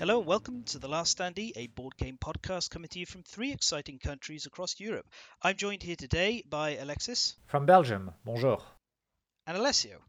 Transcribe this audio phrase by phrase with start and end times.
[0.00, 3.22] Hello and welcome to The Last Standee, a board game podcast coming to you from
[3.22, 5.06] three exciting countries across Europe.
[5.42, 8.62] I'm joined here today by Alexis From Belgium, bonjour.
[9.46, 10.00] and Alessio.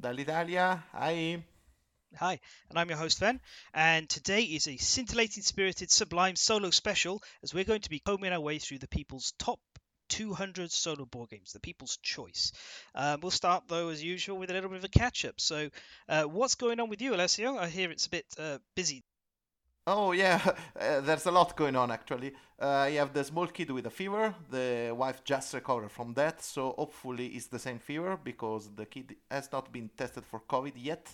[0.00, 1.44] Dall'Italia, hi.
[2.16, 3.38] Hi, and I'm your host, Ven.
[3.74, 8.32] And today is a scintillating, spirited, sublime solo special as we're going to be combing
[8.32, 9.60] our way through the people's top
[10.08, 12.50] 200 solo board games, the people's choice.
[12.94, 15.38] Um, we'll start, though, as usual, with a little bit of a catch up.
[15.38, 15.68] So,
[16.08, 17.58] uh, what's going on with you, Alessio?
[17.58, 19.04] I hear it's a bit uh, busy.
[19.86, 20.40] Oh yeah,
[20.80, 22.32] uh, there's a lot going on actually.
[22.60, 24.34] Uh, I have the small kid with a fever.
[24.50, 29.16] The wife just recovered from that, so hopefully it's the same fever because the kid
[29.30, 31.08] has not been tested for COVID yet.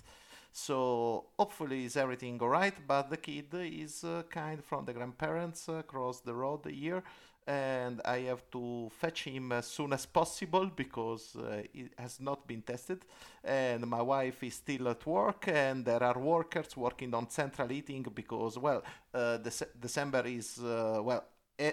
[0.52, 2.74] So hopefully is everything alright.
[2.86, 7.02] But the kid is uh, kind from the grandparents across the road here,
[7.46, 12.46] and I have to fetch him as soon as possible because uh, it has not
[12.46, 13.04] been tested.
[13.42, 18.06] And my wife is still at work, and there are workers working on central heating
[18.14, 18.82] because, well,
[19.14, 21.24] uh, Dece- December is, uh, well,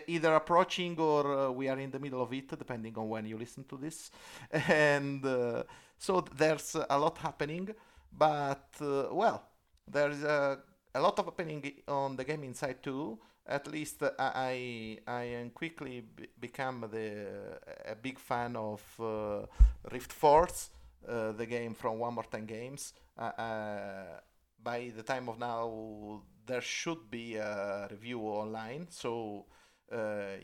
[0.07, 3.37] either approaching or uh, we are in the middle of it, depending on when you
[3.37, 4.11] listen to this.
[4.67, 5.63] And uh,
[5.97, 7.69] so there's a lot happening,
[8.11, 9.43] but, uh, well,
[9.87, 10.59] there's a,
[10.95, 16.27] a lot of happening on the gaming side too at least I I quickly b-
[16.39, 19.45] become the a big fan of uh,
[19.91, 20.69] Rift Force,
[21.07, 22.93] uh, the game from One More Time Games.
[23.17, 24.19] Uh,
[24.63, 29.45] by the time of now, there should be a review online, so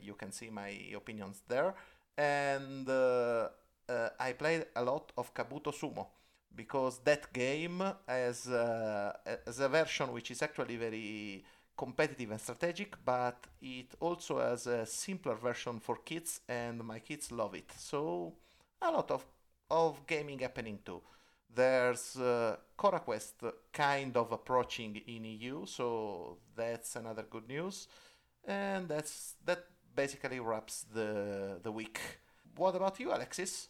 [0.01, 1.73] you can see my opinions there.
[2.17, 2.87] And
[4.19, 6.07] I played a lot of Kabuto Sumo
[6.55, 9.13] because that game has uh,
[9.45, 11.43] has a version which is actually very
[11.75, 17.31] competitive and strategic, but it also has a simpler version for kids, and my kids
[17.31, 17.71] love it.
[17.77, 18.33] So
[18.81, 19.25] a lot of
[19.71, 21.02] of gaming happening too.
[21.55, 27.87] There's uh, CoraQuest kind of approaching in EU, so that's another good news,
[28.45, 29.65] and that's that
[29.95, 31.99] basically wraps the the week.
[32.55, 33.69] What about you, Alexis?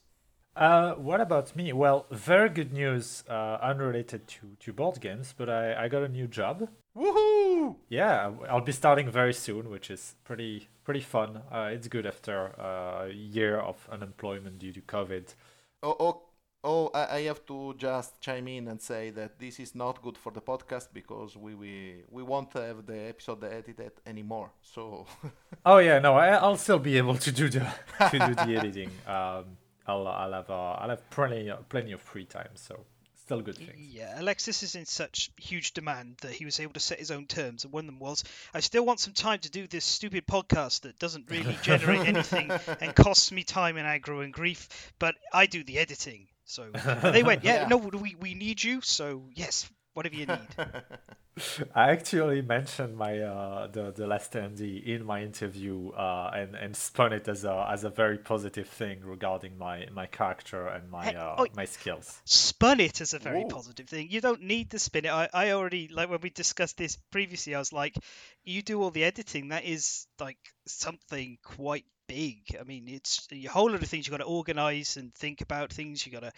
[0.56, 1.74] Uh, what about me?
[1.74, 6.08] Well, very good news, uh, unrelated to, to board games, but I, I got a
[6.08, 6.70] new job.
[6.96, 7.76] Woohoo!
[7.90, 11.42] Yeah, I'll be starting very soon, which is pretty pretty fun.
[11.52, 15.34] Uh, it's good after uh, a year of unemployment due to COVID.
[15.82, 16.22] Oh, oh,
[16.64, 20.18] oh I, I have to just chime in and say that this is not good
[20.18, 24.52] for the podcast because we we, we won't have the episode edited anymore.
[24.62, 25.08] So
[25.66, 27.66] Oh yeah, no, I, I'll still be able to do the
[28.12, 28.92] to do the editing.
[29.08, 32.86] Um, I'll I'll have uh, I'll have plenty plenty of free time, so
[33.34, 33.88] still good things.
[33.94, 37.26] Yeah, Alexis is in such huge demand that he was able to set his own
[37.28, 38.24] terms, and one of them was,
[38.54, 42.52] "I still want some time to do this stupid podcast that doesn't really generate anything
[42.80, 46.72] and costs me time and aggro and grief, but I do the editing." So
[47.04, 47.68] they went, "Yeah, Yeah.
[47.68, 50.48] no, we we need you, so yes, whatever you need."
[51.74, 56.76] I actually mentioned my uh, the the last Standee in my interview uh, and and
[56.76, 61.06] spun it as a as a very positive thing regarding my my character and my
[61.06, 62.22] Hey, uh, oh, my skills.
[62.26, 63.50] spun it as a very Whoa.
[63.50, 64.10] positive thing.
[64.12, 65.12] You don't need to spin it.
[65.12, 67.56] I, I already like when we discussed this previously.
[67.56, 67.96] I was like,
[68.44, 69.50] you do all the editing.
[69.50, 70.38] That is like
[70.68, 72.56] something quite big.
[72.60, 75.74] I mean, it's a whole lot of things you got to organize and think about
[75.74, 76.06] things.
[76.06, 76.32] You got to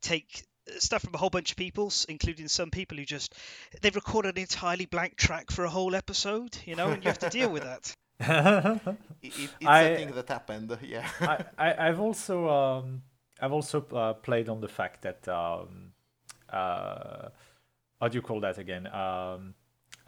[0.00, 0.44] take
[0.78, 3.34] stuff from a whole bunch of people, including some people who just
[3.82, 6.56] they've recorded an entirely blank track for a whole episode.
[6.64, 7.94] You know, and you have to deal with that.
[9.22, 10.78] it, it, it's I- a thing that happened.
[10.82, 11.06] Yeah.
[11.20, 13.02] I, I I've also um
[13.40, 15.92] I've also uh, played on the fact that um
[16.50, 17.28] uh
[18.00, 19.54] how do you call that again um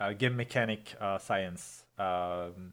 [0.00, 2.72] uh, game mechanic uh, science um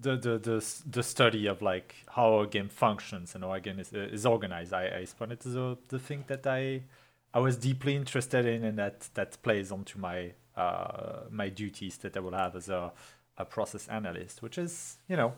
[0.00, 3.78] the, the the the study of like how a game functions and how a game
[3.78, 6.82] is, is organized I, I spun it a, the thing that I
[7.34, 12.16] I was deeply interested in and that that plays onto my uh my duties that
[12.16, 12.92] I will have as a
[13.38, 15.32] a process analyst which is you know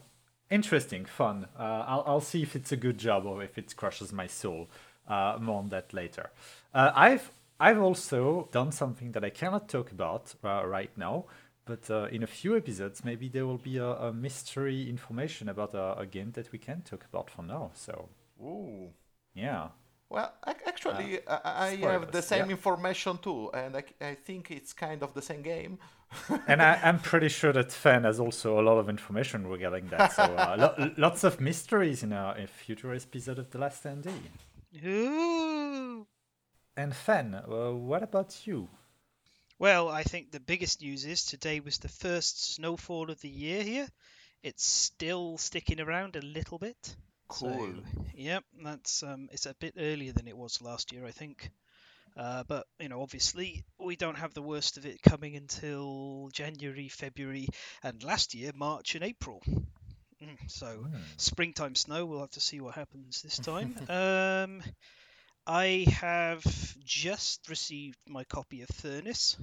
[0.51, 1.47] interesting, fun.
[1.59, 4.69] Uh, I'll I'll see if it's a good job or if it crushes my soul.
[5.07, 6.31] Uh, more on that later.
[6.73, 7.31] Uh, I've
[7.61, 11.27] I've also done something that I cannot talk about uh, right now,
[11.65, 15.75] but uh, in a few episodes maybe there will be a, a mystery information about
[15.75, 17.71] a, a game that we can talk about for now.
[17.75, 18.09] So
[18.41, 18.93] Ooh.
[19.35, 19.69] yeah,
[20.09, 22.51] Well, ac- actually, I, I have the same yeah.
[22.51, 25.79] information too, and I think it's kind of the same game.
[26.47, 30.13] and I, I'm pretty sure that Fan has also a lot of information regarding that.
[30.13, 34.31] So uh, lo- lots of mysteries in a, a future episode of The Last Standee.
[34.85, 36.07] Ooh.
[36.77, 38.69] And Fan, uh, what about you?
[39.59, 43.63] Well, I think the biggest news is today was the first snowfall of the year
[43.63, 43.89] here.
[44.43, 46.97] It's still sticking around a little bit.
[47.29, 47.75] Cool.
[47.75, 51.51] So, yep, that's um, it's a bit earlier than it was last year, I think.
[52.17, 56.89] Uh, but you know, obviously, we don't have the worst of it coming until January,
[56.89, 57.49] February,
[57.83, 59.43] and last year March and April.
[60.23, 61.03] Mm, So Hmm.
[61.17, 62.07] springtime snow.
[62.07, 63.77] We'll have to see what happens this time.
[63.89, 64.63] um,
[65.47, 66.45] I have
[66.85, 69.37] just received my copy of Furnace,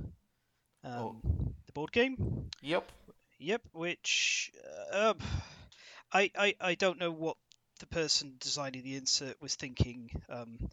[0.83, 1.53] um, Oh.
[1.65, 2.51] the board game.
[2.61, 2.91] Yep.
[3.39, 4.51] Yep, which
[4.93, 5.19] uh, um,
[6.13, 7.37] I, I I don't know what
[7.79, 10.09] the person designing the insert was thinking.
[10.29, 10.69] Um,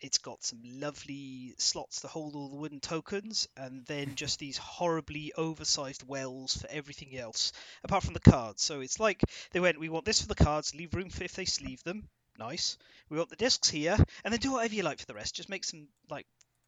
[0.00, 4.58] it's got some lovely slots to hold all the wooden tokens, and then just these
[4.58, 7.52] horribly oversized wells for everything else,
[7.84, 8.62] apart from the cards.
[8.62, 9.22] So it's like
[9.52, 12.08] they went, we want this for the cards, leave room for if they sleeve them.
[12.38, 12.78] Nice.
[13.08, 15.34] We want the discs here, and then do whatever you like for the rest.
[15.34, 16.26] Just make some like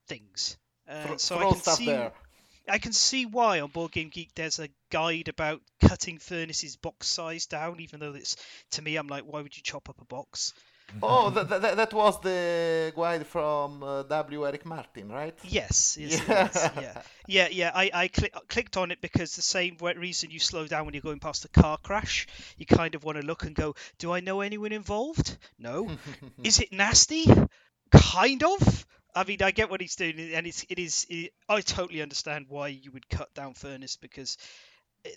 [0.08, 0.56] things.
[0.88, 2.12] Uh, so I can see there.
[2.68, 7.08] I can see why on Board Game Geek there's a guide about cutting furnaces box
[7.08, 8.36] size down, even though it's
[8.72, 10.52] to me I'm like, why would you chop up a box?
[11.02, 14.46] Oh, that, that, that was the guide from uh, W.
[14.46, 15.34] Eric Martin, right?
[15.42, 16.48] Yes, yes, Yeah.
[16.48, 17.70] is, yeah, yeah, yeah.
[17.74, 21.00] I, I cli- clicked on it because the same reason you slow down when you're
[21.00, 22.26] going past a car crash.
[22.58, 25.38] You kind of want to look and go, do I know anyone involved?
[25.58, 25.90] No.
[26.44, 27.24] is it nasty?
[27.90, 28.86] Kind of.
[29.14, 31.06] I mean, I get what he's doing, and it's it is.
[31.10, 34.38] It, I totally understand why you would cut down furnace because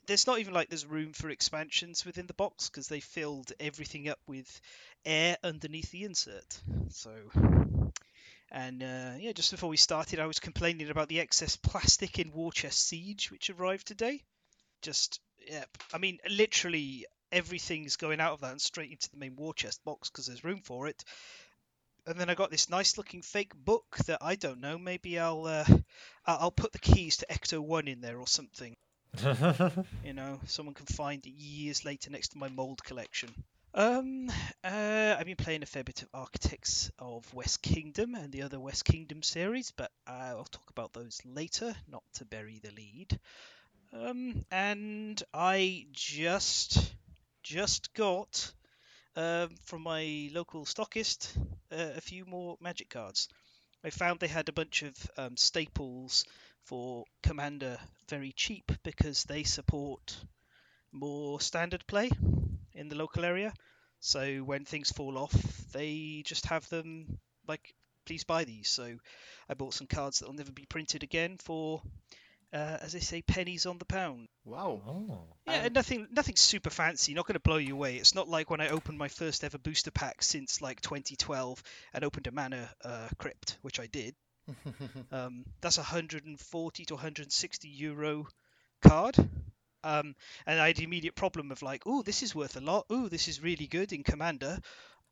[0.08, 4.10] there's not even like there's room for expansions within the box because they filled everything
[4.10, 4.62] up with
[5.06, 6.60] air underneath the insert.
[6.90, 7.12] So,
[8.52, 12.32] and uh, yeah, just before we started, I was complaining about the excess plastic in
[12.32, 14.24] War Chest Siege, which arrived today.
[14.82, 19.36] Just yeah, I mean, literally everything's going out of that and straight into the main
[19.36, 21.04] War Chest box because there's room for it.
[22.08, 24.78] And then I got this nice looking fake book that I don't know.
[24.78, 25.66] Maybe I'll uh,
[26.26, 28.76] I'll put the keys to Ecto One in there or something.
[30.04, 33.30] You know, someone can find it years later next to my mold collection.
[33.74, 34.30] Um,
[34.64, 38.60] uh, I've been playing a fair bit of Architects of West Kingdom and the other
[38.60, 43.20] West Kingdom series, but I'll talk about those later, not to bury the lead.
[43.94, 46.94] Um, and I just
[47.44, 48.52] just got
[49.16, 51.30] um, from my local stockist
[51.72, 53.30] uh, a few more magic cards.
[53.84, 56.26] I found they had a bunch of um, staples
[56.66, 57.78] for Commander
[58.10, 60.16] very cheap because they support
[60.92, 62.10] more standard play
[62.74, 63.54] in the local area.
[64.00, 65.34] So when things fall off,
[65.72, 67.74] they just have them like,
[68.06, 68.70] please buy these.
[68.70, 68.98] So
[69.50, 71.82] I bought some cards that will never be printed again for,
[72.54, 74.28] uh, as they say, pennies on the pound.
[74.44, 74.82] Wow.
[74.88, 75.24] oh.
[75.48, 77.14] Yeah, And- nothing, nothing super fancy.
[77.14, 77.98] Not going to blow you away.
[77.98, 81.64] It's not like when I opened my first ever booster pack since like 2012
[81.94, 84.16] and opened a mana uh, crypt, which I did.
[85.12, 88.28] Um, that's 140 to 160 euro
[88.82, 89.18] card.
[89.84, 90.16] Um,
[90.48, 92.86] and I had the immediate problem of like, oh, this is worth a lot.
[92.90, 94.60] Oh, this is really good in Commander.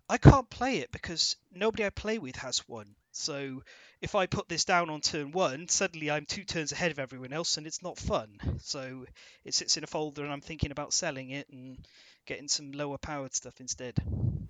[0.09, 2.95] I can't play it because nobody I play with has one.
[3.11, 3.63] So
[4.01, 7.33] if I put this down on turn one, suddenly I'm two turns ahead of everyone
[7.33, 8.39] else, and it's not fun.
[8.61, 9.05] So
[9.45, 11.77] it sits in a folder, and I'm thinking about selling it and
[12.25, 13.95] getting some lower powered stuff instead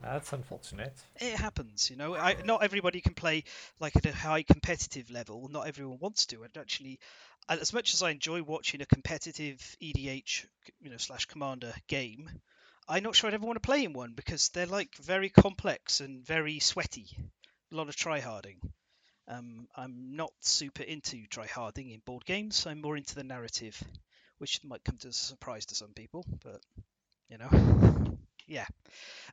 [0.02, 0.94] That's unfortunate.
[1.20, 2.16] it happens, you know.
[2.16, 3.44] I, not everybody can play
[3.80, 5.48] like at a high competitive level.
[5.50, 6.44] Not everyone wants to.
[6.44, 7.00] And actually,
[7.50, 10.46] as much as I enjoy watching a competitive EDH,
[10.82, 12.30] you know, slash commander game,
[12.88, 16.02] I'm not sure I'd ever want to play in one because they're like very complex
[16.02, 17.08] and very sweaty.
[17.72, 18.58] A lot of tryharding.
[19.28, 22.68] Um, I'm not super into tryharding in board games.
[22.68, 23.82] I'm more into the narrative,
[24.38, 26.60] which might come to a surprise to some people, but
[27.34, 28.68] you know, yeah.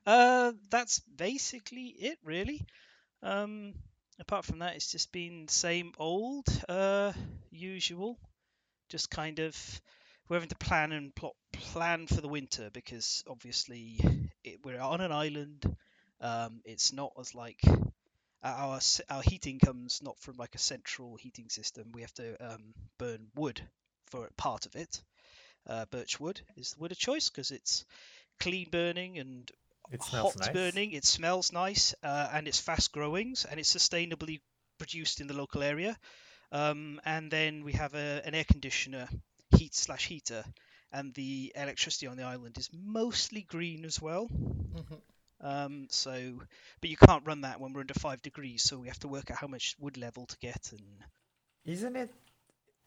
[0.05, 2.65] Uh, that's basically it, really.
[3.23, 3.73] Um,
[4.19, 7.13] apart from that, it's just been same old, uh,
[7.51, 8.19] usual.
[8.89, 9.55] Just kind of
[10.29, 13.99] we're having to plan and plot plan for the winter because obviously
[14.43, 15.63] it, we're on an island.
[16.21, 17.61] Um, it's not as like
[18.43, 18.79] our
[19.09, 21.91] our heating comes not from like a central heating system.
[21.93, 23.61] We have to um, burn wood
[24.11, 25.01] for part of it.
[25.67, 27.85] Uh, birch wood is the wood of choice because it's
[28.39, 29.51] clean burning and
[29.91, 30.53] It hot nice.
[30.53, 30.91] burning.
[30.93, 34.41] It smells nice, uh, and it's fast growing, and it's sustainably
[34.77, 35.97] produced in the local area.
[36.51, 39.07] Um, and then we have a, an air conditioner,
[39.57, 40.43] heat slash heater,
[40.91, 44.29] and the electricity on the island is mostly green as well.
[44.73, 45.01] Mhm.
[45.41, 46.39] Um, so,
[46.81, 49.29] but you can't run that when we're under five degrees, so we have to work
[49.31, 50.71] out how much wood level to get.
[50.71, 51.03] And
[51.65, 52.11] Isn't it?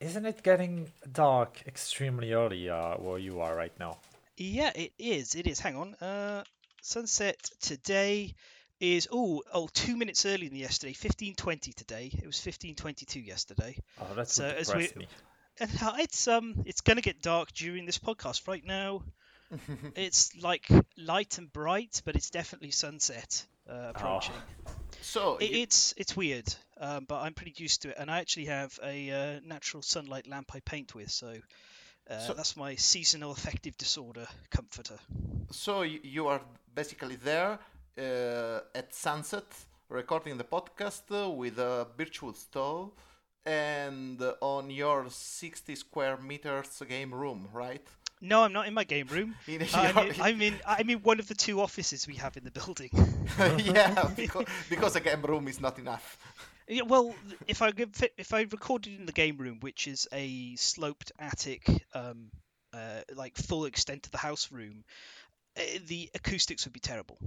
[0.01, 3.99] Isn't it getting dark extremely early uh, where you are right now?
[4.37, 5.35] yeah, it is.
[5.35, 5.61] It is.
[5.61, 5.95] Hang on.
[5.95, 6.43] Uh,
[6.83, 8.35] sunset today
[8.81, 10.93] is oh oh two minutes earlier than yesterday.
[10.93, 12.11] Fifteen twenty today.
[12.13, 13.77] It was fifteen twenty two yesterday.
[14.01, 15.07] Oh, that So as we- me.
[15.61, 15.71] And
[16.01, 18.49] it's um it's gonna get dark during this podcast.
[18.49, 19.05] Right now,
[19.95, 20.67] it's like
[20.99, 24.35] light and bright, but it's definitely sunset uh, approaching.
[25.03, 28.19] So It, you- it's it's weird, um, but I'm pretty used to it, and I
[28.21, 31.29] actually have a uh, natural sunlight lamp I paint with, so,
[32.11, 34.99] uh, So- that's my seasonal affective disorder comforter.
[35.51, 36.41] so you, are
[36.75, 37.59] basically there
[37.99, 39.45] uh, at sunset
[39.89, 42.91] recording the podcast with a birchwood stove
[43.47, 47.87] and on your 60 square meters game room, right?
[48.25, 49.35] No, I'm not in my game room.
[49.47, 52.45] In I'm, in, I'm in I'm in one of the two offices we have in
[52.45, 52.89] the building.
[53.59, 56.19] yeah, because, because a game room is not enough.
[56.67, 57.15] Yeah, well,
[57.47, 57.73] if I
[58.17, 62.31] if I recorded in the game room, which is a sloped attic, um,
[62.73, 64.85] uh, like full extent of the house room,
[65.59, 67.19] uh, the acoustics would be terrible.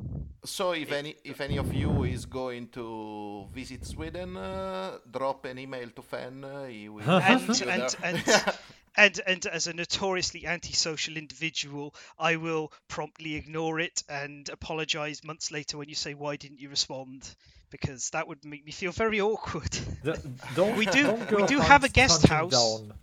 [0.46, 5.60] So if any if any of you is going to visit Sweden, uh, drop an
[5.60, 6.44] email to Fan.
[6.44, 7.90] Uh, he will And you and there.
[8.04, 8.58] and,
[8.98, 15.52] and and as a notoriously antisocial individual, I will promptly ignore it and apologize months
[15.52, 17.34] later when you say why didn't you respond
[17.70, 19.72] because that would make me feel very awkward.
[20.04, 20.22] The-
[20.56, 22.80] don't, We do- we do have a guest hunting house.
[22.80, 22.94] Down,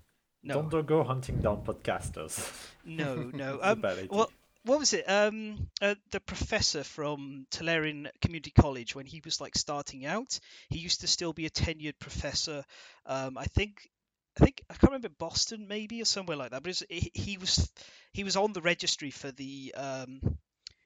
[0.42, 2.38] No, Don't, go hunting down podcasters.
[2.84, 3.58] no, no.
[3.62, 4.30] Um, well,
[4.64, 5.04] what was it?
[5.08, 10.78] Um, uh, the professor from Tolarian Community College, when he was like starting out, he
[10.78, 12.64] used to still be a tenured professor.
[13.04, 13.90] Um, I think,
[14.38, 16.62] I think I can't remember Boston maybe or somewhere like that.
[16.62, 17.70] But was, he, he was
[18.12, 20.20] he was on the registry for the um,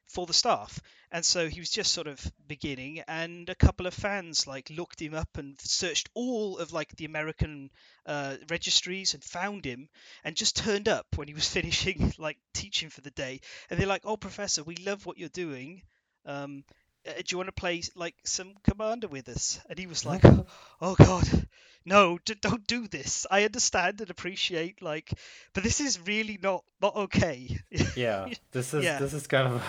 [0.06, 0.80] for the staff,
[1.12, 3.02] and so he was just sort of beginning.
[3.08, 7.04] And a couple of fans like looked him up and searched all of like the
[7.04, 7.70] American
[8.06, 9.88] uh, registries and found him
[10.24, 13.40] and just turned up when he was finishing like teaching for the day
[13.70, 15.82] and they're like oh professor we love what you're doing
[16.26, 16.64] um
[17.16, 19.60] do you want to play like some commander with us?
[19.68, 20.22] And he was like
[20.80, 21.46] oh god
[21.84, 23.26] no d- don't do this.
[23.30, 25.12] I understand and appreciate like
[25.54, 27.58] but this is really not not okay.
[27.96, 28.98] Yeah, this is Yeah.
[28.98, 29.62] this is kind of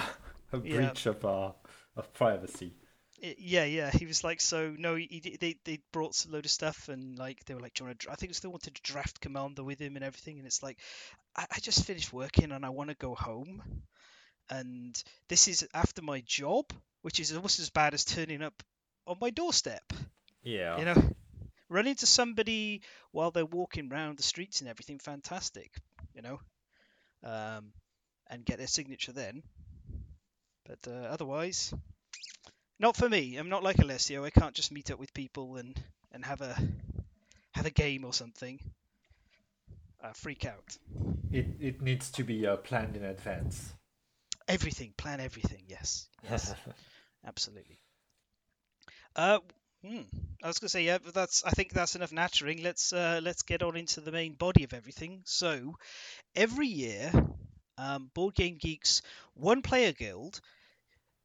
[0.53, 0.75] a Yeah.
[0.77, 1.51] breach of uh,
[1.95, 2.73] of privacy.
[3.21, 3.91] Yeah yeah.
[3.91, 7.17] He was like so no he, he- they, they brought some load of stuff and
[7.17, 9.63] like they were like do you want to i think they wanted to draft commander
[9.63, 10.37] with him and everything.
[10.37, 10.77] And it's like
[11.35, 13.61] i, I just finished working and i want to go home
[14.49, 16.65] and this is after my job
[17.01, 18.63] which is almost as bad as turning up
[19.07, 19.83] on my doorstep.
[20.43, 20.77] Yeah.
[20.79, 21.15] you know
[21.69, 25.71] run into somebody while they're walking around the streets and everything fantastic
[26.15, 26.39] you know
[27.23, 27.73] um,
[28.29, 29.43] and get their signature then.
[30.65, 31.73] But uh, otherwise
[32.79, 33.35] not for me.
[33.35, 34.23] I'm not like alessio.
[34.23, 35.79] I can't just meet up with people and
[36.11, 36.55] and have a
[37.51, 38.59] have a game or something.
[40.01, 40.77] Uh, freak out.
[41.31, 43.73] It it needs to be uh, planned in advance.
[44.49, 46.53] Everything plan everything yes yes
[47.25, 47.79] absolutely
[49.15, 49.39] uh
[49.85, 50.01] hmm,
[50.43, 51.43] I was gonna say yeah, but that's.
[51.43, 52.63] I think that's enough nattering.
[52.63, 55.21] Let's uh, let's get on into the main body of everything.
[55.25, 55.75] So,
[56.35, 57.11] every year,
[57.77, 59.01] um, Board Game Geeks
[59.35, 60.41] One Player Guild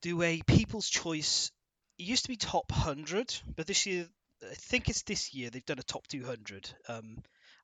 [0.02, 1.52] do a People's Choice.
[1.98, 4.06] It used to be top hundred, but this year,
[4.42, 6.70] I think it's this year they've done a top two hundred.
[6.88, 7.18] Um,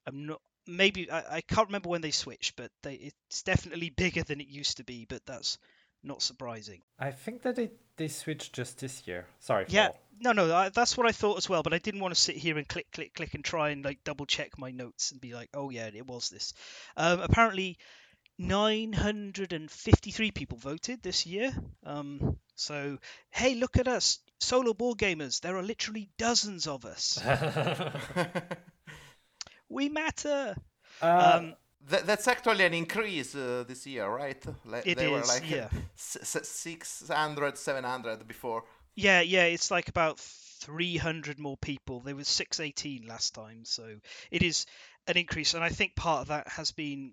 [0.06, 0.40] I'm not.
[0.66, 2.94] Maybe I, I can't remember when they switched, but they,
[3.30, 5.06] it's definitely bigger than it used to be.
[5.08, 5.58] But that's
[6.02, 6.80] not surprising.
[6.98, 9.26] I think that they they switched just this year.
[9.40, 9.66] Sorry.
[9.68, 10.00] Yeah, Paul.
[10.20, 11.62] no, no, I, that's what I thought as well.
[11.62, 14.02] But I didn't want to sit here and click, click, click, and try and like
[14.04, 16.54] double check my notes and be like, oh yeah, it was this.
[16.96, 17.78] Um, apparently,
[18.38, 21.52] 953 people voted this year.
[21.84, 22.98] Um, so
[23.30, 25.40] hey, look at us, solo board gamers.
[25.40, 27.20] There are literally dozens of us.
[29.70, 30.56] we matter.
[31.00, 31.54] Uh, Um,
[31.88, 34.44] Th- that's actually an increase uh, this year, right?
[34.66, 35.68] Like, It they were like yeah.
[35.98, 38.64] s- s- 600, 700 before.
[38.96, 42.00] Yeah, yeah, it's like about 300 more people.
[42.00, 43.96] There was 618 last time, so
[44.30, 44.66] it is
[45.06, 45.54] an increase.
[45.54, 47.12] And I think part of that has been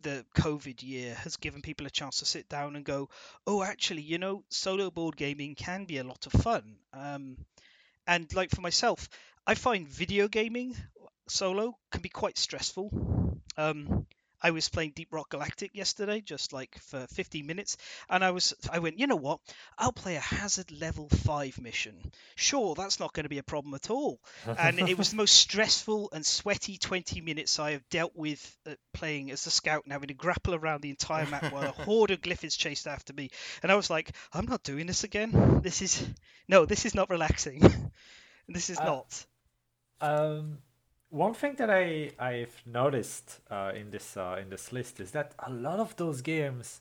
[0.00, 3.10] the COVID year has given people a chance to sit down and go,
[3.46, 6.76] oh, actually, you know, solo board gaming can be a lot of fun.
[6.92, 7.36] Um,
[8.06, 9.08] and like for myself,
[9.46, 10.76] I find video gaming
[11.28, 12.90] solo can be quite stressful.
[13.56, 14.06] Um,
[14.44, 17.76] I was playing Deep Rock Galactic yesterday, just like for 15 minutes,
[18.10, 19.38] and I was I went, you know what?
[19.78, 21.94] I'll play a hazard level five mission.
[22.34, 24.20] Sure, that's not going to be a problem at all.
[24.56, 28.74] And it was the most stressful and sweaty 20 minutes I have dealt with uh,
[28.92, 32.10] playing as the scout and having to grapple around the entire map while a horde
[32.10, 33.30] of glyphids chased after me.
[33.62, 35.60] And I was like, I'm not doing this again.
[35.62, 36.04] This is
[36.48, 37.60] no, this is not relaxing.
[38.48, 39.26] this is Uh, not.
[40.00, 40.58] Um,
[41.12, 45.34] one thing that I I've noticed uh, in this uh, in this list is that
[45.38, 46.80] a lot of those games,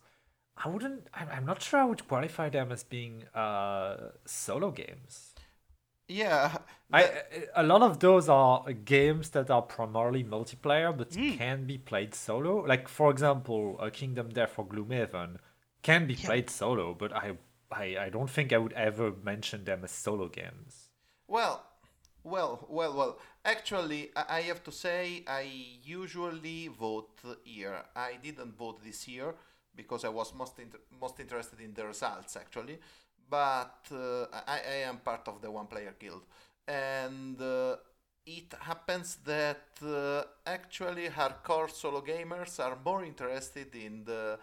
[0.58, 1.08] I wouldn't.
[1.14, 5.36] I'm, I'm not sure I would qualify them as being uh, solo games.
[6.08, 6.58] Yeah.
[6.92, 11.38] I, th- a lot of those are games that are primarily multiplayer but Mm.
[11.38, 12.58] can be played solo.
[12.66, 15.38] Like for example, a Kingdom Death or Gloomhaven
[15.84, 16.28] can be Yeah.
[16.28, 17.38] played solo, but I
[17.72, 20.90] I, I don't think I would ever mention them as solo games.
[21.28, 21.66] Well,
[22.24, 23.18] well, well, well.
[23.44, 25.48] Actually, I have to say I
[25.84, 27.84] usually vote here.
[27.96, 29.34] I didn't vote this year
[29.76, 32.80] because I was most inter- most interested in the results actually.
[33.30, 36.24] But uh, I, I am part of the one player guild,
[36.68, 37.78] and uh,
[38.26, 44.38] it happens that uh, actually hardcore solo gamers are more interested in the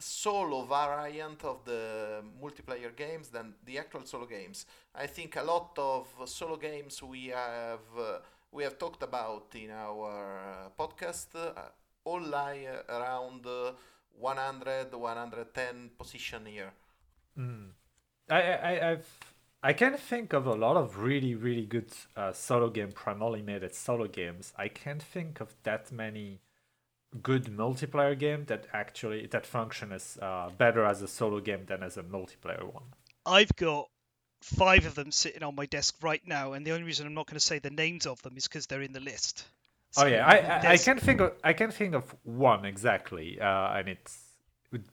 [0.00, 4.66] solo variant of the multiplayer games than the actual solo games.
[4.94, 8.18] I think a lot of solo games we have uh,
[8.52, 11.52] we have talked about in our uh, podcast uh,
[12.04, 13.72] all lie around uh,
[14.18, 16.72] 100 110 position here.
[18.28, 19.18] I, I, I've
[19.62, 23.62] I can think of a lot of really really good uh, solo game primarily made
[23.62, 24.52] as solo games.
[24.56, 26.40] I can't think of that many
[27.22, 31.82] good multiplayer game that actually that function is uh, better as a solo game than
[31.82, 32.84] as a multiplayer one.
[33.26, 33.88] I've got
[34.42, 37.26] five of them sitting on my desk right now, and the only reason I'm not
[37.26, 39.44] going to say the names of them is because they're in the list.
[39.96, 43.72] oh yeah, I, I, I can think of I can think of one exactly, uh,
[43.72, 44.18] and it's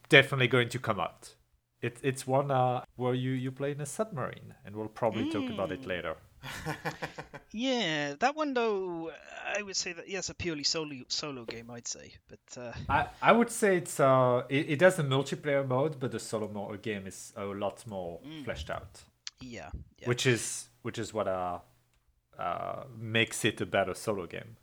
[0.09, 1.33] definitely going to come out.
[1.81, 5.47] It, it's one uh, where you, you play in a submarine, and we'll probably talk
[5.49, 6.15] about it later.
[7.51, 9.11] Yeah, that one though,
[9.45, 12.13] I would say that yes, a purely solo solo game, I'd say.
[12.27, 16.11] But uh, I, I would say it's uh it, it has a multiplayer mode, but
[16.11, 19.03] the solo mode game is a lot more fleshed out,
[19.39, 21.59] yeah, yeah, which is which is what uh,
[22.39, 24.57] uh makes it a better solo game.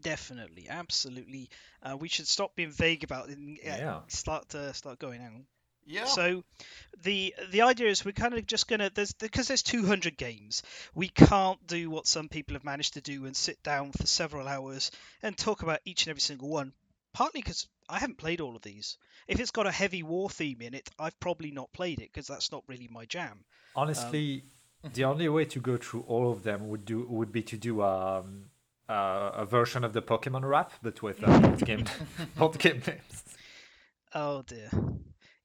[0.00, 1.48] definitely, absolutely.
[1.82, 4.00] Uh, we should stop being vague about it and uh, Yeah.
[4.08, 5.42] start uh, start going out.
[5.90, 6.06] Yeah.
[6.06, 6.44] So
[7.02, 10.62] the the idea is we're kind of just gonna there's because there's 200 games
[10.94, 14.46] we can't do what some people have managed to do and sit down for several
[14.46, 14.90] hours
[15.22, 16.72] and talk about each and every single one.
[17.12, 18.96] Partly because I haven't played all of these.
[19.26, 22.28] If it's got a heavy war theme in it, I've probably not played it because
[22.28, 23.44] that's not really my jam.
[23.74, 24.44] Honestly,
[24.94, 27.82] the only way to go through all of them would do would be to do
[27.82, 28.44] um
[28.88, 31.84] uh, a version of the Pokemon rap, but with uh, board game
[32.36, 33.24] board game names.
[34.14, 34.70] Oh dear.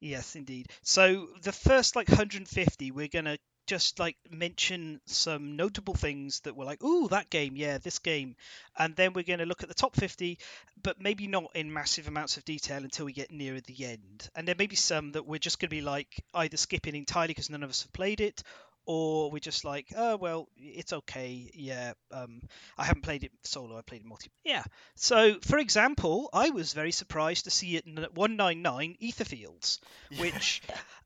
[0.06, 0.68] Yes, indeed.
[0.84, 6.64] So the first like 150, we're gonna just like mention some notable things that were
[6.66, 8.36] like, ooh, that game, yeah, this game,
[8.78, 10.38] and then we're gonna look at the top 50,
[10.84, 14.30] but maybe not in massive amounts of detail until we get nearer the end.
[14.36, 17.50] And there may be some that we're just gonna be like either skipping entirely because
[17.50, 18.44] none of us have played it,
[18.86, 21.50] or we're just like, oh well, it's okay.
[21.54, 22.42] Yeah, um,
[22.78, 23.78] I haven't played it solo.
[23.78, 24.30] I played it multi.
[24.44, 24.64] Yeah.
[24.96, 29.80] So, for example, I was very surprised to see it in 199 Etherfields,
[30.20, 30.62] which,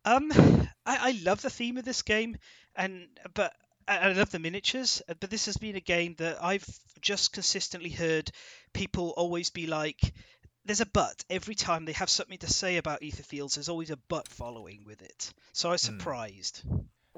[0.05, 0.31] um,
[0.85, 2.37] I, I love the theme of this game,
[2.75, 3.53] and but
[3.87, 5.01] I I love the miniatures.
[5.09, 6.65] uh, But this has been a game that I've
[7.01, 8.31] just consistently heard
[8.73, 9.99] people always be like.
[10.65, 13.55] There's a but every time they have something to say about Etherfields.
[13.55, 15.33] There's always a but following with it.
[15.53, 16.61] So I was surprised.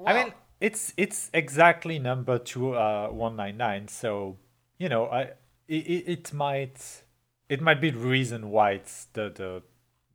[0.06, 3.88] I mean, it's it's exactly number two uh one nine nine.
[3.88, 4.38] So
[4.78, 5.22] you know, I
[5.68, 7.04] it, it it might
[7.48, 9.62] it might be the reason why it's the the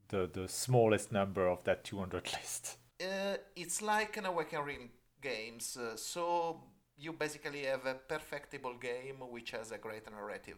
[0.10, 2.78] the, the smallest number of that two hundred list.
[3.02, 5.78] uh, it's like an Awaken Realms games.
[5.78, 6.62] Uh, so
[6.98, 10.58] you basically have a perfectible game which has a great narrative.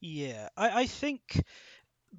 [0.00, 1.42] Yeah, I, I think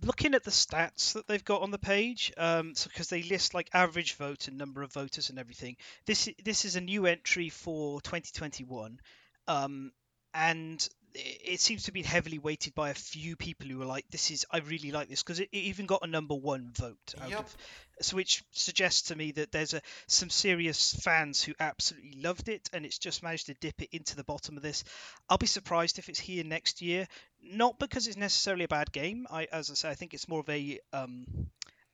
[0.04, 3.70] looking at the stats that they've got on the page, um, because they list like
[3.74, 5.76] average vote and number of voters and everything.
[6.06, 9.00] This this is a new entry for 2021,
[9.48, 9.92] um,
[10.34, 14.32] and it seems to be heavily weighted by a few people who are like, "This
[14.32, 17.30] is I really like this," because it, it even got a number one vote out
[17.30, 17.40] Yep.
[17.40, 17.56] of,
[18.02, 22.70] so which suggests to me that there's a some serious fans who absolutely loved it,
[22.74, 24.84] and it's just managed to dip it into the bottom of this.
[25.30, 27.08] I'll be surprised if it's here next year.
[27.42, 29.28] Not because it's necessarily a bad game.
[29.30, 31.26] I, as I say, I think it's more of a um,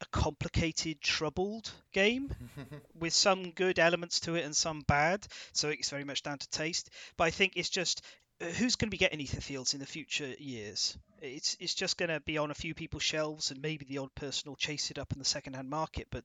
[0.02, 2.34] a complicated, troubled game
[2.94, 5.26] with some good elements to it and some bad.
[5.54, 6.90] So it's very much down to taste.
[7.18, 8.02] But I think it's just
[8.40, 10.98] who's going to be getting Etherfields in the future years.
[11.22, 14.14] It's it's just going to be on a few people's shelves, and maybe the odd
[14.16, 16.08] person will chase it up in the second-hand market.
[16.12, 16.24] But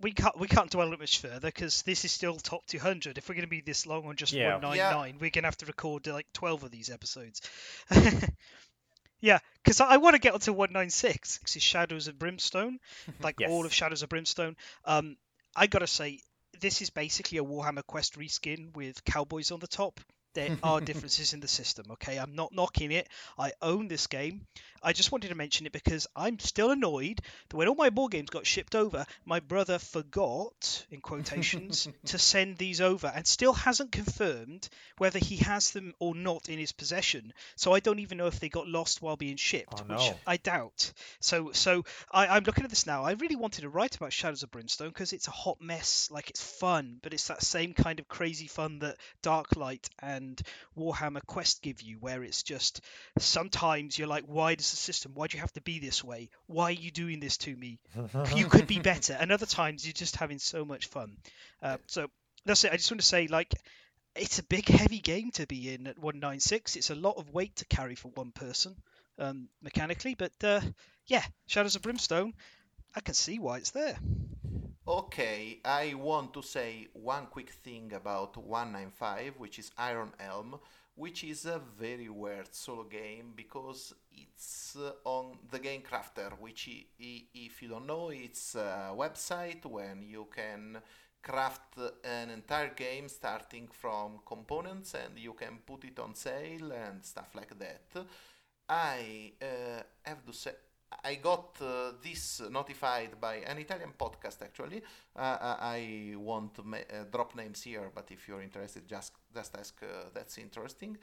[0.00, 3.18] we can't we can't dwell on it much further because this is still top 200.
[3.18, 4.54] If we're going to be this long on just Yeah.
[4.54, 7.42] 199, we're going to have to record like 12 of these episodes.
[9.20, 11.38] yeah, because I, I want to get onto 196.
[11.38, 12.78] This is Shadows of Brimstone,
[13.20, 14.56] like all of Shadows of Brimstone.
[14.84, 15.16] Um,
[15.56, 16.20] I gotta say,
[16.60, 20.00] this is basically a Warhammer Quest reskin with cowboys on the top.
[20.34, 21.86] There are differences in the system.
[21.92, 23.08] Okay, I'm not knocking it.
[23.38, 24.46] I own this game.
[24.82, 28.12] I just wanted to mention it because I'm still annoyed that when all my board
[28.12, 33.52] games got shipped over, my brother forgot, in quotations, to send these over and still
[33.52, 37.32] hasn't confirmed whether he has them or not in his possession.
[37.56, 40.14] So I don't even know if they got lost while being shipped, Oh, which no.
[40.26, 40.92] I doubt.
[41.20, 43.04] So so I, I'm looking at this now.
[43.04, 46.08] I really wanted to write about Shadows of Brimstone because it's a hot mess.
[46.10, 50.17] Like it's fun, but it's that same kind of crazy fun that Darklight and
[50.76, 52.80] Warhammer Quest give you, where it's just
[53.18, 55.12] sometimes you're like, why does the system?
[55.14, 56.30] Why do you have to be this way?
[56.46, 57.78] Why are you doing this to me?
[58.34, 59.16] you could be better.
[59.18, 61.16] And other times you're just having so much fun.
[61.62, 62.08] Uh, so
[62.44, 62.72] that's it.
[62.72, 63.54] I just want to say, like,
[64.14, 66.76] it's a big, heavy game to be in at 196.
[66.76, 68.74] It's a lot of weight to carry for one person
[69.18, 70.60] um, mechanically, but uh,
[71.06, 72.34] yeah, Shadows of Brimstone.
[72.94, 73.98] I can see why it's there.
[74.88, 80.58] Okay, I want to say one quick thing about 195, which is Iron Elm,
[80.94, 86.68] which is a very weird solo game because it's uh, on the Game Crafter, which,
[86.70, 90.80] i- i- if you don't know, it's a website when you can
[91.22, 97.04] craft an entire game starting from components and you can put it on sale and
[97.04, 98.06] stuff like that.
[98.68, 100.52] I uh, have to say,
[101.04, 104.42] I got uh, this notified by an Italian podcast.
[104.42, 104.82] Actually,
[105.16, 109.56] uh, I I won't ma- uh, drop names here, but if you're interested, just just
[109.56, 109.82] ask.
[109.82, 110.96] Uh, that's interesting.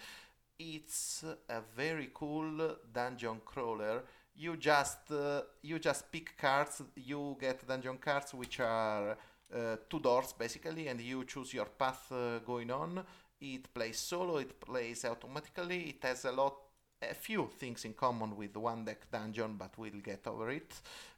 [0.59, 4.03] It's a very cool dungeon crawler.
[4.35, 6.81] You just uh, you just pick cards.
[6.95, 9.17] You get dungeon cards which are
[9.53, 13.03] uh, two doors basically, and you choose your path uh, going on.
[13.41, 14.37] It plays solo.
[14.37, 15.89] It plays automatically.
[15.89, 16.64] It has a lot
[17.01, 20.73] a few things in common with one deck dungeon, but we'll get over it.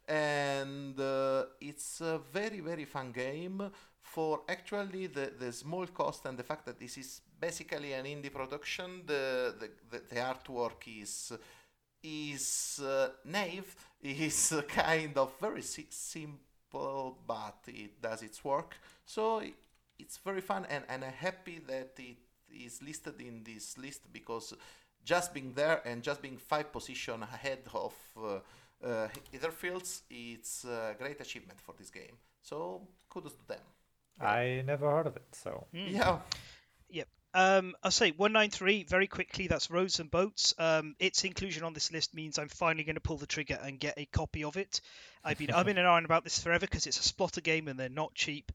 [0.06, 6.38] And uh, it's a very very fun game for actually the, the small cost and
[6.38, 9.02] the fact that this is basically an indie production.
[9.06, 9.70] The the,
[10.08, 11.32] the, artwork is
[12.02, 18.76] is uh, naive, is kind of very si- simple, but it does its work.
[19.04, 19.52] So i-
[19.98, 22.16] it's very fun, and, and I'm happy that it
[22.52, 24.54] is listed in this list because
[25.08, 28.40] just being there and just being five position ahead of uh,
[28.86, 32.16] uh, Etherfields, it's a great achievement for this game.
[32.42, 33.64] So kudos to them.
[34.20, 35.92] I never heard of it, so Mm.
[35.92, 36.18] Yeah.
[36.90, 37.08] Yep.
[37.32, 39.46] Um, I'll say 193 very quickly.
[39.46, 40.54] That's Roads and Boats.
[40.58, 43.80] Um, its inclusion on this list means I'm finally going to pull the trigger and
[43.80, 44.82] get a copy of it.
[45.24, 47.78] I've been I'm in an iron about this forever because it's a Splotter game and
[47.78, 48.52] they're not cheap.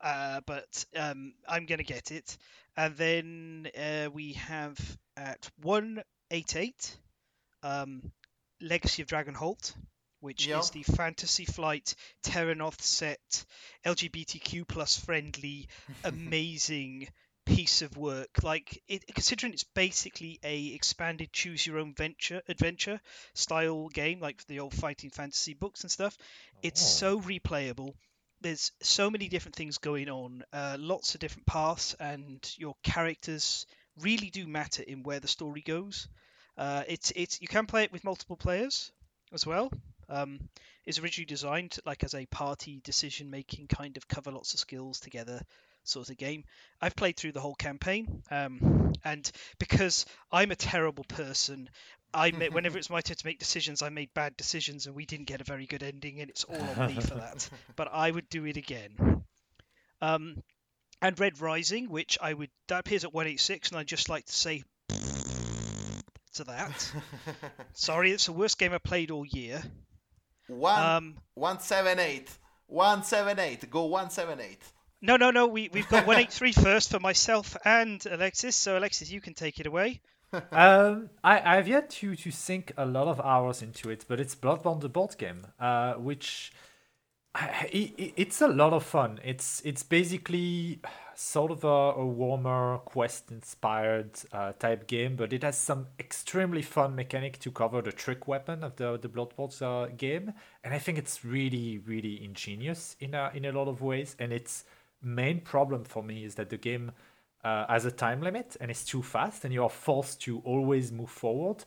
[0.00, 2.38] Uh, but um, I'm going to get it.
[2.76, 4.78] And then uh, we have
[5.16, 6.96] at 188
[7.62, 8.10] um,
[8.60, 9.74] Legacy of Dragonholt,
[10.20, 10.58] which Yeah.
[10.60, 13.44] is the Fantasy Flight Terrinoth set
[13.84, 15.68] LGBTQ plus friendly
[16.04, 17.08] amazing
[17.46, 18.42] piece of work.
[18.42, 23.00] Like it, considering it's basically a expanded choose your own venture adventure
[23.34, 26.16] style game, like the old fighting fantasy books and stuff.
[26.62, 26.84] It's Oh.
[26.84, 27.94] so replayable.
[28.40, 33.66] There's so many different things going on, uh, lots of different paths, and your characters
[34.00, 36.08] really do matter in where the story goes.
[36.56, 38.92] Uh, it's it's you can play it with multiple players
[39.32, 39.70] as well.
[40.08, 40.40] Um,
[40.84, 45.00] it's originally designed like as a party decision making kind of cover lots of skills
[45.00, 45.40] together
[45.84, 46.44] sort of game.
[46.80, 51.70] I've played through the whole campaign, um, and because I'm a terrible person,
[52.12, 55.06] I ma- whenever it's my turn to make decisions, I made bad decisions, and we
[55.06, 57.48] didn't get a very good ending, and it's all on me for that.
[57.76, 59.22] But I would do it again.
[60.02, 60.42] Um,
[61.02, 64.32] and Red Rising, which I would that appears at 186, and I'd just like to
[64.32, 64.62] say
[66.34, 66.92] to that.
[67.74, 69.62] Sorry, it's the worst game I played all year.
[70.48, 72.28] One Um, one seven eight.
[72.66, 73.68] One seven eight.
[73.70, 74.62] Go one seven eight.
[75.00, 75.46] no, no, no.
[75.46, 78.56] We we've got 183 first for myself and Alexis.
[78.56, 80.00] So Alexis, you can take it away.
[80.52, 84.34] um, I I've yet to to sink a lot of hours into it, but it's
[84.34, 86.52] Bloodborne the board game, uh, which
[87.34, 89.20] I, i it's a lot of fun.
[89.24, 90.80] It's it's basically
[91.14, 96.62] sort of a, a Warhammer Quest inspired uh, type game, but it has some extremely
[96.62, 100.32] fun mechanic to cover the trick weapon of the the Bloodborne uh, game,
[100.64, 104.16] and I think it's really really ingenious in a in a lot of ways.
[104.18, 104.64] And its
[105.02, 106.92] main problem for me is that the game
[107.44, 110.92] uh, has a time limit and it's too fast, and you are forced to always
[110.92, 111.64] move forward.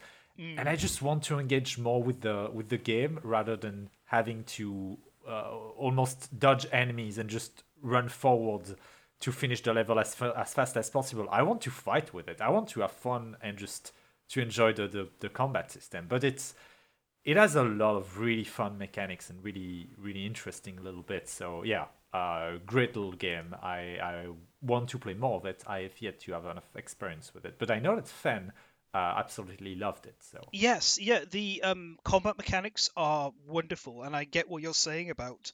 [0.58, 4.44] And I just want to engage more with the with the game rather than having
[4.46, 8.76] to uh, almost dodge enemies and just run forward
[9.20, 11.28] to finish the level as fa- as fast as possible.
[11.32, 12.42] I want to fight with it.
[12.42, 13.92] I want to have fun and just
[14.30, 16.08] to enjoy the, the, the combat system.
[16.10, 16.56] But it's
[17.24, 21.32] it has a lot of really fun mechanics and really really interesting little bits.
[21.32, 23.56] So yeah, uh, great little game.
[23.62, 24.26] I I
[24.64, 25.64] want to play more of it.
[25.68, 28.52] I have yet to have enough experience with it, but I know that Fen
[28.94, 30.16] uh, absolutely loved it.
[30.20, 35.10] So Yes, yeah, the um, combat mechanics are wonderful, and I get what you're saying
[35.10, 35.52] about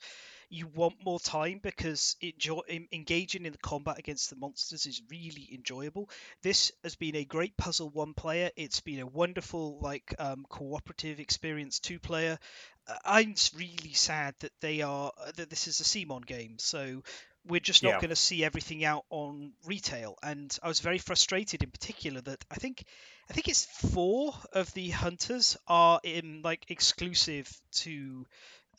[0.49, 6.09] you want more time because engaging in the combat against the monsters is really enjoyable.
[6.41, 8.49] This has been a great puzzle one player.
[8.55, 12.39] It's been a wonderful like um, cooperative experience two player.
[12.87, 17.03] Uh, I'm really sad that they are that this is a CMON game, so
[17.47, 17.99] we're just not Yeah.
[17.99, 20.17] going to see everything out on retail.
[20.21, 22.84] And I was very frustrated in particular that I think
[23.30, 27.49] I think it's four of the hunters are in like exclusive
[27.84, 28.25] to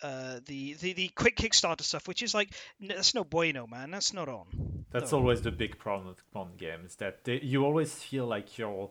[0.03, 3.91] uh, the, the the quick Kickstarter stuff, which is like that's no bueno, man.
[3.91, 4.85] That's not on.
[4.91, 5.19] That's No.
[5.19, 8.91] always the big problem with Con games that they, you always feel like you're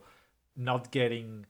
[0.55, 1.45] not getting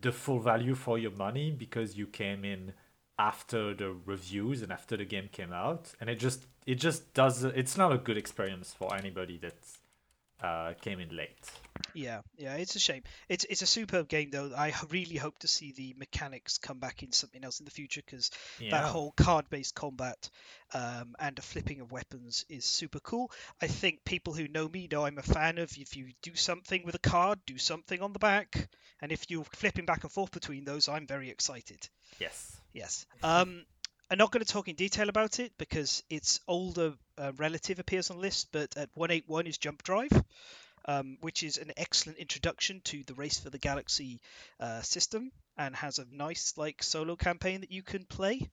[0.00, 2.72] the full value for your money because you came in
[3.18, 7.44] after the reviews and after the game came out, and it just it just does
[7.44, 9.56] it's not a good experience for anybody that
[10.42, 11.50] uh, came in late.
[11.94, 13.02] Yeah, yeah, it's a shame.
[13.28, 14.52] It's it's a superb game though.
[14.56, 18.02] i really hope to see the mechanics come back in something else in the future
[18.04, 20.30] because that whole card-based combat
[20.74, 23.30] um, and the flipping of weapons is super cool.
[23.60, 26.84] I think people who know me know I'm a fan of if you do something
[26.84, 28.68] with a card, do something on the back,
[29.00, 31.88] and if you're flipping back and forth between those, I'm very excited.
[32.18, 32.61] Yes.
[32.72, 33.06] Yes.
[33.22, 33.64] Um,
[34.10, 38.10] I'm not going to talk in detail about it because its older uh, relative appears
[38.10, 40.12] on the list, but at 181 is Jump Drive,
[40.86, 44.20] um, which is an excellent introduction to the Race for the Galaxy
[44.60, 48.50] uh, system and has a nice like solo campaign that you can play.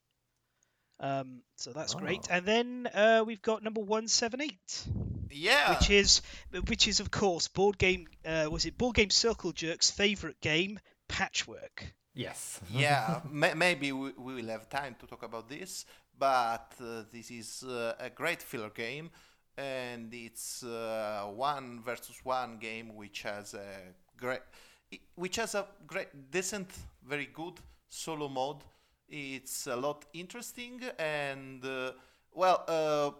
[1.01, 2.27] Um, so that's great.
[2.29, 2.33] Oh.
[2.35, 4.87] And then uh, we've got number 178
[5.31, 5.71] Yeah.
[5.71, 6.21] which is
[6.67, 10.77] which is of course board game uh, was it board game circle jerk's favorite game
[11.07, 12.59] patchwork Yes.
[12.69, 15.85] yeah, ma- maybe we, we will have time to talk about this,
[16.17, 19.09] but uh, this is uh, a great filler game,
[19.57, 24.41] and it's uh, one versus one game which has a great,
[25.15, 26.69] which has a great, decent,
[27.07, 28.63] very good solo mode.
[29.07, 31.91] It's a lot interesting, and uh,
[32.33, 33.11] well, uh,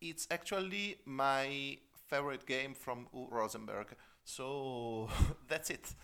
[0.00, 1.78] it's actually my
[2.08, 3.86] favorite game from Uwe Rosenberg.
[4.24, 5.08] So
[5.48, 5.94] that's it.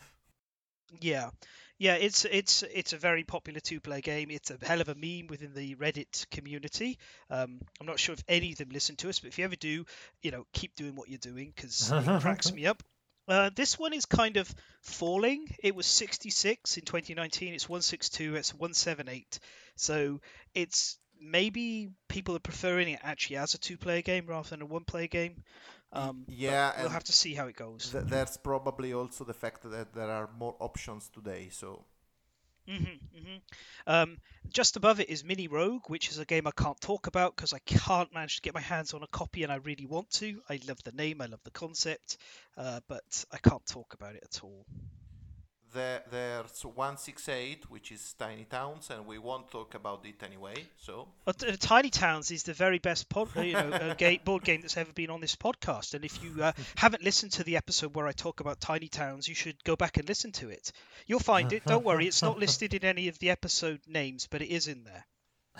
[1.01, 1.31] yeah
[1.79, 4.95] yeah it's it's it's a very popular two player game it's a hell of a
[4.95, 6.99] meme within the reddit community
[7.31, 9.57] um, i'm not sure if any of them listen to us but if you ever
[9.57, 9.85] do
[10.23, 12.83] you know keep doing what you're doing because it cracks me up
[13.29, 15.55] uh, this one is kind of falling.
[15.63, 17.53] It was 66 in 2019.
[17.53, 18.37] It's 162.
[18.37, 19.39] It's 178.
[19.77, 20.21] So
[20.55, 25.09] it's maybe people are preferring it actually as a two-player game rather than a one-player
[25.09, 25.43] game.
[25.93, 27.91] Um, yeah, we'll have to see how it goes.
[27.93, 31.49] Th- there's probably also the fact that there are more options today.
[31.51, 31.85] So
[32.67, 32.75] hmm
[33.15, 33.37] hmm
[33.87, 34.19] Um,
[34.51, 37.53] just above it is Mini Rogue, which is a game I can't talk about because
[37.55, 40.43] I can't manage to get my hands on a copy, and I really want to.
[40.49, 42.19] I love the name, I love the concept,
[42.57, 44.67] uh, but I can't talk about it at all.
[45.73, 50.55] There, there's 168, which is Tiny Towns, and we won't talk about it anyway.
[50.79, 54.19] So But uh, Tiny Towns is the very best pod, uh, you know, uh, ga-
[54.25, 55.95] board game that's ever been on this podcast.
[55.95, 59.29] And if you uh, haven't listened to the episode where I talk about Tiny Towns,
[59.29, 60.73] you should go back and listen to it.
[61.07, 61.65] You'll find it.
[61.67, 64.85] Don't worry, it's not listed in any of the episode names, but it is in
[64.85, 65.05] there.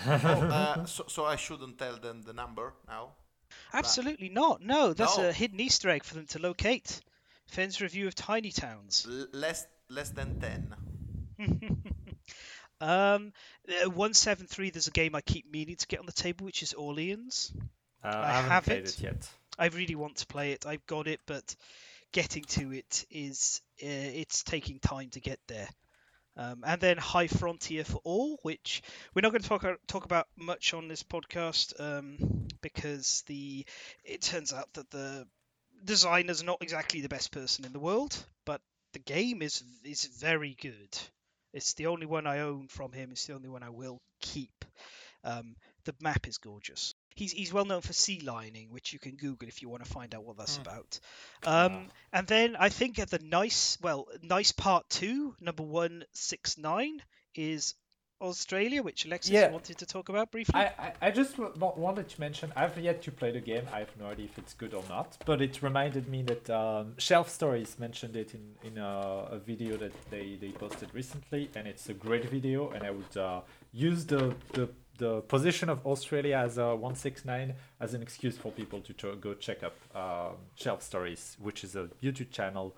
[0.07, 3.11] oh, uh, so, so I shouldn't tell them the number now.
[3.73, 4.63] Absolutely not.
[4.63, 5.29] No, that's No.
[5.29, 7.01] a hidden Easter egg for them to locate.
[7.47, 9.07] Fenn's review of Tiny Towns.
[9.09, 10.75] L- less less than 10.
[12.81, 13.33] um,
[13.69, 16.75] uh, 173, there's a game I keep meaning to get on the table, which is
[16.75, 17.53] Orleans.
[18.03, 18.99] Uh, I I haven't have played it.
[18.99, 19.31] it yet.
[19.59, 20.67] I really want to play it.
[20.67, 21.57] I've got it, but
[22.13, 25.69] getting to it is uh, it's taking time to get there.
[26.37, 30.29] Um, and then High Frontier for All, which we're not going to talk talk about
[30.37, 33.67] much on this podcast um, because the
[34.05, 35.27] it turns out that the
[35.85, 38.61] designer's not exactly the best person in the world, but
[38.93, 40.97] the game is is very good.
[41.53, 43.11] It's the only one I own from him.
[43.13, 44.65] It's the only one I will keep.
[45.25, 46.95] Um, the map is gorgeous.
[47.15, 50.15] He's he's well known for sealioning, which you can Google if you want to find
[50.15, 50.63] out what that's Hmm.
[50.63, 51.01] about.
[51.45, 56.57] Um, and then I think at the nice, well, nice part two, number one six
[56.59, 57.03] nine
[57.35, 57.75] is
[58.21, 59.51] Australia, which Alexis Yeah.
[59.51, 60.55] wanted to talk about briefly.
[60.55, 63.65] I, I, I just w- wanted to mention I've yet to play the game.
[63.73, 66.95] I have no idea if it's good or not, but it reminded me that um,
[66.99, 71.67] Shelf Stories mentioned it in, in a, a video that they, they posted recently, and
[71.69, 72.71] it's a great video.
[72.71, 73.41] And I would uh,
[73.73, 78.81] use the, the the position of Australia as a 169 as an excuse for people
[78.81, 82.75] to ch- go check up um, Shelf Stories, which is a YouTube channel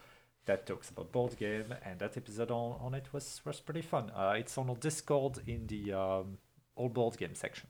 [0.51, 4.11] that talks about board game, and that episode on, on it was was pretty fun.
[4.11, 6.39] Uh, it's on our Discord in the um,
[6.77, 7.69] board game section.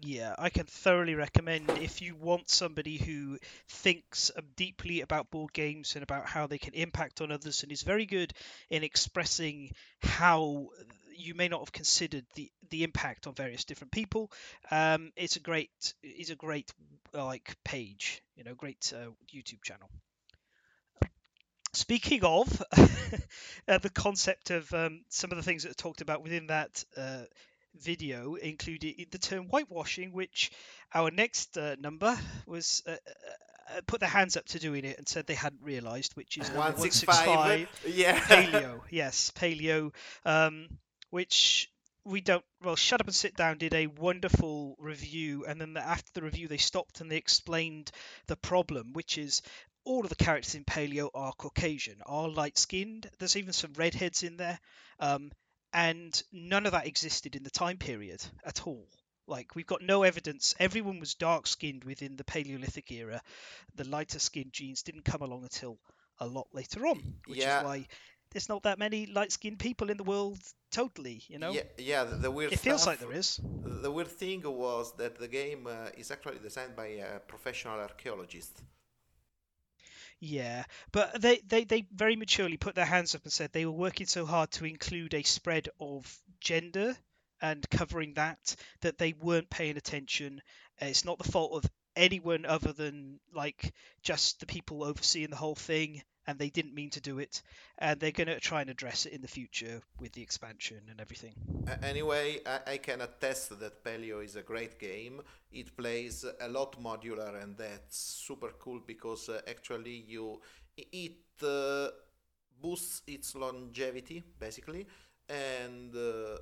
[0.00, 5.94] Yeah, I can thoroughly recommend if you want somebody who thinks deeply about board games
[5.94, 8.32] and about how they can impact on others and is very good
[8.70, 10.70] in expressing how
[11.16, 14.32] you may not have considered the the impact on various different people.
[14.70, 15.70] Um, it's a great
[16.02, 16.72] it's a great
[17.12, 19.90] like page, you know, great uh, YouTube channel.
[21.74, 22.62] Speaking of
[23.68, 26.84] uh, the concept of um, some of the things that are talked about within that
[26.96, 27.22] uh,
[27.80, 30.52] video included the term whitewashing, which
[30.94, 35.08] our next uh, number was uh, uh, put their hands up to doing it and
[35.08, 37.68] said they hadn't realised, which is One six 165.
[37.94, 38.20] Yeah.
[38.20, 38.80] paleo.
[38.90, 39.92] yes, paleo,
[40.24, 40.68] um,
[41.10, 41.70] which
[42.04, 42.44] we don't.
[42.62, 46.22] Well, Shut Up and Sit Down did a wonderful review, and then the, after the
[46.22, 47.90] review, they stopped and they explained
[48.26, 49.42] the problem, which is
[49.84, 53.08] all of the characters in paleo are Caucasian, are light skinned.
[53.18, 54.58] There's even some redheads in there.
[55.00, 55.30] Um,
[55.72, 58.86] and none of that existed in the time period at all.
[59.26, 60.54] Like we've got no evidence.
[60.60, 63.20] Everyone was dark skinned within the Paleolithic era.
[63.74, 65.78] The lighter skinned genes didn't come along until
[66.20, 67.60] a lot later on, which Yeah.
[67.60, 67.86] is why
[68.30, 70.38] there's not that many light skinned people in the world.
[70.70, 71.52] Totally, you know.
[71.52, 72.04] Yeah, yeah.
[72.04, 72.52] The, the weird.
[72.52, 73.40] It feels stuff- like there is.
[73.64, 78.62] The weird thing was that the game uh, is actually designed by a professional archaeologist.
[80.26, 83.72] Yeah, but they, they, they very maturely put their hands up and said they were
[83.72, 86.96] working so hard to include a spread of gender
[87.42, 90.40] and covering that that they weren't paying attention.
[90.78, 95.54] It's not the fault of anyone other than like just the people overseeing the whole
[95.56, 97.42] thing, and they didn't mean to do it.
[97.78, 101.00] And they're going to try and address it in the future with the expansion and
[101.00, 101.34] everything.
[101.82, 105.20] Anyway, I, I can attest that Paleo is a great game.
[105.52, 110.40] It plays a lot modular, and that's super cool because uh, actually you
[110.76, 111.88] it uh,
[112.60, 114.86] boosts its longevity basically,
[115.28, 116.38] and uh,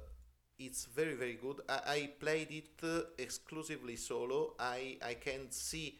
[0.59, 1.61] it's very very good.
[1.68, 4.55] I, I played it uh, exclusively solo.
[4.59, 5.99] I I can see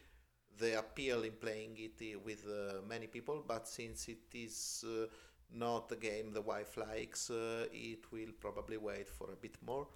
[0.57, 5.05] the appeal in playing it with uh, many people, but since it is uh,
[5.53, 9.87] not a game the wife likes, uh, it will probably wait for a bit more.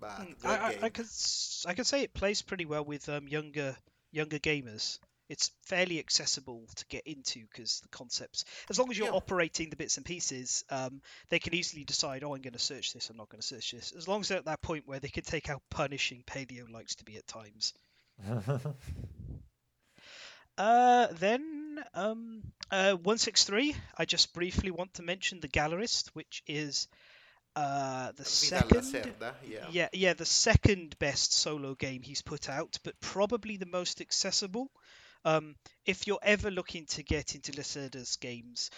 [0.00, 0.86] But Mm, I, I, game.
[0.86, 3.76] I could s- I could say it plays pretty well with um, younger
[4.10, 4.98] younger gamers.
[5.28, 9.14] It's fairly accessible to get into because the concepts, as long as you're Yeah.
[9.14, 12.92] operating the bits and pieces, um, they can easily decide, oh, I'm going to search
[12.94, 13.92] this, I'm not going to search this.
[13.92, 16.94] As long as they're at that point where they can take how punishing Paleo likes
[16.96, 17.74] to be at times.
[20.58, 23.74] Uh, then um, uh, 163.
[23.96, 26.88] I just briefly want to mention the Gallerist, which is
[27.56, 29.14] uh, the Vital second.
[29.48, 29.66] Yeah.
[29.70, 34.70] Yeah, yeah, the second best solo game he's put out, but probably the most accessible.
[35.24, 38.70] Um, if you're ever looking to get into Lacerda's games,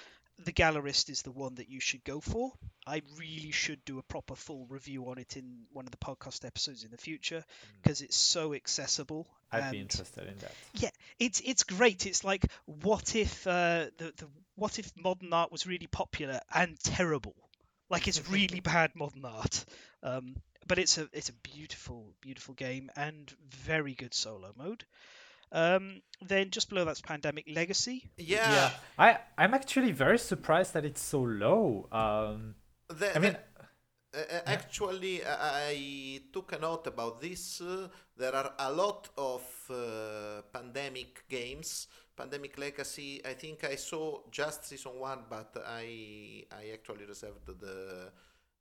[0.44, 2.52] the Gallerist is the one that you should go for.
[2.86, 6.44] I really should do a proper full review on it in one of the podcast
[6.44, 7.44] episodes in the future
[7.82, 9.28] because it's so accessible.
[9.52, 10.52] I'd be interested in that.
[10.74, 12.06] yeah, it's it's great.
[12.06, 16.78] It's like what if uh, the the what if modern art was really popular and
[16.80, 17.34] terrible?
[17.88, 19.64] Like it's really bad modern art.
[20.02, 24.84] Um, but it's a it's a beautiful beautiful game and very good solo mode.
[25.52, 28.08] Um, then just below that's Pandemic Legacy.
[28.16, 31.88] Yeah, Yeah, I I'm actually very surprised that it's so low.
[31.90, 32.54] Um,
[32.88, 33.50] the- I mean, the-
[34.12, 37.60] Uh, uh, actually, I I took a note about this.
[37.60, 37.86] Uh,
[38.16, 41.86] there are a lot of uh, pandemic games.
[42.16, 43.20] Pandemic Legacy.
[43.24, 48.10] I think I saw just season one, but I I actually reserved the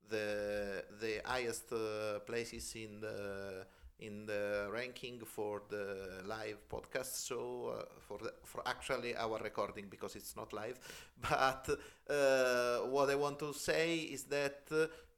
[0.07, 3.65] the the highest uh, places in the
[3.99, 7.15] in the ranking for the live podcast.
[7.27, 10.79] So uh, for the, for actually our recording because it's not live.
[11.21, 11.69] But
[12.09, 14.63] uh, what I want to say is that.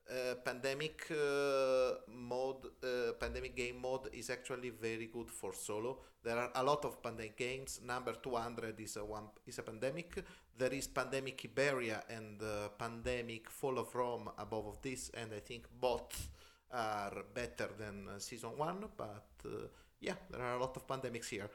[0.10, 6.00] Uh, pandemic uh, mode, uh, pandemic game mode is actually very good for solo.
[6.22, 7.80] There are a lot of pandemic games.
[7.86, 10.22] Number 200 is a one is a pandemic.
[10.58, 15.40] There is pandemic Iberia and uh, pandemic Fall of Rome above of this, and I
[15.40, 16.30] think both
[16.74, 18.86] are better than uh, season one.
[18.98, 19.68] But uh,
[20.00, 21.50] yeah, there are a lot of pandemics here.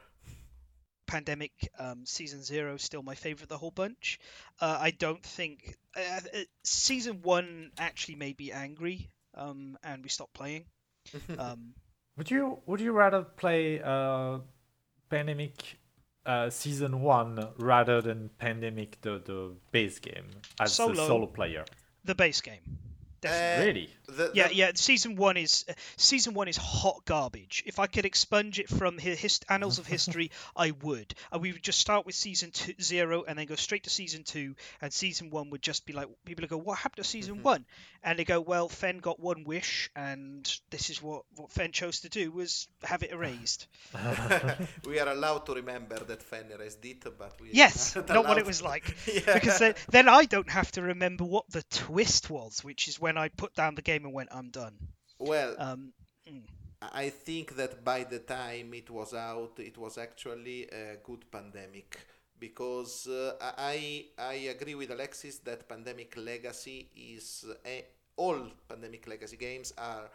[1.05, 4.19] Pandemic um, season zero still my favorite the whole bunch.
[4.59, 10.09] Uh, I don't think uh, uh, season one actually made me angry, um, and we
[10.09, 10.65] stopped playing.
[11.39, 11.73] Um,
[12.17, 14.39] would you would you rather play uh,
[15.09, 15.77] Pandemic
[16.25, 20.25] uh, season one rather than Pandemic the the base game
[20.59, 20.91] as Solo.
[20.91, 21.63] a solo player?
[22.07, 22.61] the base game,
[23.29, 23.65] Definitely.
[23.65, 23.89] really?
[24.09, 24.71] The, yeah, the- yeah.
[24.75, 27.63] Season one is uh, season one is hot garbage.
[27.65, 31.13] If I could expunge it from the his, annals of history, I would.
[31.31, 34.23] And we would just start with season two, zero and then go straight to season
[34.23, 34.55] two.
[34.81, 37.43] And season one would just be like people would go, "What happened to season Mhm.
[37.43, 37.65] one?"
[38.03, 41.99] And they go, "Well, Fen got one wish, and this is what what Fen chose
[42.01, 43.67] to do was have it erased."
[44.85, 48.45] we are allowed to remember that Fenris did, but we Yes, aren't not what it
[48.45, 48.95] was like.
[49.05, 49.33] Yeah.
[49.33, 53.16] Because then, then I don't have to remember what the twist was, which is when
[53.19, 54.75] I put down the game and went, "I'm done."
[55.19, 55.93] well, Um,
[56.81, 61.97] I think that by the time it was out, it was actually a good pandemic
[62.39, 69.37] because uh, I I agree with Alexis that Pandemic Legacy is a, all Pandemic Legacy
[69.37, 70.09] games are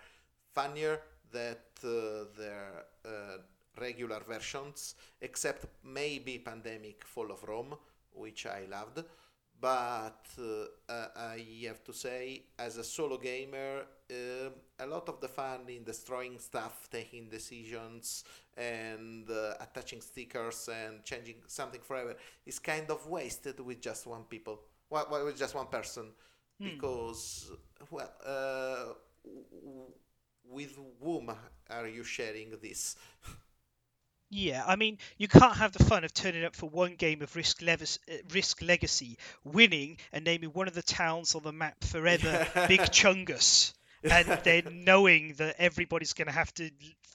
[0.54, 1.00] funnier
[1.32, 3.38] than uh, their uh,
[3.80, 7.74] regular versions, except maybe Pandemic Fall of Rome,
[8.12, 9.04] which I loved.
[9.62, 11.38] But uh, uh, I
[11.68, 14.50] have to say, as a solo gamer, uh,
[14.80, 18.24] a lot of the fun in destroying stuff, taking decisions,
[18.56, 24.24] and uh, attaching stickers and changing something forever is kind of wasted with just one
[24.24, 24.60] people,
[24.90, 26.06] well, well, with just one person,
[26.64, 27.52] because
[27.90, 28.94] well, uh,
[29.24, 29.92] w-
[30.50, 31.32] with whom
[31.70, 32.96] are you sharing this?
[34.34, 37.36] Yeah, I mean, you can't have the fun of turning up for one game of
[37.36, 41.84] Risk, Levis- uh, Risk Legacy, winning and naming one of the towns on the map
[41.84, 46.70] forever Big Chungus, and then knowing that everybody's going to have to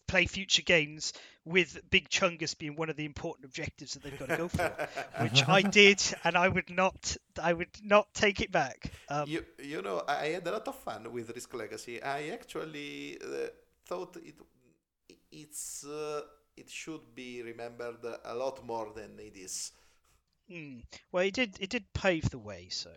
[0.07, 1.11] play future games
[1.43, 4.87] with Big Chungus being one of the important objectives that they've got to go for,
[5.23, 8.91] which I did, and I would not, I would not take it back.
[9.09, 11.99] Um, you you know I I had a lot of fun with Risk Legacy.
[11.99, 13.47] I actually uh,
[13.87, 14.35] thought it
[15.31, 16.21] it's uh,
[16.57, 19.71] it should be remembered a lot more than it is.
[20.51, 20.83] mm.
[21.11, 22.91] Well, it did, it did pave the way, so.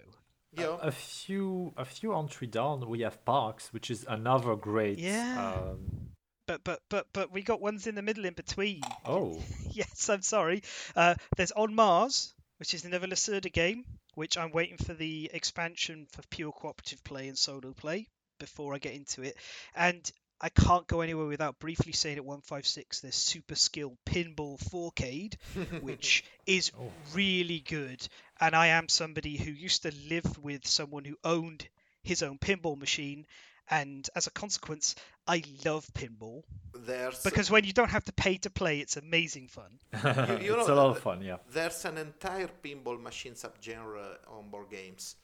[0.53, 4.99] You know, a few a few entry down we have parks which is another great
[4.99, 5.63] Yeah.
[5.71, 6.11] um,
[6.49, 8.81] But but but but we got ones in the middle in between.
[9.05, 9.41] oh
[9.71, 10.63] yes, I'm sorry.
[10.97, 13.85] Uh, there's On Mars, which is another Lacerda game,
[14.17, 18.09] which I'm waiting for the expansion for pure cooperative play and solo play
[18.41, 19.37] before I get into it.
[19.77, 20.11] And
[20.41, 25.35] I can't go anywhere without briefly saying at 156 there's Super Skill Pinball 4Cade,
[25.83, 26.91] which is Oh.
[27.15, 28.07] really good.
[28.41, 31.69] And I am somebody who used to live with someone who owned
[32.03, 33.27] his own pinball machine.
[33.73, 34.97] And as a consequence,
[35.29, 36.43] I love pinball
[36.75, 39.79] there's because when you don't have to pay to play, it's amazing fun.
[39.93, 44.49] you it's know, a lot of fun yeah there's an entire pinball machine subgenre on
[44.51, 45.17] board games.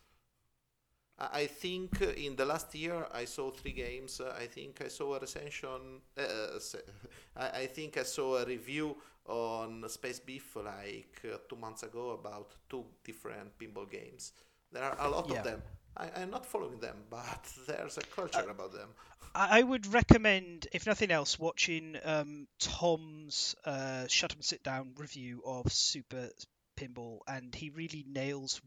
[1.19, 4.21] I think uh, in the last year I saw three games.
[4.21, 6.03] Uh, I think I saw a recension.
[6.17, 6.59] Uh,
[7.37, 8.97] I, I think I saw a review
[9.27, 14.33] on Space Biff like uh, two months ago about two different pinball games.
[14.73, 15.41] There are a lot Yeah.
[15.41, 15.63] of them.
[15.97, 18.91] I, I'm not following them, but there's a culture about them.
[19.35, 24.63] I I would recommend, if nothing else, watching um, Tom's uh, Shut Up and Sit
[24.65, 26.31] Down review of Super
[26.77, 28.61] Pinball, and he really nails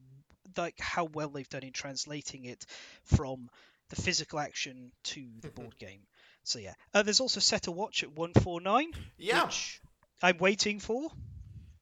[0.58, 2.66] like how well they've done in translating it
[3.04, 3.50] from
[3.90, 6.02] the physical action to the board game.
[6.44, 9.82] So yeah, uh, there's also Set a Watch at 149, Yeah, which
[10.22, 11.12] I'm waiting for.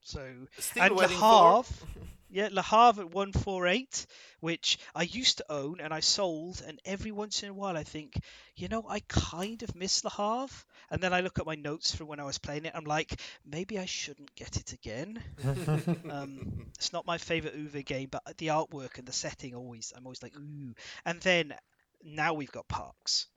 [0.01, 0.25] So
[0.57, 1.63] still and Le Havre,
[2.29, 4.05] yeah, Le Havre at 148,
[4.39, 7.83] which I used to own and I sold, and every once in a while I
[7.83, 8.17] think,
[8.55, 10.63] you know, I kind of miss Le Havre.
[10.89, 13.19] And then I look at my notes from when I was playing it, I'm like,
[13.45, 15.21] maybe I shouldn't get it again.
[16.09, 20.05] um, it's not my favorite Uwe game, but the artwork and the setting always, I'm
[20.05, 20.73] always like, ooh.
[21.05, 21.53] And then
[22.03, 23.27] now we've got Parks.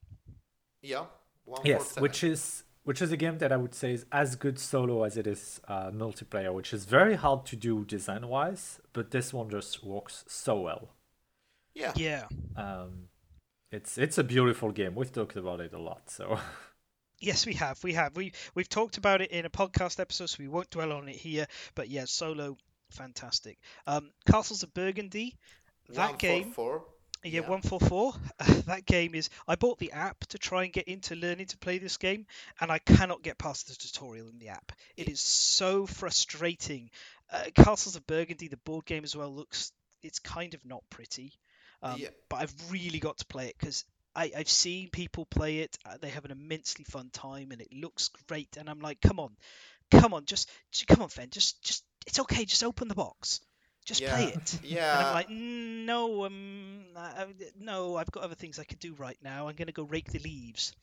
[0.83, 1.05] Yeah,
[1.51, 4.59] one yes which is which is a game that i would say is as good
[4.59, 9.11] solo as it is uh, multiplayer which is very hard to do design wise but
[9.11, 10.95] this one just works so well
[11.75, 11.93] yeah.
[11.95, 12.25] Yeah.
[12.57, 13.09] um,
[13.71, 16.39] it's it's a beautiful game we've talked about it a lot so
[17.21, 17.83] Yes, we have.
[17.85, 18.17] We have.
[18.17, 21.17] We we've talked about it in a podcast episode, so we won't dwell on it
[21.17, 21.47] here.
[21.75, 22.57] But yeah, solo,
[22.91, 23.59] fantastic.
[23.87, 25.37] Um, Castles of Burgundy.
[25.91, 26.85] That game, 144.
[27.25, 27.49] yeah, yeah.
[27.49, 28.13] one four four.
[28.67, 29.29] That game is.
[29.47, 32.27] I bought the app to try and get into learning to play this game,
[32.61, 34.73] and I cannot get past the tutorial in the app.
[34.97, 36.91] It is so frustrating.
[37.33, 39.73] Uh, Castles of Burgundy, the board game as well, looks.
[40.03, 41.33] It's kind of not pretty.
[41.83, 42.09] Um, Yeah.
[42.29, 43.85] But I've really got to play it because
[44.15, 45.77] I, I've seen people play it.
[45.87, 48.57] uh, They have an immensely fun time, and it looks great.
[48.57, 49.37] And I'm like, come on,
[49.91, 53.41] come on, just, just come on, Fen, just, just, it's okay, just open the box,
[53.85, 54.61] just play Yeah, it.
[54.93, 55.03] And yeah.
[55.03, 57.27] I'm like, "Mm, no, um, I,
[57.59, 59.49] no, I've got other things I could do right now.
[59.49, 60.75] I'm gonna go rake the leaves.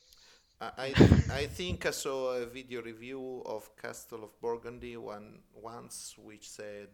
[0.59, 0.95] I, I
[1.41, 6.89] I think I saw a video review of Castle of Burgundy one once, which said,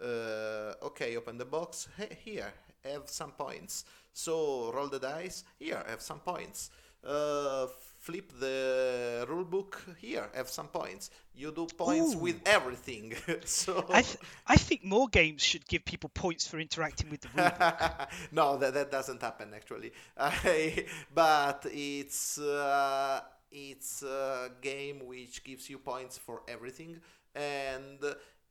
[0.00, 1.88] uh, "Okay, open the box.
[1.96, 2.52] Hey, here,
[2.84, 3.84] have some points."
[4.16, 5.44] So roll the dice.
[5.58, 6.70] Here, have some points.
[7.04, 7.66] Uh,
[8.00, 9.84] flip the rule book.
[10.00, 11.10] Here, have some points.
[11.34, 12.20] You do points Ooh.
[12.20, 13.14] with everything.
[13.44, 17.28] so I, th- I think more games should give people points for interacting with the
[17.36, 17.50] rule.
[17.50, 18.08] book.
[18.32, 19.92] no, that, that doesn't happen actually.
[20.16, 23.20] I, but it's uh,
[23.52, 27.00] it's a game which gives you points for everything,
[27.34, 27.98] and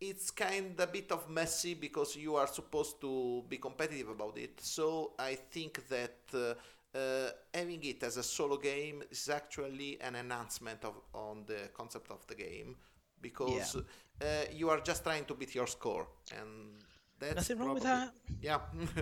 [0.01, 4.37] it's kind of a bit of messy because you are supposed to be competitive about
[4.37, 4.59] it.
[4.61, 6.17] So I think that.
[6.33, 6.53] Uh,
[6.97, 12.09] uh, having it as a solo game is actually an enhancement of on the concept
[12.09, 12.73] of the game
[13.21, 13.75] because
[14.21, 16.07] uh, you are just trying to beat your score
[16.39, 16.71] and
[17.19, 18.13] that's Nothing wrong with probably- that.
[18.41, 18.59] yeah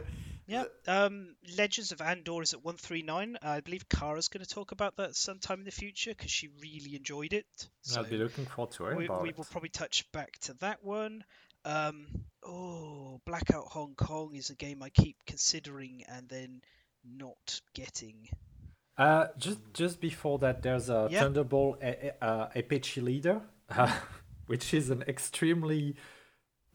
[0.46, 0.66] Yeah.
[0.88, 3.38] Um, Legends of Andor is at 139.
[3.42, 6.96] I believe Kara's going to talk about that sometime in the future because she really
[6.96, 7.46] enjoyed it.
[7.82, 9.38] So I'll be looking forward to hearing we, about we it.
[9.38, 11.24] will probably touch back to that one.
[11.66, 12.08] Um,
[12.46, 16.62] oh, Blackout Hong Kong is a game I keep considering and then
[17.06, 18.28] not getting.
[18.98, 21.22] Uh, just just before that, there's a Yeah.
[21.22, 23.98] Thunderbolt a- a- uh, Apache leader, uh,
[24.48, 25.96] which is an extremely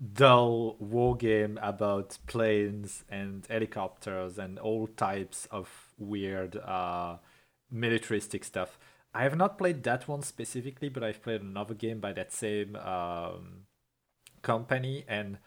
[0.01, 7.17] dull war game about planes and helicopters and all types of weird uh,
[7.71, 8.79] militaristic stuff.
[9.13, 12.77] I have not played that one specifically, but I've played another game by that same
[12.77, 13.67] um,
[14.43, 15.39] company and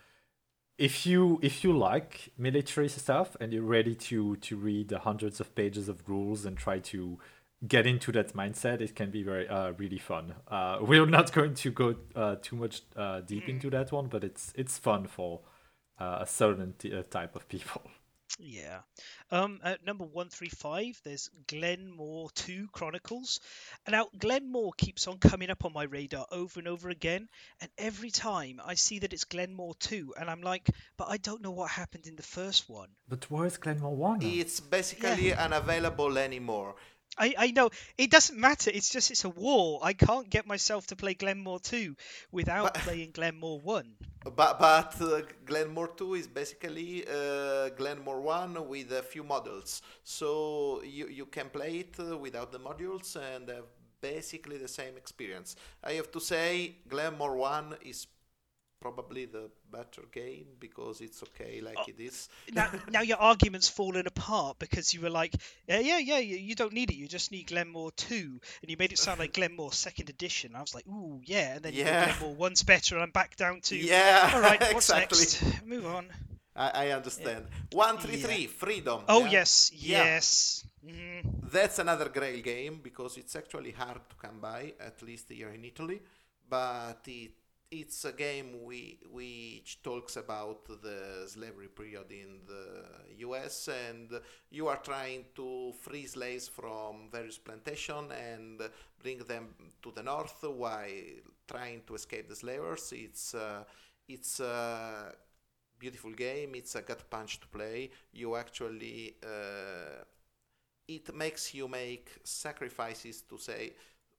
[0.82, 5.54] if you if you like military stuff and you're ready to to read hundreds of
[5.54, 7.20] pages of rules and try to
[7.68, 11.53] get into that mindset it can be very uh, really fun uh, we're not going
[11.53, 15.41] to go uh, too much uh, deep into that one but it's it's fun for
[15.99, 17.82] uh, a certain t- uh, type of people
[18.39, 18.80] Yeah.
[19.30, 23.41] Um, at number 135, there's Glenmore 2 Chronicles.
[23.86, 27.28] And now, Glenmore keeps on coming up on my radar over and over again.
[27.59, 31.41] And every time I see that it's Glenmore 2, and I'm like, but I don't
[31.41, 32.88] know what happened in the first one.
[33.07, 36.76] but where's Glenmore 1 it's basically unavailable anymore
[37.18, 38.72] I, I know it doesn't matter.
[38.74, 39.80] It's just it's a war.
[39.84, 41.95] I can't get myself to play Glenmore 2
[42.32, 43.86] without But- playing Glenmore 1.
[44.36, 50.82] but but uh, glenmore 2 is basically uh, glenmore 1 with a few models, so
[50.84, 53.66] you, you can play it without the modules and have
[53.99, 58.07] basically the same experience i have to say glenmore 1 is
[58.82, 61.86] probably the better game because it's okay like Oh.
[61.88, 65.34] it is now, now your argument's fallen apart because you were like,
[65.67, 66.95] yeah, yeah, yeah, you, don't need it.
[66.95, 68.15] You just need Glenmore 2.
[68.61, 70.55] And you made it sound like Glenmore second edition.
[70.55, 71.55] I was like, ooh, yeah.
[71.55, 72.05] And then Yeah.
[72.05, 75.65] Glenmore one's better, and I'm back down to, yeah all right, what's exactly next?
[75.65, 76.07] Move on.
[76.55, 79.32] I, I understand 133 freedom Oh, yeah?
[79.32, 80.03] yes, Yeah.
[80.03, 80.65] yes.
[80.86, 81.23] Mhm.
[81.51, 85.63] That's another Grail game because it's actually hard to come by, at least here in
[85.63, 86.01] Italy.
[86.49, 87.32] But it,
[87.72, 92.86] it's a game we, which talks about the slavery period in the
[93.28, 94.11] US, and
[94.49, 98.61] you are trying to free slaves from various plantations and
[99.01, 100.86] bring them to the north while
[101.47, 102.93] trying to escape the slavers.
[102.93, 103.63] It's uh,
[104.07, 105.13] it's a
[105.80, 106.55] beautiful game.
[106.55, 107.89] It's a gut punch to play.
[108.11, 110.03] You actually uh,
[110.88, 113.74] it makes you make sacrifices to say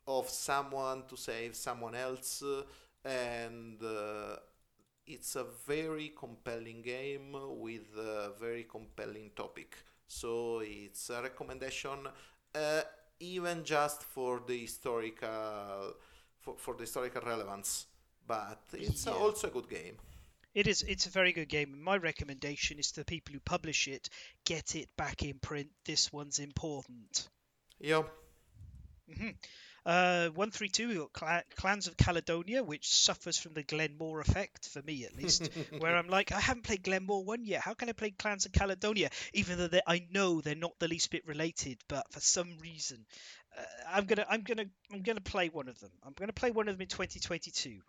[0.06, 2.62] of someone to save someone else uh,
[3.04, 4.36] and uh,
[5.06, 9.76] it's a very compelling game with a very compelling topic
[10.06, 12.06] so it's a recommendation
[12.54, 12.82] uh,
[13.20, 15.94] even just for the historical
[16.40, 17.86] for, for the historical relevance
[18.26, 19.12] but it's Yeah.
[19.12, 19.96] also a good game
[20.54, 20.80] It is.
[20.80, 21.74] It's a very good game.
[21.74, 24.08] and My recommendation is to the people who publish it,
[24.46, 25.70] get it back in print.
[25.84, 27.28] This one's important.
[27.80, 28.02] yeah
[29.08, 29.32] hmm
[29.84, 34.80] Uh, 132, we've got Cla- Clans of Caledonia, which suffers from the Glenmore effect, for
[34.82, 37.62] me at least, where I'm like, I haven't played Glenmore 1 yet.
[37.62, 39.10] How can I play Clans of Caledonia?
[39.32, 43.04] Even though I know they're not the least bit related, but for some reason,
[43.58, 45.90] uh, I'm gonna, I'm gonna, I'm gonna play one of them.
[46.06, 47.80] I'm gonna play one of them in 2022.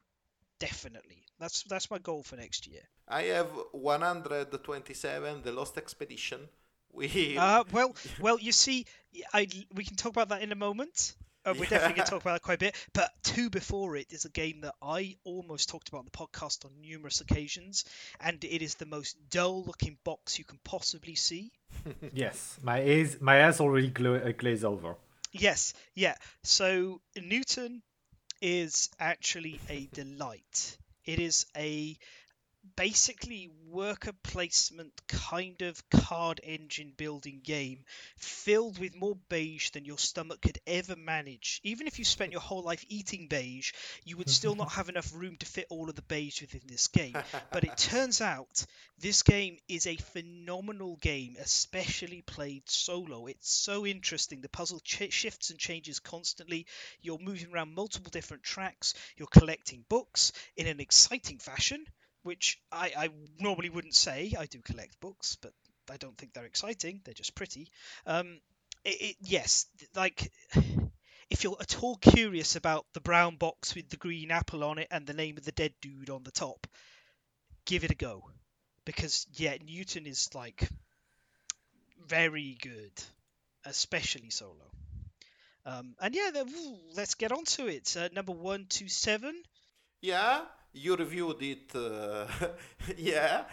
[0.60, 1.24] Definitely.
[1.40, 2.82] That's that's my goal for next year.
[3.08, 6.40] i have 127 the lost expedition
[6.94, 8.86] we Uh, well, well, you see,
[9.34, 11.16] I we can talk about that in a moment.
[11.46, 12.76] Uh, we're definitely going to talk about it quite a bit.
[12.94, 16.66] But two before it is a game that I almost talked about on the podcast
[16.66, 17.86] on numerous occasions,
[18.20, 21.52] and it is the most dull-looking box you can possibly see.
[22.14, 24.96] yes my eyes my eyes already glo- uh, glaze over
[25.34, 26.16] Yes, yeah.
[26.44, 27.82] So Newton
[28.40, 30.78] is actually a delight.
[31.06, 31.98] It is a
[32.76, 37.84] basically worker placement kind of card engine building game
[38.18, 41.60] filled with more beige than your stomach could ever manage.
[41.64, 43.74] Even if you spent your whole life eating beige,
[44.06, 46.88] you would still not have enough room to fit all of the beige within this
[46.88, 47.16] game.
[47.52, 48.66] But it turns out
[49.00, 53.26] this game is a phenomenal game, especially played solo.
[53.26, 54.42] It's so interesting.
[54.42, 56.66] The puzzle ch- shifts and changes constantly.
[57.02, 61.86] You're moving around multiple different tracks, you're collecting books in an exciting fashion
[62.24, 63.10] which I, I
[63.40, 64.34] normally wouldn't say.
[64.38, 65.54] I do collect books, but
[65.92, 67.02] I don't think they're exciting.
[67.04, 67.70] They're just pretty.
[68.06, 68.40] Um,
[68.84, 70.32] it, it, yes, like
[71.30, 74.88] if you're at all curious about the brown box with the green apple on it
[74.92, 76.68] and the name of the dead dude on the top,
[77.66, 78.24] give it a go.
[78.86, 80.70] Because yeah, Newton is like
[82.06, 82.92] very good,
[83.66, 84.72] especially solo.
[85.66, 86.44] Um, and yeah,
[86.96, 87.96] let's get on to it.
[87.98, 89.34] Uh, number one two seven.
[90.02, 90.42] Yeah,
[90.74, 91.76] you reviewed it.
[91.76, 92.28] Uh,
[92.98, 93.44] yeah,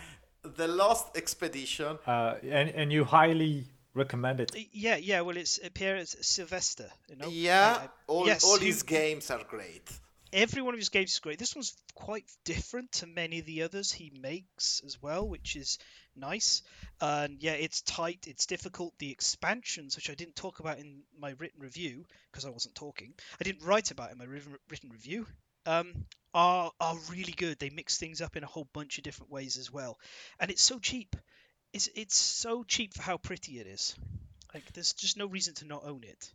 [0.42, 1.98] the Lost Expedition.
[2.06, 3.64] Uh, and and you highly
[3.94, 4.52] recommend it.
[4.72, 5.20] Yeah, yeah.
[5.22, 6.90] Well, it's Peer Sylvester.
[7.08, 7.28] You know.
[7.28, 9.90] Yeah, I, I, all yes, all you- his games are great.
[10.32, 11.38] every one of his games is great.
[11.38, 15.78] This one's quite different to many of the others he makes as well, which is
[16.14, 16.62] nice.
[17.00, 18.94] And yeah, it's tight, it's difficult.
[18.98, 23.12] The expansions, which I didn't talk about in my written review because I wasn't talking,
[23.40, 25.26] I didn't write about in my written written review.
[25.70, 27.58] Um, are are really good.
[27.58, 29.98] They mix things up in a whole bunch of different ways as well,
[30.38, 31.16] and it's so cheap.
[31.72, 33.94] It's it's so cheap for how pretty it is.
[34.54, 36.32] Like there's just no reason to not own it.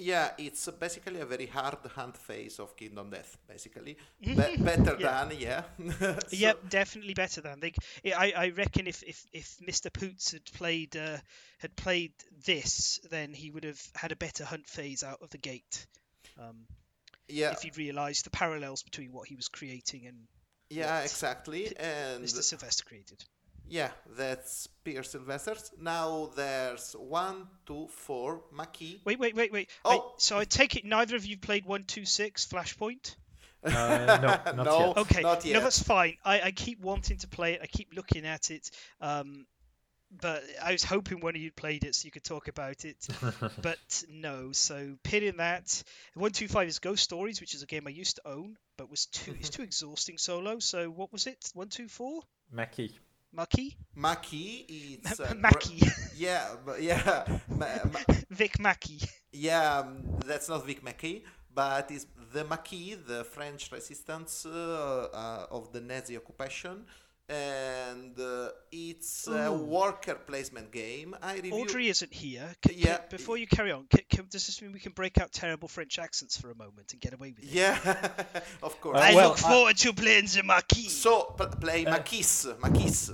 [0.00, 3.96] Yeah, it's basically a very hard hunt phase of Kingdom Death, basically.
[4.20, 5.24] Be- better Yeah.
[5.24, 5.62] than, yeah.
[5.98, 7.72] So- Yep, definitely better than they.
[8.14, 9.92] I, I reckon if, if, if Mr.
[9.92, 11.16] Poots had played uh,
[11.58, 12.12] had played
[12.46, 15.86] this, then he would have had a better hunt phase out of the gate.
[16.38, 16.66] Um,
[17.28, 20.16] Yeah, If he realised the parallels between what he was creating and
[20.70, 21.76] yeah, what exactly.
[21.80, 22.42] And Mr.
[22.42, 23.24] Sylvester created.
[23.68, 25.70] yeah, that's Peer Sylvester's.
[25.80, 29.00] Now there's one, two, four, Maki.
[29.04, 29.70] Wait, wait, wait, wait.
[29.84, 29.90] Oh.
[29.90, 33.14] Wait, so I take it neither of you played one two six Flashpoint.
[33.64, 34.96] Uh, no, not no, yet.
[34.98, 36.16] Okay, not no, that's fine.
[36.24, 37.60] I, I keep wanting to play it.
[37.60, 38.70] I keep looking at it.
[39.00, 39.46] Um,
[40.10, 42.96] but I was hoping one of you played it so you could talk about it.
[43.62, 44.52] but no.
[44.52, 45.82] So pinning that,
[46.14, 48.90] one two five is Ghost Stories, which is a game I used to own, but
[48.90, 50.58] was too it's too exhausting solo.
[50.58, 51.50] So what was it?
[51.54, 52.96] One two four, Mackie.
[53.30, 54.64] Mucky, Maki,
[55.04, 55.82] it's uh, Mackie,
[56.16, 59.00] Yeah, but yeah, ma- ma- Vic Mackey.
[59.32, 59.80] yeah.
[59.80, 65.70] um, That's not Vic Mackey, but it's the Maquis, the French resistance uh, uh, of
[65.74, 66.86] the Nazi occupation,
[67.28, 69.52] and uh, it's a Ooh.
[69.64, 71.14] worker placement game.
[71.22, 71.52] I review.
[71.54, 72.54] Audrey isn't here.
[72.66, 72.98] C- c- Yeah.
[73.10, 75.98] before you carry on, c- c- does this mean we can break out terrible French
[75.98, 77.50] accents for a moment and get away with it?
[77.50, 77.78] Yeah,
[78.62, 78.96] of course.
[78.98, 80.88] Uh, I well, look I- forward to playing the Marquis.
[80.88, 83.10] so pl- play Maquis, Maquis.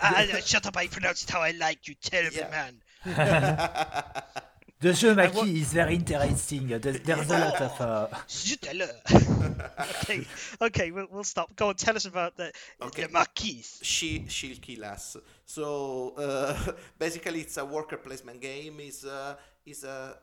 [0.00, 0.76] Ah, ah, shut up!
[0.76, 2.50] I pronounced how I like you, terrible Yeah.
[2.50, 2.80] man.
[4.78, 6.66] The jeu what- is very interesting.
[6.68, 7.80] There's, there's a lot of.
[7.80, 8.68] Uh, Zut
[10.02, 10.26] okay,
[10.60, 11.56] okay, we'll, we'll stop.
[11.56, 12.52] Go on, tell us about the
[12.82, 13.04] Okay.
[13.04, 13.64] the Marquis.
[13.82, 15.16] she she'll kill us.
[15.46, 18.80] So uh, basically, it's a worker placement game.
[18.80, 20.18] is uh, is a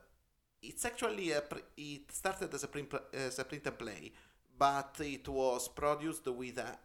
[0.62, 4.12] it's actually a pre- it started as a print as a print and play,
[4.56, 6.78] but it was produced with a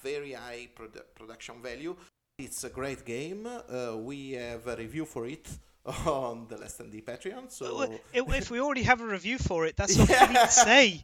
[0.00, 1.96] very high produ- production value.
[2.38, 3.46] It's a great game.
[3.46, 5.48] Uh, we have a review for it
[6.06, 7.50] on the Last Standee Patreon.
[7.50, 7.82] So
[8.12, 11.02] If if we already have a review for it, that's all we need to say.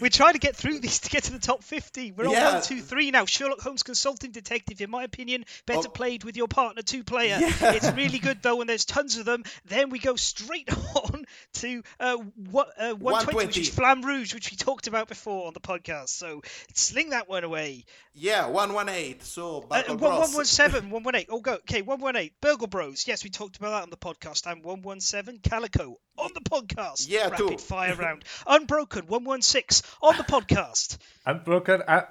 [0.00, 2.12] We're trying to get through these to get to the top 50.
[2.12, 2.52] We're on Yeah.
[2.54, 3.24] one, two, three now.
[3.26, 5.90] Sherlock Holmes Consulting Detective, in my opinion, better Oh.
[5.90, 7.38] played with your partner two player.
[7.40, 7.72] Yeah.
[7.72, 9.44] It's really good though, and there's tons of them.
[9.66, 11.24] Then we go straight on
[11.54, 12.16] to uh,
[12.50, 16.08] what uh, 120, which is Flamme Rouge, which we talked about before on the podcast.
[16.10, 16.42] So
[16.74, 17.84] sling that one away.
[18.14, 19.22] yeah, one one eight.
[19.22, 20.34] So Uh, Battle one- Bros.
[20.34, 21.26] 117, 118.
[21.30, 21.54] Oh, go.
[21.54, 22.30] Okay, 118.
[22.40, 23.06] Burgle Bros.
[23.06, 24.50] Yes, we talked about that on the podcast.
[24.50, 27.06] And 117, Calico on the podcast.
[27.08, 27.58] Yeah, Rapid too.
[27.58, 28.24] fire round.
[28.46, 30.98] Unbroken, 116 on the podcast.
[31.26, 31.42] I'm.
[31.88, 32.04] I,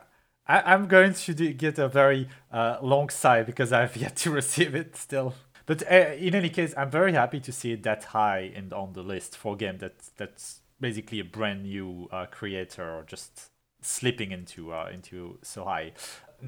[0.46, 4.32] I, I'm going to do, get a very uh, long sigh because I've yet to
[4.42, 5.36] receive it still.
[5.66, 8.94] But uh, in any case, I'm very happy to see it that high and on
[8.94, 13.50] the list for a game that that's basically a brand new uh, creator or just
[13.82, 15.94] slipping into uh, into so high.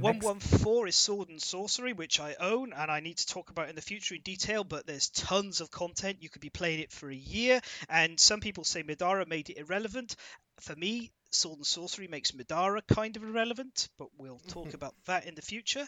[0.02, 3.70] Next- 114 is Sword and Sorcery, which I own and I need to talk about
[3.70, 6.18] in the future in detail, but there's tons of content.
[6.22, 9.58] You could be playing it for a year, and some people say Madara made it
[9.58, 10.16] irrelevant.
[10.60, 15.26] For me, Sword and Sorcery makes Madara kind of irrelevant, but we'll talk about that
[15.26, 15.88] in the future.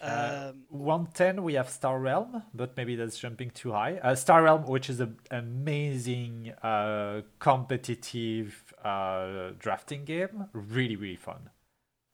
[0.00, 3.96] Uh, Um, 110 we have Star Realm, but maybe that's jumping too high.
[3.96, 11.50] Uh, Star Realm, which is an amazing uh, competitive uh, drafting game, really really fun.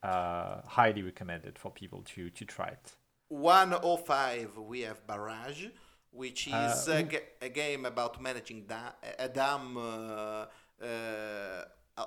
[0.05, 2.97] Uh, highly recommended for people to to try it.
[3.29, 5.67] 105 we have Barrage,
[6.11, 10.47] which Uh, is a, ga- a game about managing da- a dam uh,
[10.83, 11.65] uh,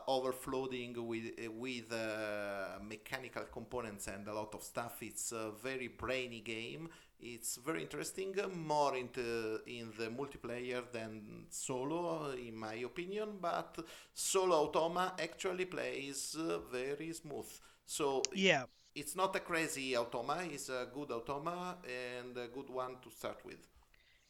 [0.08, 1.26] overflowing with
[1.58, 5.02] with uh, mechanical components and a lot of stuff.
[5.02, 6.89] It's a very brainy game.
[7.20, 13.38] It's very interesting, more into in the multiplayer than solo, in my opinion.
[13.41, 13.80] But
[14.14, 17.50] solo automa actually plays uh, very smooth.
[17.88, 22.98] So Yeah, it's not a crazy automa it's a good automa and a good one
[23.04, 23.66] to start with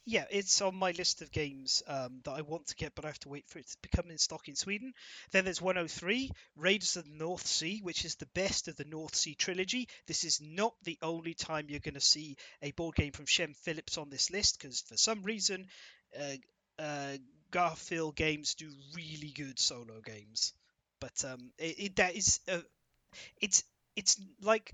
[0.10, 3.10] yeah, it's on my list of games um, that I want to get, but I
[3.10, 4.94] have to wait for it to become in stock in Sweden.
[5.32, 9.16] Then there's 103, Raiders of the North Sea, which is the best of the North
[9.16, 9.90] Sea trilogy.
[10.08, 13.54] This is not the only time you're going to see a board game from Shem
[13.54, 15.68] Phillips on this list, because for some reason,
[16.18, 17.18] uh, uh,
[17.52, 20.54] Garphill games do really good solo games.
[21.02, 22.62] But um, it, it, that is, uh,
[23.42, 23.64] it's
[23.96, 24.74] it's like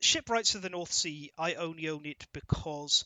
[0.00, 1.30] Shipwrights of the North Sea.
[1.38, 3.04] I only own it because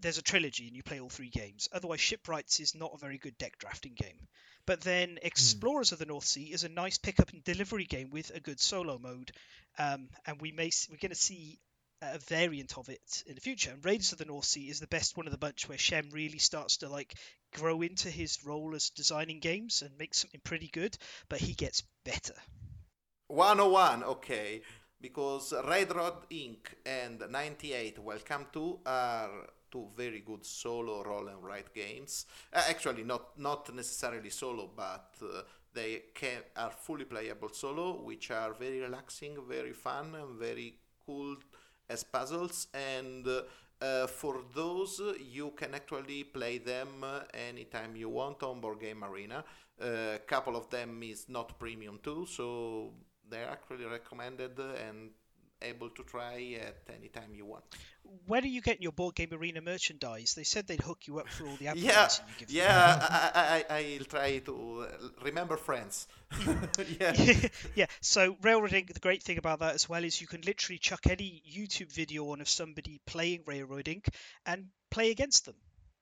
[0.00, 1.68] there's a trilogy and you play all three games.
[1.72, 4.28] Otherwise, Shipwrights is not a very good deck drafting game.
[4.66, 8.30] But then Explorers of the North Sea is a nice pickup and delivery game with
[8.34, 9.30] a good solo mode,
[9.78, 11.60] um, and we may we're going to see
[12.02, 13.70] a variant of it in the future.
[13.70, 16.10] And Raiders of the North Sea is the best one of the bunch where Shem
[16.10, 17.14] really starts to like
[17.54, 20.96] grow into his role as designing games and make something pretty good,
[21.28, 22.34] but he gets better.
[23.28, 24.62] 101 okay.
[25.00, 29.30] Because Railroad Ink and 98 welcome to are
[29.70, 32.26] two very good solo roll and write games.
[32.52, 35.42] Uh, actually not not necessarily solo but uh,
[35.74, 40.74] they can are fully playable solo which are very relaxing very fun and very
[41.04, 41.36] cool
[41.90, 42.68] as puzzles.
[42.72, 43.42] And uh,
[43.80, 48.80] uh, for those uh, you can actually play them uh, anytime you want on board
[48.80, 49.44] game arena.
[49.78, 52.92] A couple of them is not premium too so
[53.30, 55.10] they're actually recommended and
[55.62, 57.64] able to try at any time you want.
[58.26, 60.34] When are you getting your board game arena merchandise?
[60.34, 62.56] They said they'd hook you up for all the Yeah, advertising you give them.
[62.56, 62.98] yeah,
[63.34, 64.86] I, I, I'll try to
[65.24, 66.06] remember friends.
[67.00, 67.14] yeah.
[67.74, 70.78] yeah, so Railroad Ink, the great thing about that as well is you can literally
[70.78, 74.08] chuck any YouTube video on of somebody playing Railroad Ink
[74.44, 75.56] and play against them.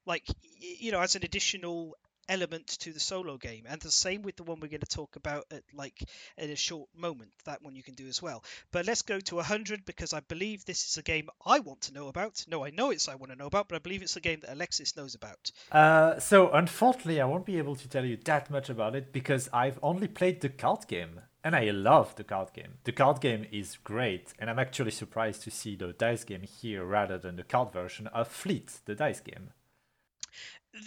[0.05, 0.23] Like,
[0.59, 1.95] you know, as an additional
[2.29, 3.65] element to the solo game.
[3.67, 6.03] And the same with the one we're going to talk about at like
[6.37, 7.31] in a short moment.
[7.45, 8.43] That one you can do as well.
[8.71, 11.93] But let's go to 100 because I believe this is a game I want to
[11.93, 12.45] know about.
[12.47, 14.39] No, I know it's I want to know about, but I believe it's a game
[14.41, 15.51] that Alexis knows about.
[15.71, 19.49] Uh, so unfortunately, I won't be able to tell you that much about it because
[19.53, 22.79] I've only played the card game, and I love the card game.
[22.83, 26.83] The card game is great, and I'm actually surprised to see the dice game here
[26.83, 29.49] rather than the card version of Fleet, the dice game.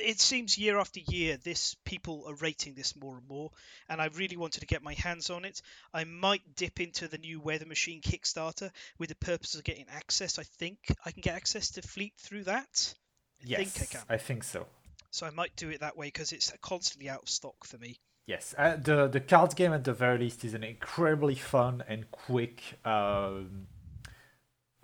[0.00, 3.50] It seems year after year this people are rating this more and more
[3.88, 5.62] and i really wanted to get my hands on it
[5.94, 10.38] i might dip into the new weather machine kickstarter with the purpose of getting access
[10.38, 12.94] i think i can get access to fleet through that
[13.40, 14.06] I Yes, think I can.
[14.08, 14.66] I think so.
[15.10, 18.00] so i might do it that way because it's constantly out of stock for me
[18.26, 22.10] Yes, uh, the the card game at the very least is an incredibly fun and
[22.10, 22.62] quick.
[22.84, 23.66] Um,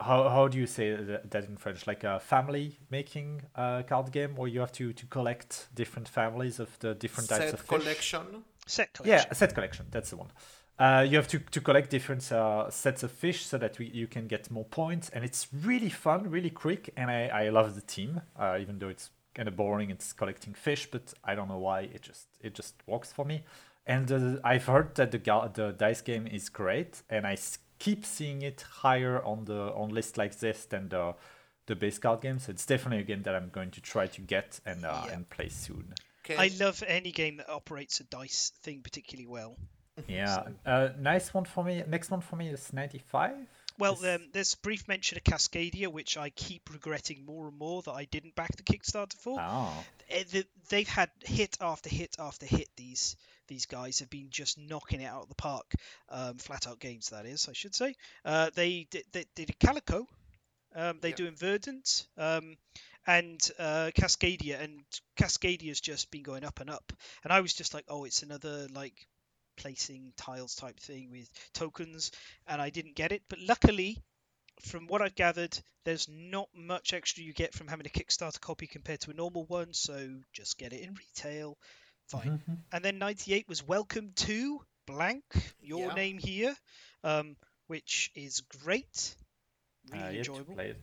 [0.00, 1.86] how how do you say that that in French?
[1.86, 6.58] Like a family making uh, card game where you have to to collect different families
[6.60, 7.68] of the different types Set of fish.
[7.80, 8.44] collection.
[8.66, 9.86] set collection Yeah, a set collection.
[9.90, 10.28] That's the one.
[10.76, 14.08] Uh, you have to, to collect different uh, sets of fish so that we, you
[14.08, 17.80] can get more points, and it's really fun, really quick, and I, I love the
[17.80, 19.90] team, uh, even though it's kind of boring.
[19.90, 23.44] It's collecting fish, but I don't know why it just it just works for me.
[23.86, 27.58] And uh, I've heard that the ga- the dice game is great, and I s-
[27.78, 31.14] keep seeing it higher on the on list like this than the
[31.66, 32.38] the base card game.
[32.38, 35.12] So it's definitely a game that I'm going to try to get and uh, Yeah.
[35.14, 35.94] and play soon.
[36.24, 39.58] Can, i love any game that operates a dice thing particularly well
[40.08, 41.82] Yeah, uh, nice one for me.
[41.86, 43.36] Next one for me is 95.
[43.78, 47.82] Well, um, there's a brief mention of Cascadia, which I keep regretting more and more
[47.82, 49.36] that I didn't back the Kickstarter for.
[49.40, 49.84] Oh,
[50.68, 52.68] They've had hit after hit after hit.
[52.76, 53.16] These
[53.48, 55.72] these guys have been just knocking it out of the park.
[56.08, 57.94] Um, Flat Out Games, that is, I should say.
[58.24, 60.06] Uh, they did they, did Calico.
[60.74, 61.14] Um, they Yeah.
[61.14, 62.56] do Verdant um,
[63.06, 64.82] and uh, Cascadia, and
[65.16, 66.92] Cascadia's just been going up and up.
[67.22, 69.06] And I was just like, oh, it's another like
[69.56, 72.10] placing tiles type thing with tokens,
[72.46, 73.22] and I didn't get it.
[73.28, 73.98] But luckily,
[74.62, 78.66] from what I've gathered, there's not much extra you get from having a Kickstarter copy
[78.66, 81.56] compared to a normal one, so just get it in retail.
[82.08, 82.38] Fine.
[82.48, 82.58] Mhm.
[82.72, 85.24] And then 98 was Welcome to Blank,
[85.60, 85.94] your Yeah.
[85.94, 86.56] name here,
[87.02, 87.36] um,
[87.66, 89.16] which is great.
[89.92, 90.54] Uh, Really yet to enjoyable.
[90.54, 90.82] play it.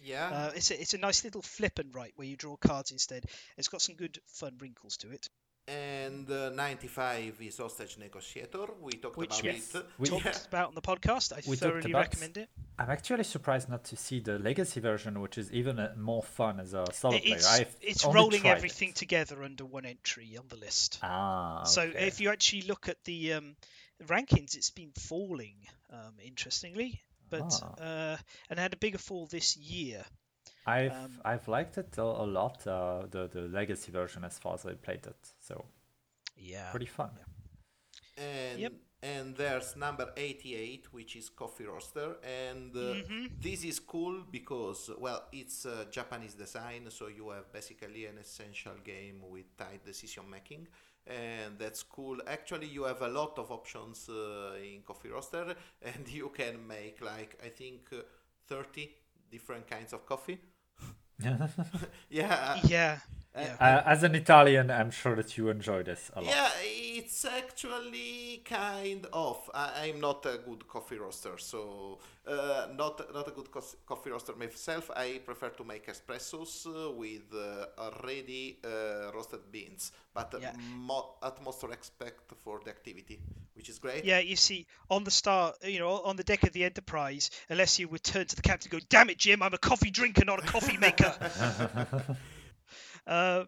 [0.00, 0.30] Yeah.
[0.30, 3.24] Uh, it's, a, it's a nice little flip and write where you draw cards instead.
[3.56, 5.28] It's got some good fun wrinkles to it.
[5.68, 8.66] And uh, 95 is Hostage Negotiator.
[8.80, 9.74] We talked Which about Yes.
[9.74, 9.84] it.
[9.98, 10.38] We- Talked Yeah.
[10.46, 11.32] about on the podcast.
[11.32, 12.48] I we thoroughly about, recommend it.
[12.78, 16.60] I'm actually surprised not to see the legacy version, which is even uh, more fun
[16.60, 17.34] as a solo player.
[17.34, 18.94] It's, I've it's rolling everything it.
[18.94, 21.00] together under one entry on the list.
[21.02, 23.56] Ah, So if you actually look at the um,
[24.04, 25.56] rankings, it's been falling,
[25.90, 27.82] um, interestingly, but Ah.
[27.82, 28.16] uh,
[28.50, 30.04] and had a bigger fall this year.
[30.66, 34.54] I've um, I've liked it a, a lot, uh, the the legacy version as far
[34.54, 35.32] as I played it.
[35.40, 35.66] So
[36.36, 36.76] Yeah.
[36.76, 37.10] pretty fun.
[38.16, 38.72] And, Yep.
[39.02, 42.16] and there's number 88, which is Coffee Roaster.
[42.22, 43.30] And uh, Mhm.
[43.40, 48.74] this is cool because, well, it's uh, Japanese design, so you have basically an essential
[48.84, 50.68] game with tight decision making.
[51.06, 52.18] And that's cool.
[52.26, 57.00] Actually, you have a lot of options uh, in Coffee Roaster, and you can make,
[57.00, 58.02] like, I think, uh,
[58.48, 58.90] 30
[59.30, 60.40] different kinds of coffee.
[62.10, 62.56] yeah.
[62.62, 62.98] Yeah.
[63.34, 63.56] uh, Yeah.
[63.60, 66.34] Uh, as an Italian, I'm sure that you enjoy this a lot.
[66.34, 69.50] Yeah, it's actually kind of.
[69.54, 74.10] I, I'm not a good coffee roaster, so uh, not not a good cos- coffee
[74.10, 74.90] roaster myself.
[74.96, 80.52] I prefer to make espressos uh, with uh, already uh, roasted beans, but uh, Yeah.
[80.56, 83.20] mo- utmost respect for the activity,
[83.56, 84.04] which is great.
[84.04, 87.88] Yeah, you see, on the start, you know, on the deck of the Enterprise, Alessio
[87.88, 89.42] would turn to the captain and go, "Damn it, Jim!
[89.42, 91.14] I'm a coffee drinker, not a coffee maker."
[93.06, 93.44] uh,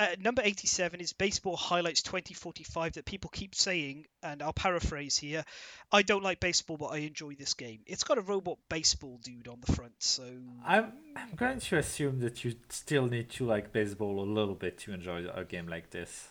[0.00, 5.44] uh, number 87 is Baseball Highlights 2045 that people keep saying, and I'll paraphrase here
[5.92, 7.80] I don't like baseball, but I enjoy this game.
[7.86, 10.24] It's got a robot baseball dude on the front, so.
[10.64, 14.78] I'm I'm going to assume that you still need to like baseball a little bit
[14.78, 16.30] to enjoy a game like this.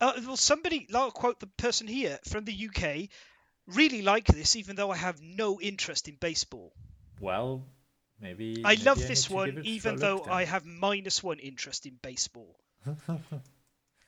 [0.00, 3.08] Uh, well, somebody, I'll quote the person here from the UK,
[3.66, 6.72] really like this, even though I have no interest in baseball.
[7.20, 7.66] Well,
[8.20, 8.62] maybe.
[8.64, 10.24] I maybe love need this one, even though.
[10.24, 12.56] I have minus one interest in baseball.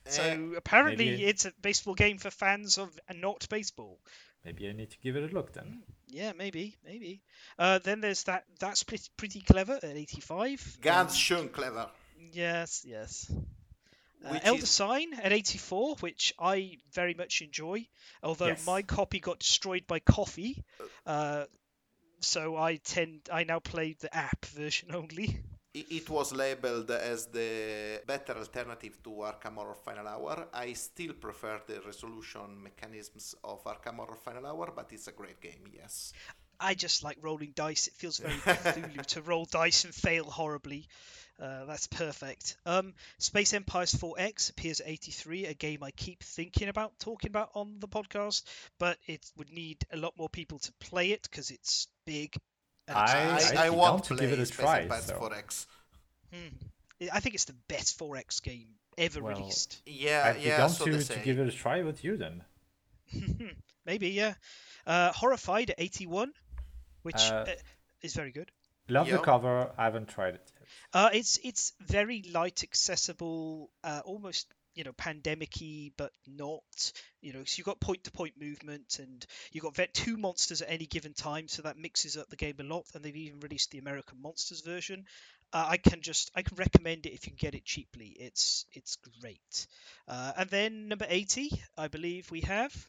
[0.04, 4.00] So Uh, apparently, maybe- it's a baseball game for fans of and not baseball.
[4.44, 5.84] Maybe I need to give it a look then.
[6.08, 7.22] Yeah, maybe, maybe.
[7.56, 8.42] Uh, then there's that.
[8.58, 10.78] That's pretty, pretty clever at 85.
[10.80, 11.88] Ganz Um, schön clever.
[12.32, 13.30] yes, yes.
[14.24, 17.86] Uh, Elder is- Sign at 84, which I very much enjoy.
[18.22, 18.66] Although Yes.
[18.66, 20.64] my copy got destroyed by coffee,
[21.06, 21.44] uh,
[22.20, 25.40] so I tend I now play the app version only.
[25.74, 30.48] It it was labeled as the better alternative to Arkham Horror Final Hour.
[30.52, 35.40] I still prefer the resolution mechanisms of Arkham Horror Final Hour, but it's a great
[35.40, 36.12] game, yes.
[36.60, 37.88] I just like rolling dice.
[37.88, 40.86] It feels very Cthulhu to roll dice and fail horribly.
[41.40, 42.56] Uh, that's perfect.
[42.66, 47.50] Um, Space Empires 4X appears at 83, a game I keep thinking about talking about
[47.54, 48.44] on the podcast,
[48.78, 52.34] but it would need a lot more people to play it because it's big.
[52.88, 53.66] I- I.
[53.66, 55.14] I, want to to give it a Space try, Empires so.
[55.18, 55.66] 4X.
[56.32, 57.08] Hmm.
[57.12, 58.68] I think it's the best 4X game
[58.98, 59.80] ever Well, released.
[59.86, 62.42] Yeah, I'd be yeah, down so to, to give it a try with you then.
[63.86, 64.34] Maybe, yeah.
[64.86, 66.32] Uh, Horrified at 81,
[67.02, 67.54] which Uh, uh,
[68.02, 68.50] is very good.
[68.88, 69.16] Love Yeah.
[69.16, 69.70] the cover.
[69.76, 70.61] I haven't tried it yet.
[70.92, 76.92] Uh, it's it's very light, accessible, uh, almost you know pandemic-y, but not.
[77.20, 80.86] You know, so you've got point-to-point movement, and you've got vet two monsters at any
[80.86, 82.84] given time, so that mixes up the game a lot.
[82.94, 85.04] And they've even released the American Monsters version.
[85.52, 88.16] Uh, I can just I can recommend it if you can get it cheaply.
[88.18, 89.66] It's it's great.
[90.08, 92.88] Uh, and then number 80, I believe we have.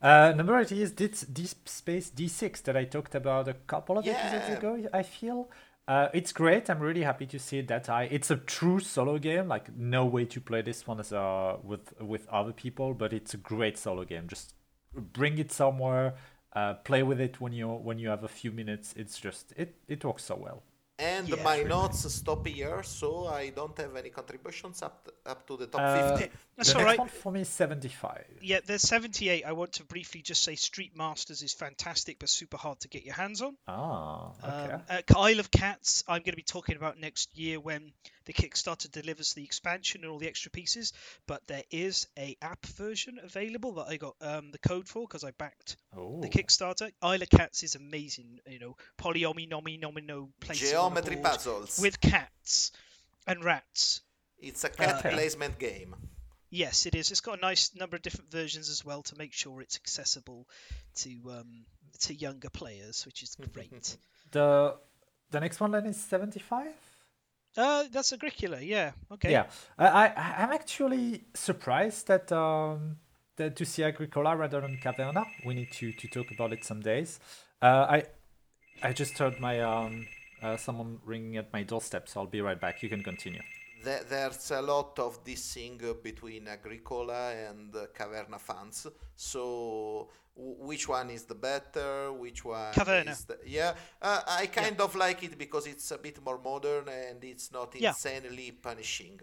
[0.00, 4.06] Uh, number eight is this Deep Space D6 that I talked about a couple of
[4.06, 4.88] episodes ago.
[4.92, 5.50] I feel
[5.88, 6.70] uh, it's great.
[6.70, 8.04] I'm really happy to see it that high.
[8.10, 9.48] It's a true solo game.
[9.48, 13.34] Like no way to play this one as uh, with with other people, but it's
[13.34, 14.28] a great solo game.
[14.28, 14.54] Just
[14.94, 16.14] bring it somewhere,
[16.54, 18.94] uh, play with it when you when you have a few minutes.
[18.96, 20.62] It's just it it works so well.
[21.00, 21.42] And Yeah.
[21.44, 25.80] my notes stop here, so I don't have any contributions up up to the top
[25.82, 26.30] Uh, 50.
[26.58, 26.98] That's the all next right.
[26.98, 28.24] one for me is 75.
[28.42, 29.44] Yeah, there's 78.
[29.44, 33.04] I want to briefly just say Street Masters is fantastic, but super hard to get
[33.04, 33.56] your hands on.
[33.68, 34.72] Ah, okay.
[34.72, 37.92] Um, uh, Isle of Cats, I'm going to be talking about next year when
[38.24, 40.92] the Kickstarter delivers the expansion and all the extra pieces.
[41.28, 45.22] But there is a app version available that I got um, the code for because
[45.22, 46.90] I backed oh, the Kickstarter.
[47.00, 48.40] Isle of Cats is amazing.
[48.48, 51.78] You know, polyomi, nomi, nomino, placing on Geometry puzzles.
[51.80, 52.72] with cats
[53.28, 54.00] and rats.
[54.40, 55.10] It's a cat Okay.
[55.14, 55.94] placement game.
[56.50, 57.10] Yes, it is.
[57.10, 60.46] It's got a nice number of different versions as well to make sure it's accessible
[60.96, 61.64] to um,
[62.00, 63.96] to younger players, which is great.
[64.30, 64.76] the
[65.30, 66.68] the next one then is 75.
[67.56, 68.92] uh, that's Agricola, yeah.
[69.12, 69.32] Okay.
[69.32, 69.46] Yeah,
[69.78, 72.96] I, I I'm actually surprised that um
[73.36, 75.24] that to see Agricola rather than Caverna.
[75.44, 77.20] We need to to talk about it some days.
[77.60, 78.04] Uh, I
[78.82, 80.06] I just heard my um
[80.42, 82.82] uh, someone ringing at my doorstep, so I'll be right back.
[82.82, 83.42] You can continue.
[83.84, 88.86] There, there's a lot of dissing between Agricola and uh, Caverna fans.
[89.16, 92.12] So, w- which one is the better?
[92.12, 93.10] Which one Caverna.
[93.12, 93.74] is the yeah?
[94.02, 97.74] Uh, I kind of like it because it's a bit more modern and it's not
[97.76, 97.90] Yeah.
[97.90, 99.20] insanely punishing.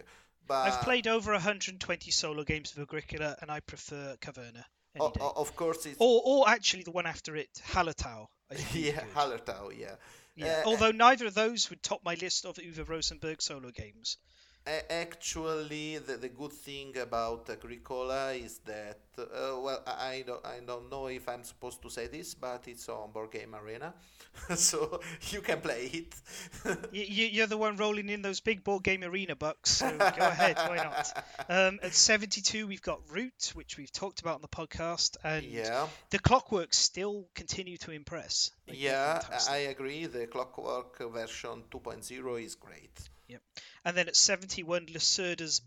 [0.48, 4.64] But I've played over 120 solo games of Agricola, and I prefer Caverna.
[5.00, 8.28] O- o- of course it's Or, or actually the one after it, Hallertau.
[8.52, 9.04] I think is yeah.
[9.16, 9.96] Hallertau, yeah.
[10.38, 14.18] Yeah, Uh, although neither of those would top my list of Uwe Rosenberg solo games.
[14.68, 20.60] Actually, the, the good thing about Agricola is that, uh, well, I, I don't, I
[20.66, 23.94] don't know if I'm supposed to say this, but it's on Board Game Arena,
[24.56, 26.16] so you can play it.
[26.92, 30.58] You, you're the one rolling in those big board game arena bucks, so go ahead,
[30.58, 31.26] why not?
[31.48, 35.86] Um, at 72, we've got Root, which we've talked about on the podcast, and yeah,
[36.10, 38.50] the Clockworks still continue to impress.
[38.68, 39.22] Like, yeah.
[39.48, 40.08] I agree.
[40.08, 43.10] The Clockwork version 2.0 is great.
[43.84, 45.62] And then at 71, Lacerda's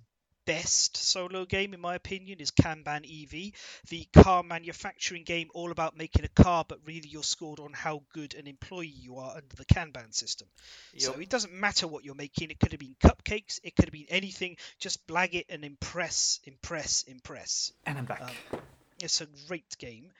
[0.46, 3.52] best solo game, in my opinion, is Kanban EV,
[3.90, 8.02] the car manufacturing game all about making a car, but really you're scored on how
[8.14, 10.48] good an employee you are under the Kanban system.
[10.96, 12.50] So it doesn't matter what you're making.
[12.50, 14.56] It could have been cupcakes, it could have been anything.
[14.78, 17.72] Just blag it and impress, impress, impress.
[17.84, 18.22] And I'm back.
[18.22, 18.60] Um,
[19.02, 20.10] It's a great game.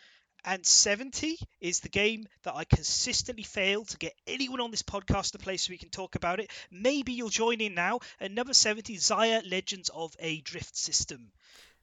[0.45, 5.33] And 70 is the game that I consistently fail to get anyone on this podcast
[5.33, 6.51] to play so we can talk about it.
[6.71, 8.01] Maybe you'll join in now.
[8.21, 11.33] At number 70, Xia Legends of a Drift System.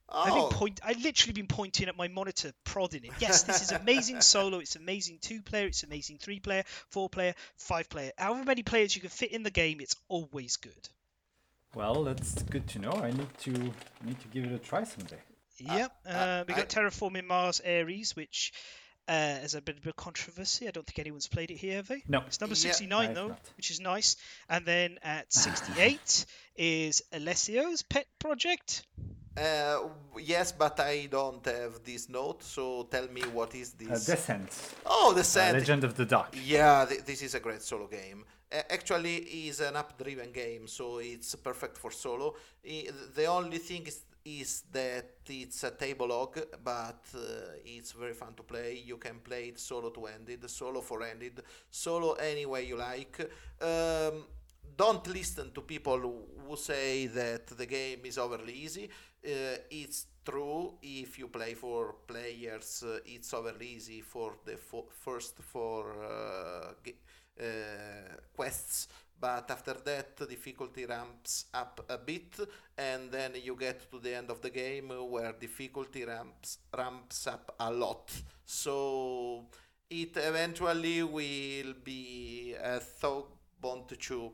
[0.07, 0.21] Oh.
[0.21, 0.79] I've Oh, been point.
[0.83, 3.11] I've literally been pointing at my monitor, prodding it.
[3.19, 4.59] Yes, this is amazing solo.
[4.59, 5.67] It's amazing two player.
[5.67, 8.11] It's amazing three player, four player, five player.
[8.17, 10.89] However many players you can fit in the game, it's always good.
[11.73, 12.91] Well, that's good to know.
[12.91, 15.17] I need to need to give it a try someday.
[15.59, 15.91] Yep.
[16.05, 18.53] uh, Uh, we got I- Terraforming Mars Ares, which
[19.07, 20.67] uh, is a bit of a controversy.
[20.67, 22.03] I don't think anyone's played it here, have they?
[22.07, 22.23] No.
[22.27, 23.39] It's number 69 I've though, not.
[23.57, 24.17] which is nice.
[24.49, 26.25] And then at 68
[26.55, 28.83] is Alessio's pet project.
[29.37, 29.79] uh,
[30.19, 34.05] yes, but I don't have this note, so tell me what is Uh, this?
[34.05, 34.49] Descent.
[34.85, 35.53] oh, the Uh.
[35.53, 36.33] Legend of the Dark.
[36.43, 38.25] Yeah, th- this is a great solo game.
[38.51, 42.35] Uh, actually, is an app-driven game, so it's perfect for solo.
[42.65, 47.19] I- the only thing is, is that it's a table log, but uh,
[47.63, 48.81] it's very fun to play.
[48.85, 53.19] You can play it solo to ended, solo for ended, solo any way you like.
[53.61, 54.25] Um,
[54.77, 58.85] don't listen to people who- say that the game is overly easy.
[59.25, 64.87] Uh, it's true if you play for players, uh, it's overly easy for the fo-
[65.03, 67.01] first four uh, ga-
[67.41, 68.87] uh, quests,
[69.19, 72.39] but after that difficulty ramps up a bit,
[72.77, 77.55] and then you get to the end of the game where difficulty ramps ramps up
[77.59, 78.11] a lot.
[78.45, 79.45] So
[79.89, 84.31] it eventually will be a thought bone to.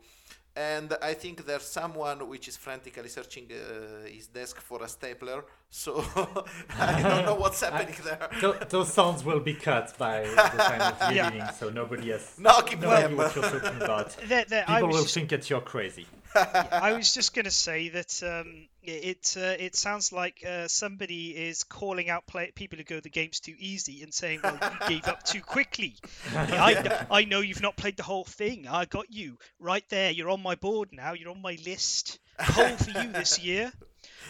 [0.56, 5.46] And I think there's someone which is frantically searching uh, his desk for a stapler.
[5.70, 6.04] So
[6.80, 8.28] I don't know what's happening there.
[8.42, 11.28] Tho- those sounds will be cut by the time of the Yeah.
[11.28, 13.18] editing, so nobody has No, keep no idea them.
[13.18, 14.18] what you're talking about.
[14.28, 16.06] There, there, I People was will just, think that you're crazy.
[16.36, 20.68] I was just going to say that um, it it, uh, it sounds like uh,
[20.68, 24.58] somebody is calling out play- people who go the game's too easy and saying, "Well,
[24.62, 25.96] you gave up too quickly."
[26.34, 28.68] I, I know you've not played the whole thing.
[28.68, 30.12] I got you right there.
[30.12, 31.14] You're on my board now.
[31.14, 32.20] You're on my list.
[32.40, 33.72] Call for you this year.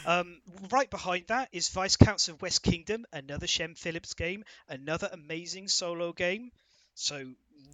[0.05, 0.41] Um,
[0.71, 6.11] right behind that is Viscounts of West Kingdom, another Shem Phillips game, another amazing solo
[6.11, 6.51] game.
[6.95, 7.23] So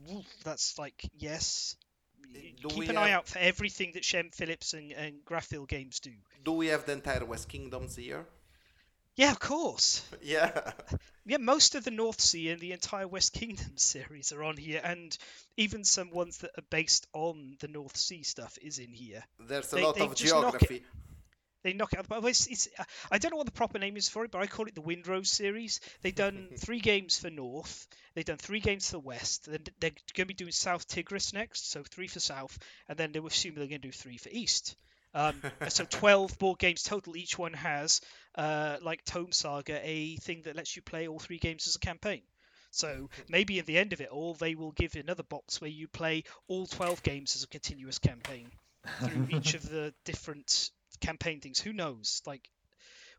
[0.07, 1.75] woof, that's like yes.
[2.34, 5.99] Do Keep we an eye out for everything that Shem Phillips and, and Garphill games
[5.99, 6.11] do.
[6.43, 8.25] Do we have the entire West Kingdoms here?
[9.15, 10.03] Yeah, of course.
[10.21, 10.71] Yeah.
[11.30, 14.80] Yeah, most of the North Sea and the entire West Kingdom series are on here,
[14.82, 15.15] and
[15.57, 19.21] even some ones that are based on the North Sea stuff is in here.
[19.38, 20.86] There's a They- lot they of just knock it- geography.
[21.68, 22.07] They knock it out.
[22.07, 22.70] But it's, it's,
[23.11, 24.82] I don't know what the proper name is for it, but I call it the
[24.82, 25.82] Windrose series.
[26.01, 27.89] They've done three games for North.
[28.15, 29.51] They've done three games for the West.
[29.51, 32.57] Then they're going to be doing South Tigris next, so three for South,
[32.88, 34.78] and then they will assume they're going to do three for East.
[35.13, 37.18] Um, so 12 board games total.
[37.18, 37.99] Each one has,
[38.36, 41.80] uh, like Tome Saga, a thing that lets you play all three games as a
[41.80, 42.22] campaign.
[42.72, 45.89] So maybe at the end of it all, they will give another box where you
[45.89, 48.51] play all 12 games as a continuous campaign
[49.01, 50.72] through each of the different
[51.02, 51.60] campaign things.
[51.60, 52.22] Who knows?
[52.26, 52.50] Like,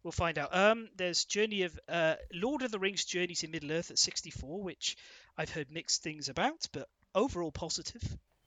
[0.03, 0.55] we'll find out.
[0.55, 4.63] Um, there's Journey of uh, Lord of the Rings: Journey to Middle Earth at 64,
[4.63, 4.97] which
[5.37, 8.03] I've heard mixed things about, but overall positive.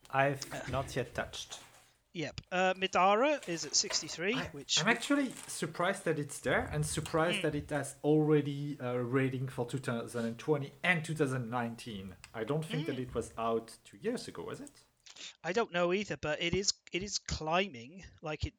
[0.09, 1.57] I've not yet touched.
[2.13, 2.41] Yep.
[2.51, 7.37] Uh, Midara is at 63, I, which I'm actually surprised that it's there and surprised
[7.37, 7.43] Hmm.
[7.43, 12.13] that it has already a rating for 2020 and 2019.
[12.33, 12.91] I don't think Hmm.
[12.91, 14.71] that it was out two years ago, was it?
[15.41, 18.03] I don't know either, but it is it is climbing.
[18.21, 18.53] Like it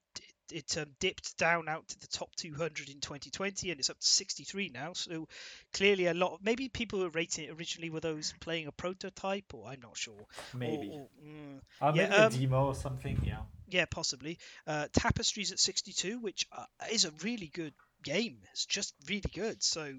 [0.52, 4.06] it um, dipped down out to the top 200 in 2020, and it's up to
[4.06, 4.92] 63 now.
[4.92, 5.28] So
[5.72, 6.34] clearly, a lot.
[6.34, 9.80] Of, maybe people who were rating it originally were those playing a prototype, or I'm
[9.80, 10.26] not sure.
[10.54, 10.90] Maybe.
[10.92, 13.18] Or, or, mm, Uh, yeah, maybe a um, demo or something.
[13.24, 13.40] Yeah.
[13.68, 14.38] yeah, possibly.
[14.66, 18.38] Uh, Tapestry's at 62, which uh, is a really good game.
[18.52, 19.62] It's just really good.
[19.62, 19.94] So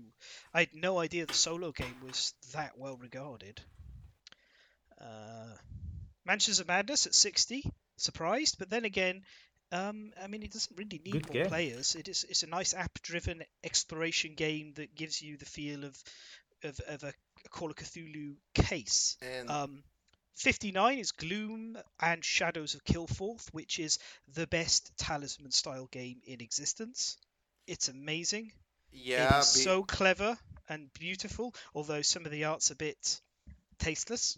[0.53, 3.61] I had no idea the solo game was that well regarded.
[4.99, 5.55] Uh,
[6.25, 9.23] Mansions of Madness at 60, surprised, but then again,
[9.73, 11.47] um, I mean, it doesn't really need Good more game.
[11.47, 11.95] players.
[11.95, 16.01] It is it's a nice app-driven exploration game that gives you the feel of
[16.63, 17.13] of, of a,
[17.45, 19.17] a Call of Cthulhu case.
[19.21, 19.83] And Um,
[20.35, 23.99] 59 is Gloom and Shadows of Kilforth, which is
[24.33, 27.17] the best talisman style game in existence.
[27.67, 28.51] It's amazing.
[28.91, 30.37] yeah, it is be- so clever
[30.69, 33.21] and beautiful, although some of the art's a bit
[33.79, 34.37] tasteless.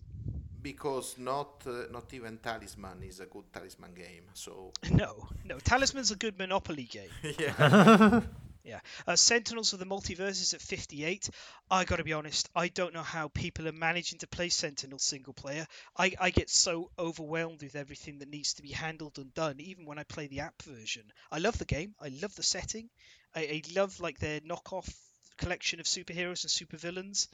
[0.66, 4.24] Because not uh, not even Talisman is a good Talisman game.
[4.34, 5.60] So No, no.
[5.60, 7.10] Talisman's a good Monopoly game.
[7.40, 8.22] yeah,
[8.64, 8.80] Yeah.
[9.06, 11.30] Uh, Sentinels of the Multiverse is at 58.
[11.70, 14.98] I got to be honest, I don't know how people are managing to play Sentinel
[14.98, 15.68] single player.
[15.96, 19.86] I, I get so overwhelmed with everything that needs to be handled and done, even
[19.86, 21.04] when I play the app version.
[21.32, 21.94] I love the game.
[22.02, 22.90] I love the setting.
[23.36, 24.92] I, I love like their knockoff
[25.38, 27.28] collection of superheroes and supervillains.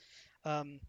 [0.43, 0.81] Um,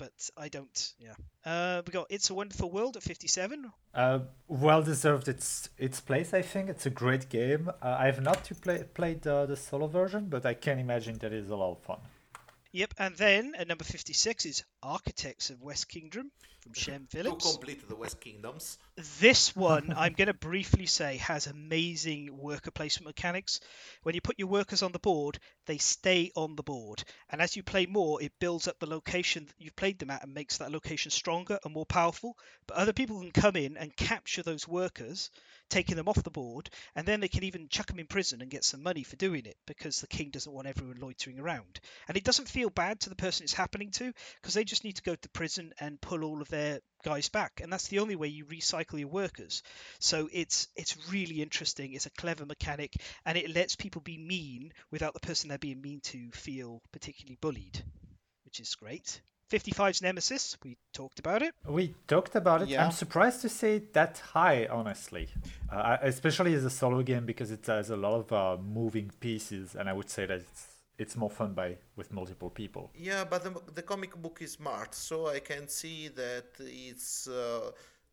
[0.00, 0.94] but I don't.
[0.98, 1.14] Yeah.
[1.44, 3.70] Uh, we got It's a Wonderful World at 57.
[3.94, 6.32] Uh, well deserved its its place.
[6.32, 7.68] I think it's a great game.
[7.68, 11.18] Uh, I have not to play, played uh, the solo version, but I can imagine
[11.18, 12.00] that is a lot of fun.
[12.72, 12.94] Yep.
[12.98, 16.30] And then at number 56 is Architects of West Kingdom
[16.60, 17.52] from Shem to Phillips.
[17.52, 18.78] complete the West Kingdoms.
[19.18, 23.60] This one, I'm going to briefly say, has amazing worker placement mechanics.
[24.02, 27.02] When you put your workers on the board, they stay on the board.
[27.30, 30.22] And as you play more, it builds up the location that you've played them at
[30.22, 32.36] and makes that location stronger and more powerful.
[32.66, 35.30] But other people can come in and capture those workers,
[35.70, 38.50] taking them off the board, and then they can even chuck them in prison and
[38.50, 41.80] get some money for doing it because the king doesn't want everyone loitering around.
[42.08, 44.96] And it doesn't feel bad to the person it's happening to because they just need
[44.96, 48.14] to go to prison and pull all of their guys back and that's the only
[48.14, 49.62] way you recycle your workers
[50.00, 52.94] so it's it's really interesting it's a clever mechanic
[53.24, 57.38] and it lets people be mean without the person they're being mean to feel particularly
[57.40, 57.82] bullied
[58.44, 62.68] which is great 55's nemesis we talked about it We talked about it.
[62.68, 62.84] Yeah.
[62.84, 65.28] I'm surprised to say it that high, honestly.
[65.70, 69.74] Uh, especially as a solo game because it has a lot of uh, moving pieces,
[69.74, 70.69] and I would say that it's
[71.00, 72.90] it's more fun by with multiple people.
[72.94, 77.70] Yeah, but the, the comic book is smart, so I can see that it's uh,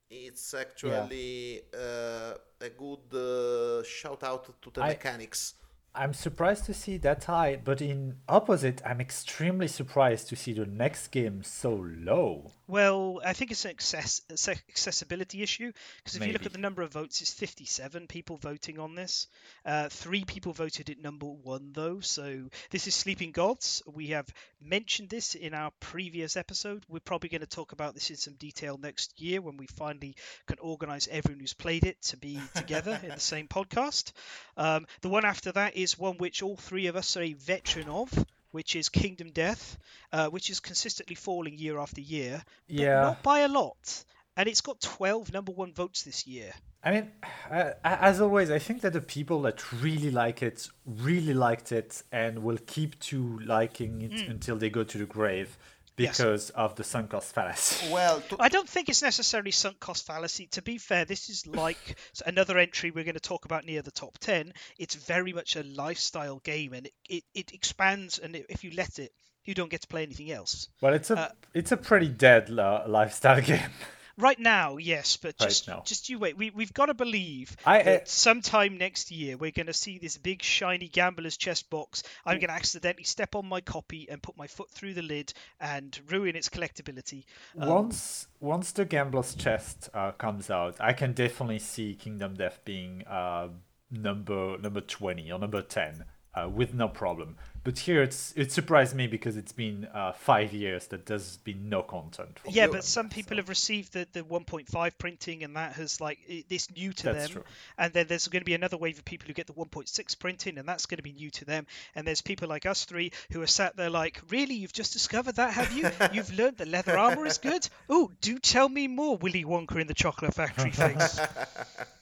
[0.09, 5.55] it's actually uh, a good uh, shout out to the I- mechanics.
[5.95, 10.65] I'm surprised to see that high, but in opposite, I'm extremely surprised to see the
[10.65, 12.51] next game so low.
[12.67, 14.21] Well, I think it's an access,
[14.69, 18.77] accessibility issue because if you look at the number of votes, it's 57 people voting
[18.77, 19.27] on this.
[19.65, 22.01] Uh, three people voted at number one, though.
[22.01, 23.81] So this is Sleeping Gods.
[23.87, 24.27] We have
[24.61, 26.83] mentioned this in our previous episode.
[26.89, 30.15] We're probably going to talk about this in some detail next year when we finally
[30.45, 34.11] can organize everyone who's played it to be together in the same podcast.
[34.57, 37.87] Um, the one after that is one which all three of us are a veteran
[37.89, 38.11] of.
[38.51, 39.77] Which is Kingdom Death,
[40.11, 43.01] uh, which is consistently falling year after year but Yeah.
[43.01, 44.03] not by a lot.
[44.37, 46.53] And it's got 12 number one votes this year.
[46.83, 47.11] I mean,
[47.51, 52.01] uh, as always, I think that the people that really like it really liked it
[52.11, 55.57] and will keep to liking it until they go to the grave
[55.97, 56.17] Yes.
[56.17, 57.89] because of the sunk cost fallacy.
[57.91, 60.47] Well, to, I don't think it's necessarily sunk cost fallacy.
[60.51, 63.91] To be fair, this is like another entry we're going to talk about near the
[63.91, 64.53] top 10.
[64.77, 68.99] It's very much a lifestyle game and it, it, it expands, and if you let
[68.99, 69.11] it,
[69.43, 70.67] you don't get to play anything else.
[70.81, 73.71] Well, it's a Uh, it's a pretty dead lifestyle game.
[74.19, 75.83] Right now, yes, but Right just now.
[75.85, 76.35] just you wait.
[76.37, 79.99] We we've got to believe I- that uh, sometime next year we're going to see
[79.99, 82.01] this big shiny gambler's chest box.
[82.25, 85.33] I'm going to accidentally step on my copy and put my foot through the lid
[85.59, 87.25] and ruin its collectability.
[87.59, 92.59] Um, once once the gambler's chest uh, comes out, I can definitely see Kingdom Death
[92.65, 93.49] being uh,
[93.91, 97.37] number number twenty or number ten uh, with no problem.
[97.67, 101.67] But here it's it surprised me because it's been uh, five years that there's been
[101.67, 102.39] no content.
[102.39, 102.71] For Yeah, it.
[102.71, 106.93] but some people have received the, the 1.5 printing, and that has like this new
[106.93, 107.31] to That's them.
[107.33, 107.43] true.
[107.77, 110.57] And then there's going to be another wave of people who get the 1.6 printing,
[110.57, 111.67] and that's going to be new to them.
[111.93, 115.35] And there's people like us three who are sat there like, really, you've just discovered
[115.35, 115.89] that, have you?
[116.13, 117.67] You've learned that leather armor is good.
[117.89, 121.19] Oh, do tell me more, Willy Wonka in the Chocolate Factory face.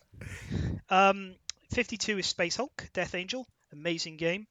[0.91, 1.33] um,
[1.71, 4.45] 52 is Space Hulk, Death Angel, amazing game.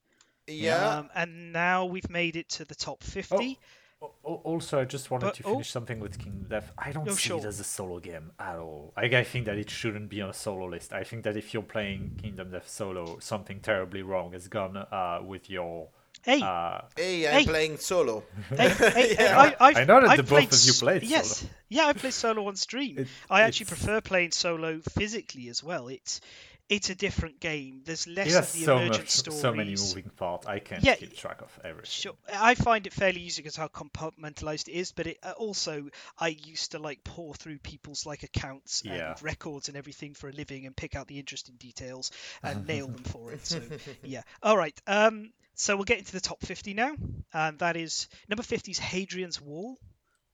[0.47, 3.59] Yeah, Um, and now we've made it to the top 50.
[4.03, 4.11] Al-
[4.45, 5.53] Also, I just wanted But- to oh.
[5.53, 6.71] finish something with Kingdom Death.
[6.77, 7.39] I don't Oh, see sure.
[7.39, 8.93] it as a solo game at all.
[8.97, 10.93] Like, I think that it shouldn't be on a solo list.
[10.93, 15.21] I think that if you're playing Kingdom Death solo, something terribly wrong has gone uh,
[15.25, 15.89] with your.
[16.23, 17.45] Hey, Uh, Hey, I'm Hey.
[17.45, 18.25] playing solo.
[18.51, 19.39] hey, hey, Yeah.
[19.41, 21.53] I, I've, I know that I've the both played of you played Yes, solo.
[21.71, 22.99] yeah, I played solo on stream.
[22.99, 25.89] It- I actually it's- prefer playing solo physically as well.
[25.89, 26.21] It's
[26.69, 27.83] it's a different game.
[27.85, 29.41] There's less of the so emergent much, stories.
[29.41, 30.47] so many moving parts.
[30.47, 31.91] I can't Yeah, keep track of everything.
[31.91, 34.93] Sure, I find it fairly easy because how compartmentalized it is.
[34.93, 35.89] But it uh, also,
[36.19, 39.11] I used to like pour through people's like accounts Yeah.
[39.13, 42.11] and records and everything for a living and pick out the interesting details
[42.43, 43.47] and nail them for it.
[43.47, 43.61] So
[44.03, 44.23] yeah.
[44.43, 44.79] All right.
[44.87, 45.33] Um.
[45.57, 46.97] So we'll get into the top 50 now,
[47.33, 49.79] and that is number 50 is Hadrian's Wall,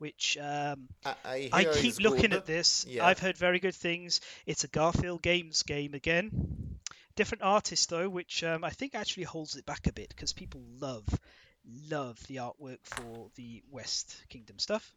[0.00, 2.32] which um, I, I, I keep looking good.
[2.34, 2.84] at this.
[2.88, 3.06] Yeah.
[3.06, 4.20] I've heard very good things.
[4.46, 6.30] It's a Garphill Games game again.
[7.16, 10.62] Different artist though, which um, I think actually holds it back a bit because people
[10.80, 11.06] love,
[11.90, 14.94] love the artwork for the West Kingdom stuff.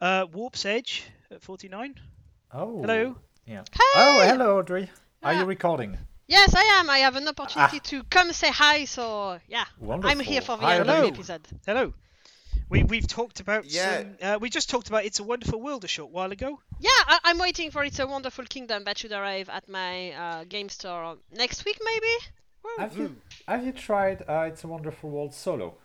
[0.00, 1.94] Uh, Warp's Edge at 49.
[2.52, 2.80] Oh.
[2.80, 3.16] Hello.
[3.46, 3.62] Yeah.
[3.72, 3.80] Hey!
[3.96, 4.88] Oh, hello, Audrey.
[5.22, 5.44] Are you Ah.
[5.46, 5.98] recording?
[6.28, 6.90] Yes, I am.
[6.90, 9.64] I have an opportunity to come say hi, so yeah.
[9.80, 10.10] Wonderful.
[10.10, 11.00] I'm here for the Hi, end of hello.
[11.08, 11.48] the episode.
[11.66, 11.94] Hello.
[12.70, 13.98] We we've talked about Yeah.
[13.98, 14.16] some.
[14.20, 16.60] Uh, we just talked about It's a Wonderful World a short while ago.
[16.80, 20.44] Yeah, I- I'm waiting for It's a Wonderful Kingdom that should arrive at my uh,
[20.44, 22.14] game store next week, maybe?
[22.78, 23.16] Have you,
[23.46, 25.76] have you tried uh, It's a Wonderful World solo?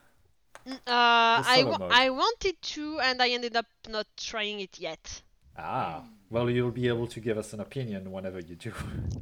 [0.65, 5.21] Uh, I, solo wa- I wanted to, and I ended up not trying it yet.
[5.57, 8.73] Ah, well, you'll be able to give us an opinion whenever you do,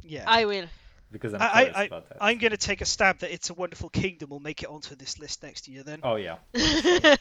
[0.02, 0.24] Yeah.
[0.26, 0.66] I will.
[1.12, 2.18] Because I'm I, curious I, about that.
[2.20, 4.68] I, am going to take a stab that It's a Wonderful Kingdom will make it
[4.68, 6.00] onto this list next year then.
[6.02, 6.36] Oh yeah.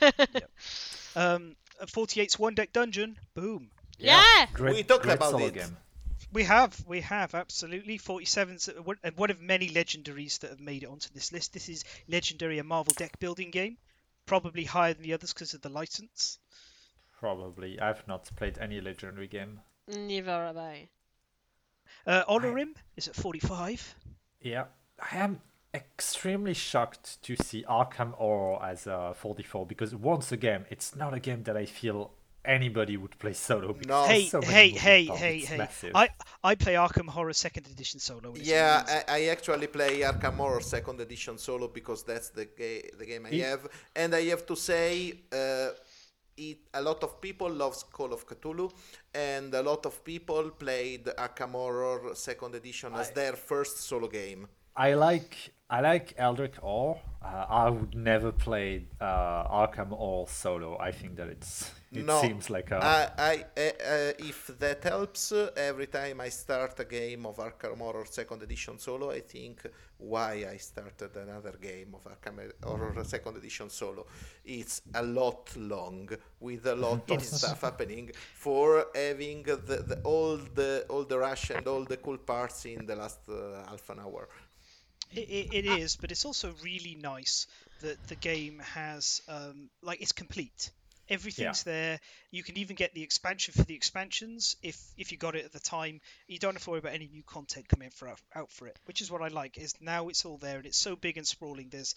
[1.16, 3.18] Um, 48's One Deck Dungeon.
[3.34, 3.70] Boom.
[4.00, 4.46] Yeah!
[4.54, 5.56] Great, We talked about solo it.
[5.56, 5.78] game.
[6.32, 8.00] We have, we have, absolutely.
[8.00, 11.52] 47's one- and one of many legendaries that have made it onto this list.
[11.54, 13.78] This is legendary a Marvel deck building game,
[14.26, 16.40] probably higher than the others because of the license.
[17.20, 17.80] Probably.
[17.80, 19.60] I've not played any legendary game.
[19.88, 20.88] Never have I.
[22.08, 23.96] Uh, Onirim is at 45.
[24.42, 24.66] Yeah,
[25.00, 25.42] I am
[25.74, 31.20] extremely shocked to see Arkham Horror as uh, 44 because once again, it's not a
[31.20, 32.12] game that I feel
[32.44, 33.72] anybody would play solo.
[33.74, 34.04] because No.
[34.06, 35.58] hey, so hey, hey, parts, hey, it's hey!
[35.58, 35.92] massive.
[35.96, 36.10] I
[36.44, 38.34] I play Arkham Horror Second Edition solo.
[38.36, 38.84] Yeah.
[39.08, 43.28] I, I actually play Arkham Horror Second Edition solo because that's the ga- the game
[43.28, 45.70] I It- have, and I have to say, uh,
[46.50, 48.72] it a lot of people loves Call of Cthulhu,
[49.14, 54.08] and a lot of people played Arkham Horror Second Edition as I- their first solo
[54.08, 54.48] game.
[54.76, 55.36] I like
[55.70, 57.00] I like Eldritch Horror.
[57.24, 60.78] Uh, I would never play uh, Arkham Horror solo.
[60.80, 64.84] I think that it's it no, seems like a I, I uh, uh, if that
[64.84, 69.20] helps, uh, every time I start a game of Arkham Horror Second Edition solo, I
[69.20, 69.62] think
[69.98, 74.06] why I started another game of Arkham Horror Second Edition solo.
[74.46, 76.10] It's a lot long
[76.40, 81.50] with a lot of stuff happening for having the, the all the all the rush
[81.50, 84.30] and all the cool parts in the last uh, half an hour.
[85.14, 87.48] It, it, it is, but it's also really nice
[87.82, 90.72] that the game has um, like it's complete.
[91.12, 92.00] Everything's there.
[92.32, 95.52] You can even get the expansion for the expansions if if you got it at
[95.52, 96.00] the time.
[96.28, 98.80] You don't have to worry about any new content coming for out, out for it,
[98.86, 99.58] which is what I like.
[99.58, 101.70] Is now it's all there and it's so big and sprawling.
[101.70, 101.96] There's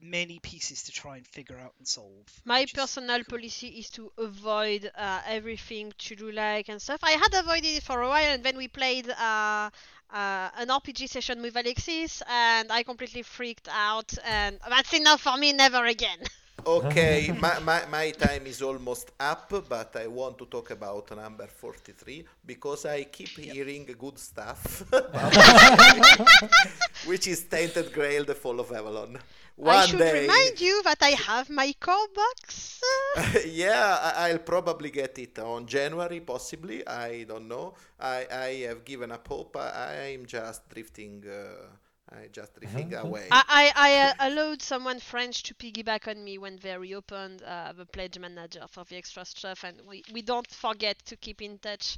[0.00, 2.26] many pieces to try and figure out and solve.
[2.44, 3.38] My personal cool.
[3.38, 7.00] policy is to avoid uh, everything to do like and stuff.
[7.02, 9.70] I had avoided it for a while, and then we played uh,
[10.10, 14.12] uh, an RPG session with Alexis, and I completely freaked out.
[14.24, 15.52] And that's enough for me.
[15.52, 16.18] Never again.
[16.66, 21.46] Okay, my, my, my time is almost up, but I want to talk about number
[21.46, 24.82] 43 because I keep hearing good stuff,
[27.06, 29.16] which is Tainted Grail, The Fall of Avalon.
[29.54, 32.80] One I should day, remind you that I have my core box.
[33.46, 36.86] yeah, I'll probably get it on January, possibly.
[36.86, 37.74] I don't know.
[38.00, 39.56] I, I have given up hope.
[39.56, 41.22] I, I'm just drifting.
[41.26, 41.68] Uh,
[42.12, 43.26] I just drifting away.
[43.32, 47.72] I, I, I uh, allowed someone French to piggyback on me when they reopened uh,
[47.72, 51.58] the pledge manager for the extra stuff, and we, we don't forget to keep in
[51.58, 51.96] touch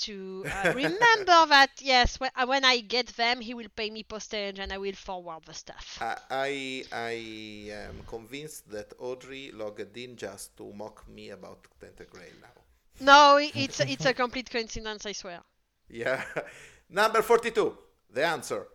[0.00, 4.02] to uh, remember that yes, when, uh, when I get them, he will pay me
[4.02, 5.98] postage and I will forward the stuff.
[6.02, 12.10] I, I I am convinced that Audrey logged in just to mock me about Tainted
[12.10, 12.62] Grail now.
[13.00, 15.40] No, it's it's a complete coincidence, I swear.
[15.88, 16.22] Yeah.
[16.90, 17.76] Number 42.
[18.10, 18.66] The answer.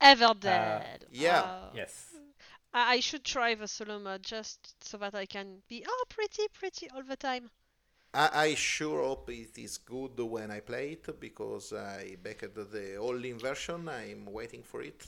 [0.00, 0.82] Everdell.
[1.10, 2.14] yeah, Uh, yes.
[2.72, 6.44] I, I should try the solo mode just so that I can be oh pretty
[6.52, 7.50] pretty all the time.
[8.14, 12.96] I, I sure hope it is good when I play it because I backed the
[12.96, 13.88] all-in version.
[13.88, 15.06] I'm waiting for it.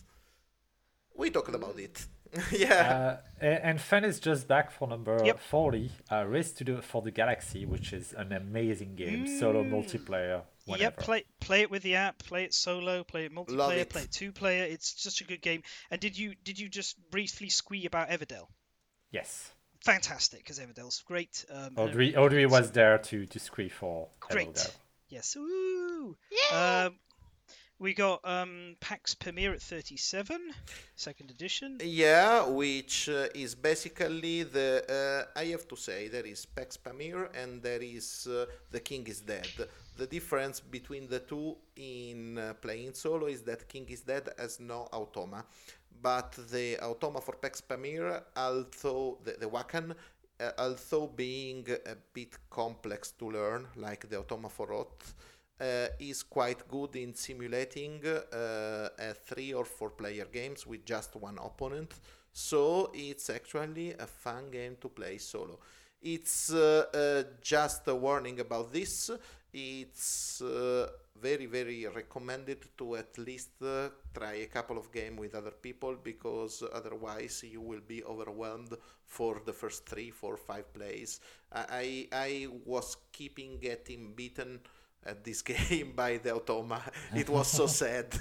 [1.15, 2.07] We talked about it
[2.53, 3.19] yeah.
[3.43, 5.41] Uh, and Fen is just back for number Yep.
[5.41, 9.71] 40, uh, Race to the for the Galaxy, which is an amazing game, solo Mm.
[9.73, 10.43] multiplayer.
[10.71, 10.83] Whenever.
[10.83, 13.91] Yep, play play it with the app, play it solo, play it multiplayer, it.
[13.91, 14.65] play it two player.
[14.65, 15.63] It's such a good game.
[15.91, 18.47] And did you did you just briefly squee about Everdell?
[19.11, 19.53] Yes.
[19.85, 21.47] Fantastic, because Everdell's great.
[21.51, 24.49] Um, and Audrey, Audrey was there to to squee for Great.
[24.49, 24.75] Everdell.
[25.09, 25.37] Yes.
[25.37, 26.17] Ooh.
[26.31, 26.87] Yeah.
[26.87, 26.99] Um,
[27.81, 30.39] we got um, Pax Pamir at 37,
[30.97, 31.79] second edition.
[31.83, 34.85] Yeah, which uh, is basically the.
[35.35, 39.07] Uh, I have to say, there is Pax Pamir and there is uh, The King
[39.07, 39.49] is Dead.
[40.01, 44.59] The difference between the two in uh, playing solo is that King is Dead has
[44.59, 45.45] no automa,
[46.01, 49.95] but the automa for Pax Pamir, although the, the Wakhan,
[50.41, 55.15] uh, although being a bit complex to learn, like the automa for Roth,
[55.61, 61.15] uh, is quite good in simulating uh, a three or four player games with just
[61.15, 61.93] one opponent.
[62.33, 65.59] So it's actually a fun game to play solo.
[66.03, 69.11] It's uh, uh, just a warning about this.
[69.53, 70.89] It's uh,
[71.21, 75.97] very very recommended to at least uh, try a couple of games with other people
[76.03, 78.75] because otherwise you will be overwhelmed
[79.07, 81.21] for the first three, four, five plays.
[81.53, 84.61] I I I was keeping getting beaten
[85.05, 86.81] at this game by the automa.
[87.15, 88.15] It was so sad.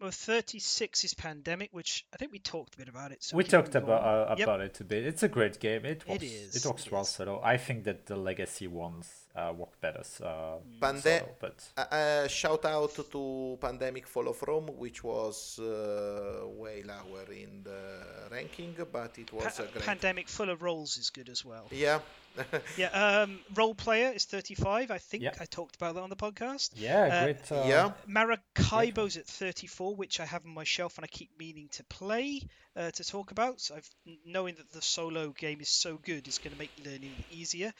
[0.00, 3.22] Well, 36 is Pandemic, which I think we talked a bit about it.
[3.22, 4.28] So we talked about on.
[4.32, 4.46] uh, Yep.
[4.46, 5.06] about it a bit.
[5.06, 5.84] It's a great game.
[5.84, 6.22] It It works.
[6.56, 7.08] It works it well is.
[7.08, 7.40] solo.
[7.42, 12.64] I think that the legacy ones uh, work better uh, Pande- solo, but Uh, shout
[12.64, 19.18] out to Pandemic Fall of Rome, which was uh, way lower in the ranking, but
[19.18, 19.84] it was Pa- a great.
[19.84, 21.66] Pandemic Fall of Rome is good as well.
[21.70, 22.00] yeah,
[22.76, 22.88] Yeah,
[23.22, 24.90] um, Roll Player is 35.
[24.90, 25.34] I think Yeah.
[25.40, 26.70] I talked about that on the podcast.
[26.74, 27.52] yeah, Uh, great.
[27.52, 27.92] Uh, yeah.
[28.08, 32.42] Maracaibo's at 34, which I have on my shelf and I keep meaning to play
[32.76, 33.60] uh, to talk about.
[33.60, 33.88] So I've,
[34.26, 37.72] knowing that the solo game is so good is going to make learning easier.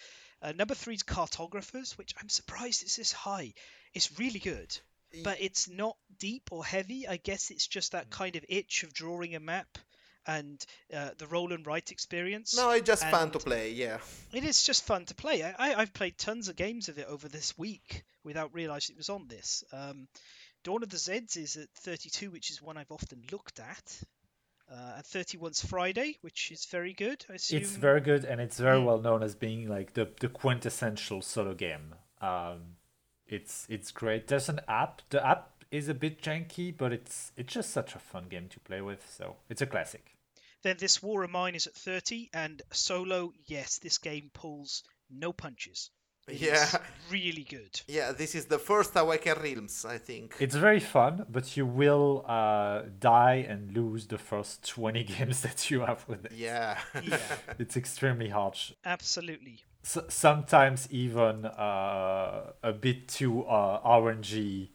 [0.45, 3.55] Uh, number three is Cartographers, which I'm surprised it's this high.
[3.95, 4.77] It's really good,
[5.23, 7.09] but it's not deep or heavy.
[7.09, 9.79] I guess it's just that kind of itch of drawing a map
[10.27, 10.63] and
[10.95, 12.55] uh, the roll and write experience.
[12.57, 13.71] No, it's just fun to play.
[13.73, 13.99] Yeah,
[14.35, 15.43] It is just fun to play.
[15.43, 18.99] I, I, I've played tons of games of it over this week without realizing it
[18.99, 19.65] was on this.
[19.73, 20.09] Um,
[20.63, 24.03] Dawn of the Zeds is at 32, which is one I've often looked at.
[24.71, 27.25] Uh, and 31's Friday, which is very good.
[27.31, 27.61] I assume.
[27.61, 28.87] it's very good and it's very Mm.
[28.87, 31.95] well known as being like the, the quintessential solo game.
[32.21, 32.77] Um,
[33.27, 34.27] it's it's great.
[34.29, 35.03] There's an app.
[35.11, 38.61] The app is a bit janky, but it's it's just such a fun game to
[38.61, 39.05] play with.
[39.11, 40.17] So it's a classic.
[40.63, 43.33] Then this War of Mine is at 30, and solo.
[43.45, 45.91] Yes, this game pulls no punches.
[46.27, 46.79] It is Yeah.
[47.11, 47.83] really good.
[47.87, 48.13] yeah.
[48.13, 50.35] This is the first Awaken Realms, I think.
[50.41, 55.71] It's very fun, but you will uh, die and lose the first 20 games that
[55.71, 56.33] you have with it.
[56.33, 56.79] yeah.
[57.03, 57.19] Yeah,
[57.59, 58.57] It's extremely hard.
[58.85, 59.65] absolutely.
[59.85, 64.71] S- sometimes even uh, a bit too uh, RNG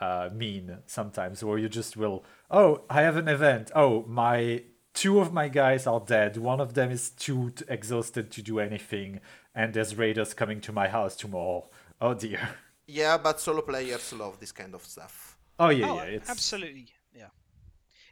[0.00, 3.70] uh, mean sometimes, where you just will, oh, I have an event.
[3.74, 4.62] Oh, my
[4.94, 6.36] two of my guys are dead.
[6.36, 9.20] One of them is too exhausted to do anything,
[9.54, 11.68] and there's raiders coming to my house tomorrow.
[12.00, 12.48] Oh dear.
[12.86, 15.38] yeah, but solo players love this kind of stuff.
[15.58, 16.02] Oh yeah, oh, yeah.
[16.02, 16.88] It's absolutely.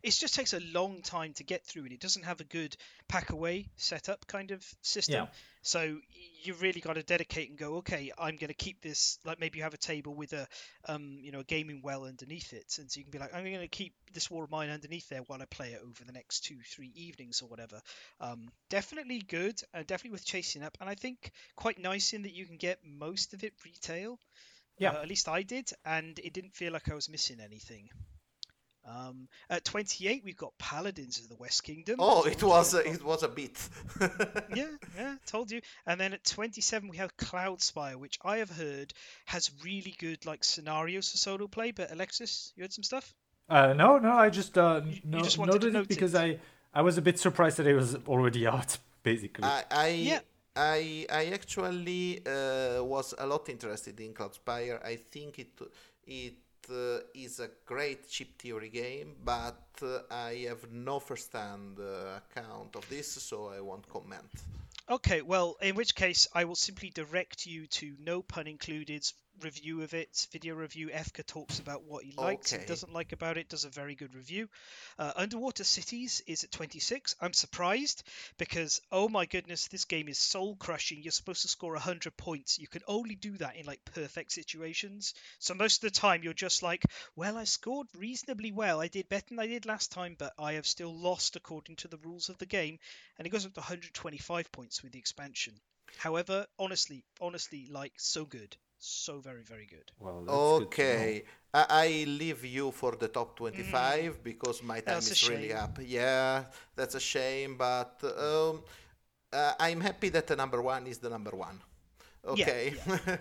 [0.03, 2.77] It just takes a long time to get through, and it doesn't have a good
[3.09, 5.25] pack away setup kind of system.
[5.25, 5.27] Yeah.
[5.63, 5.99] So
[6.43, 9.19] you really got to dedicate and go, okay, I'm going to keep this.
[9.25, 10.47] Like maybe you have a table with a,
[10.87, 13.45] um, you know, a gaming well underneath it, and so you can be like, I'm
[13.45, 16.13] going to keep this war of mine underneath there while I play it over the
[16.13, 17.81] next two, three evenings or whatever.
[18.21, 22.35] Um, definitely good, and definitely worth chasing up, and I think quite nice in that
[22.35, 24.19] you can get most of it retail.
[24.79, 24.93] Yeah.
[24.93, 27.89] Uh, at least I did, and it didn't feel like I was missing anything.
[28.89, 31.97] Um, at 28, we've got Paladins of the West Kingdom.
[31.99, 33.69] Oh, it was a, we've it was a bit.
[34.55, 35.61] yeah, yeah, told you.
[35.87, 38.95] And then at 27, we have Cloudspire, which I have heard
[39.27, 41.73] has really good like scenarios for solo play.
[41.73, 43.15] But Alexis, you had some stuff?
[43.49, 45.89] Uh, no, no, I just uh, You- you no, just wanted to noted note it
[45.89, 46.21] because it.
[46.21, 46.39] I
[46.79, 49.45] I was a bit surprised that it was already out, basically.
[49.45, 50.21] I I, Yeah.
[50.57, 54.85] I I actually uh, was a lot interested in Cloudspire.
[54.85, 55.49] I think it
[56.07, 56.35] it
[57.15, 62.89] is a great chip theory game, but uh, I have no first-hand uh, account of
[62.89, 64.31] this, so I won't comment.
[64.91, 69.05] Okay, well, in which case I will simply direct you to no pun included
[69.43, 70.89] review of it, video review.
[70.89, 73.49] Efka talks about what he likes and doesn't like about it.
[73.49, 74.49] Does a very good review.
[74.99, 77.15] Uh, Underwater Cities is at 26.
[77.21, 78.03] I'm surprised
[78.39, 81.03] because oh my goodness, this game is soul crushing.
[81.03, 82.59] You're supposed to score 100 points.
[82.59, 85.15] You can only do that in like perfect situations.
[85.39, 86.85] So most of the time you're just like,
[87.17, 88.81] well, I scored reasonably well.
[88.81, 91.89] I did better than I did last time, but I have still lost according to
[91.89, 92.79] the rules of the game.
[93.19, 95.55] And it goes up to 125 points with the expansion.
[95.97, 99.91] However, honestly, honestly, like so good, so very, very good.
[99.99, 100.69] Well, that's good.
[100.69, 101.25] Okay,
[101.55, 105.79] I, I leave you for the top 25 because my time That's is really up.
[105.83, 106.45] Yeah,
[106.77, 108.63] that's a shame, but um,
[109.33, 111.61] uh, I'm happy that the number one is the number one.
[112.33, 112.75] Yeah, Okay.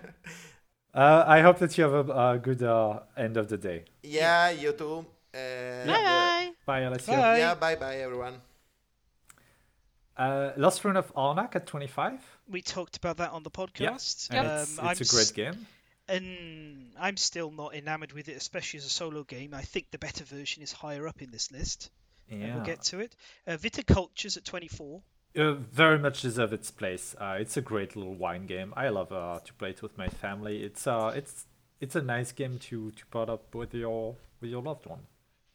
[0.94, 3.84] Uh, I hope that you have a, a good uh, end of the day.
[4.02, 5.06] yeah, you too.
[5.32, 6.52] And, Bye bye.
[6.66, 7.24] Bye, Alessio.
[7.24, 7.36] Bye.
[7.36, 8.40] yeah, bye bye, everyone.
[10.16, 12.37] Uh, Lost Ruins of Arnak at 25.
[12.48, 14.28] We talked about that on the podcast.
[14.30, 15.66] and Um, it's, it's a great game.
[16.08, 19.52] and I'm still not enamored with it, especially as a solo game.
[19.54, 21.90] I think the better version is higher up in this list.
[22.30, 22.56] Yeah.
[22.56, 23.14] we'll get to it.
[23.46, 25.02] Uh, Viticulture's at 24.
[25.36, 27.14] Uh, very much deserve its place.
[27.20, 28.72] Uh, it's a great little wine game.
[28.76, 30.62] I love uh, to play it with my family.
[30.62, 31.46] It's uh, it's
[31.80, 35.06] it's a nice game to to put up with your with your loved one,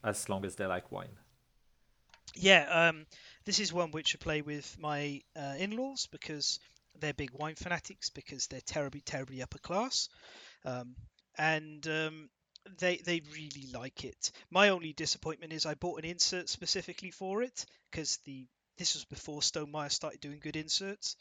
[0.04, 1.18] as long as they like wine.
[2.36, 3.06] Yeah, um,
[3.46, 6.60] this is one which I play with my uh, in-laws because
[7.00, 10.10] they're big wine fanatics because they're terribly, terribly upper class,
[10.66, 10.96] um,
[11.38, 12.30] and um,
[12.80, 14.32] they they really like it.
[14.50, 18.48] My only disappointment is I bought an insert specifically for it because the
[18.78, 21.16] this was before Stone Stonemaier started doing good inserts.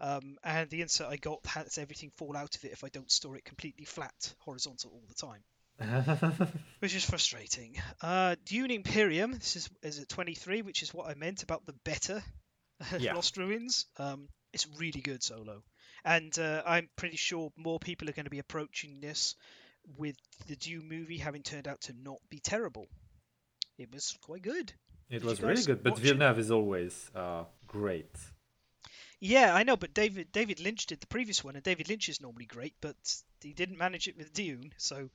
[0.00, 3.10] Um, and the insert I got has everything fall out of it if I don't
[3.10, 5.42] store it completely flat, horizontal all the time
[6.80, 7.76] which is frustrating.
[8.02, 11.74] Uh, Dune Imperium, this is, is at 23, which is what I meant about the
[11.84, 12.22] better
[12.98, 13.14] Yeah.
[13.14, 13.86] Lost Ruins.
[13.96, 15.62] Um, it's really good solo,
[16.04, 19.34] and uh, I'm pretty sure more people are going to be approaching this
[19.96, 20.16] with
[20.46, 22.86] the Dune movie having turned out to not be terrible.
[23.78, 24.72] It was quite good.
[25.08, 25.98] It Did was really good, but?
[25.98, 28.14] Villeneuve is always uh, great.
[29.20, 32.20] Yeah, I know, but David David Lynch did the previous one, and David Lynch is
[32.20, 32.96] normally great, but
[33.42, 35.10] he didn't manage it with Dune, so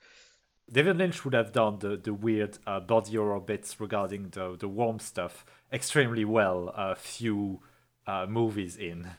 [0.71, 4.67] David Lynch would have done the, the weird uh, body horror bits regarding the, the
[4.67, 7.61] worm stuff extremely well a few
[8.07, 9.09] uh, movies in.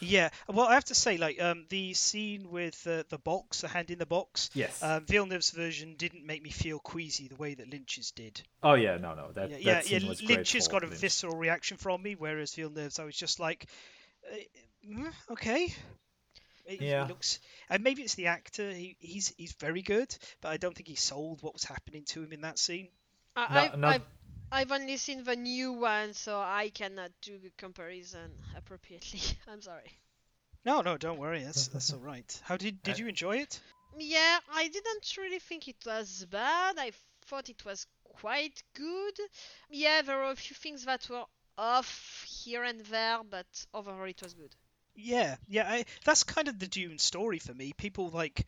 [0.00, 3.68] Yeah, well, I have to say, like, um, the scene with uh, the box, the
[3.68, 4.82] hand in the box, Yes.
[4.82, 8.42] um, Villeneuve's version didn't make me feel queasy the way that Lynch's did.
[8.62, 10.86] oh yeah, no, no, that yeah, that yeah, scene yeah, was Lynch has got a
[10.86, 11.00] Lynch.
[11.00, 13.66] visceral reaction from me, whereas Villeneuve's, I was just like,
[14.32, 14.36] uh,
[14.88, 15.66] mm, okay.
[16.64, 17.06] He- he Yeah.
[17.06, 18.70] looks, and maybe it's the actor.
[18.72, 22.22] He, he's he's very good, but I don't think he sold what was happening to
[22.22, 22.88] him in that scene.
[23.34, 24.02] I, No- I've, not- I've,
[24.52, 29.20] I've only seen the new one, so I cannot do the comparison appropriately.
[29.48, 29.90] I'm sorry.
[30.64, 31.42] No, no, don't worry.
[31.42, 32.40] That's that's all right.
[32.44, 33.60] How did did Uh, you enjoy it?
[33.98, 36.78] Yeah, I didn't really think it was bad.
[36.78, 36.92] I
[37.26, 39.14] thought it was quite good.
[39.70, 41.24] Yeah, there were a few things that were
[41.58, 44.54] off here and there, but overall it was good.
[44.94, 47.72] Yeah, yeah, I, that's kind of the Dune story for me.
[47.76, 48.46] People like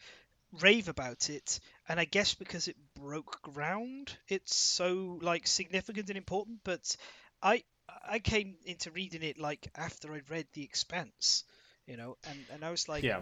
[0.61, 6.17] rave about it, and I guess because it broke ground, it's so like significant and
[6.19, 6.61] important.
[6.65, 6.97] But
[7.43, 7.65] I
[8.07, 11.45] I came into reading it like after I'd read The Expanse,
[11.87, 13.21] you know, and and I was like, yeah,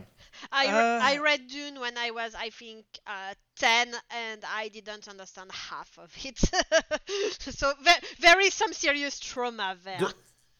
[0.52, 4.68] I, re- I Uh, read Dune when I was, I think, uh, 10, and I
[4.68, 6.38] didn't understand half of it.
[7.40, 10.04] so there, there is some serious trauma there.
[10.04, 10.12] D-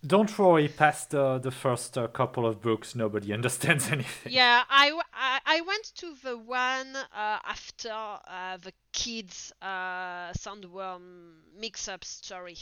[0.07, 0.69] don't worry.
[0.69, 4.33] Past the the first uh, couple of books, nobody understands anything.
[4.33, 10.33] Yeah, I, w- I, I went to the one uh, after uh, the kids uh,
[10.33, 12.57] sandworm mix-up story.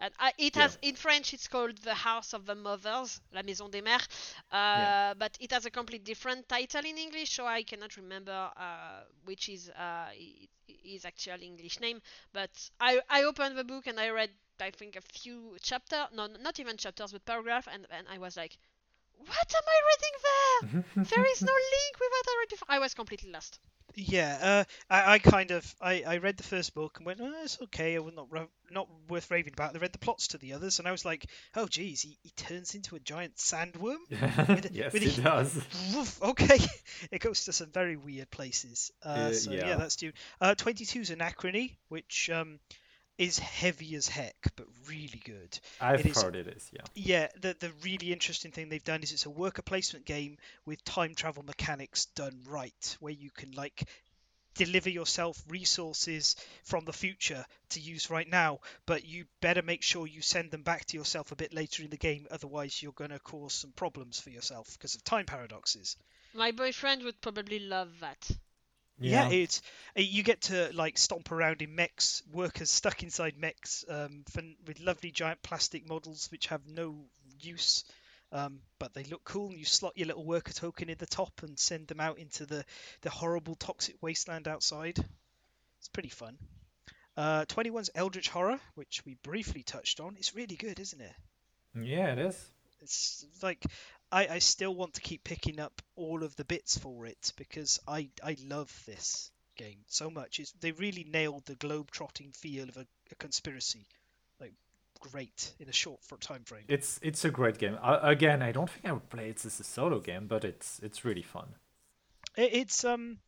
[0.00, 3.70] And I, it has in French it's called the House of the Mothers, La Maison
[3.70, 4.06] des Mères,
[4.50, 5.14] uh, Yeah.
[5.18, 9.48] but it has a completely different title in English, so I cannot remember uh, which
[9.48, 10.06] is uh,
[10.66, 12.00] his actual English name.
[12.32, 12.50] But
[12.80, 14.30] I, I opened the book and I read
[14.60, 18.36] I think a few chapters, no, not even chapters, but paragraph, and, and I was
[18.36, 18.56] like,
[19.18, 21.04] what am I reading there?
[21.16, 22.66] there is no link with what I read before.
[22.68, 23.60] I was completely lost.
[23.94, 27.32] yeah, uh, I I kind of I, I read the first book and went, oh,
[27.44, 29.76] it's okay, I was not ra- not worth raving about.
[29.76, 32.30] I read the plots to the others, and I was like, oh geez, he, he
[32.30, 33.98] turns into a giant sandworm.
[34.72, 35.54] yes, with it a- does.
[35.94, 36.58] Woof, okay,
[37.10, 38.90] it goes to some very weird places.
[39.04, 39.68] Uh, Uh, so yeah.
[39.68, 39.76] yeah.
[39.76, 40.14] that's Dune.
[40.40, 42.58] Uh, 22 is Anachrony, which um,
[43.22, 45.58] is heavy as heck, but really good.
[45.80, 46.68] I've It is- heard it is.
[46.72, 46.82] Yeah.
[46.94, 50.84] Yeah, the the really interesting thing they've done is it's a worker placement game with
[50.84, 53.88] time travel mechanics done right, where you can like
[54.54, 60.06] deliver yourself resources from the future to use right now, but you better make sure
[60.06, 63.10] you send them back to yourself a bit later in the game, otherwise you're going
[63.10, 65.96] to cause some problems for yourself because of time paradoxes.
[66.34, 68.30] My boyfriend would probably love that.
[69.10, 69.62] Yeah, it's
[69.96, 74.42] uh, you get to like stomp around in mechs, workers stuck inside mechs, um, for,
[74.66, 76.96] with lovely giant plastic models which have no
[77.40, 77.84] use,
[78.32, 79.50] um, but they look cool.
[79.50, 82.46] And you slot your little worker token in the top and send them out into
[82.46, 82.64] the
[83.02, 84.98] the horrible toxic wasteland outside.
[85.78, 86.38] It's pretty fun.
[87.16, 90.16] Uh, 21's Eldritch Horror, which we briefly touched on.
[90.16, 91.12] It's really good, isn't it?
[91.78, 92.50] yeah, it is.
[92.80, 93.64] It's like
[94.12, 97.80] I, I still want to keep picking up all of the bits for it because
[97.88, 100.38] I I love this game so much.
[100.38, 103.86] It's, they really nailed the globe trotting feel of a, a conspiracy,
[104.38, 104.52] like
[105.00, 106.64] great in a short time frame.
[106.68, 107.78] It's it's a great game.
[107.82, 110.78] Uh, again, I don't think I would play it as a solo game, but it's
[110.80, 111.48] it's really fun.
[112.36, 113.18] It, it's um.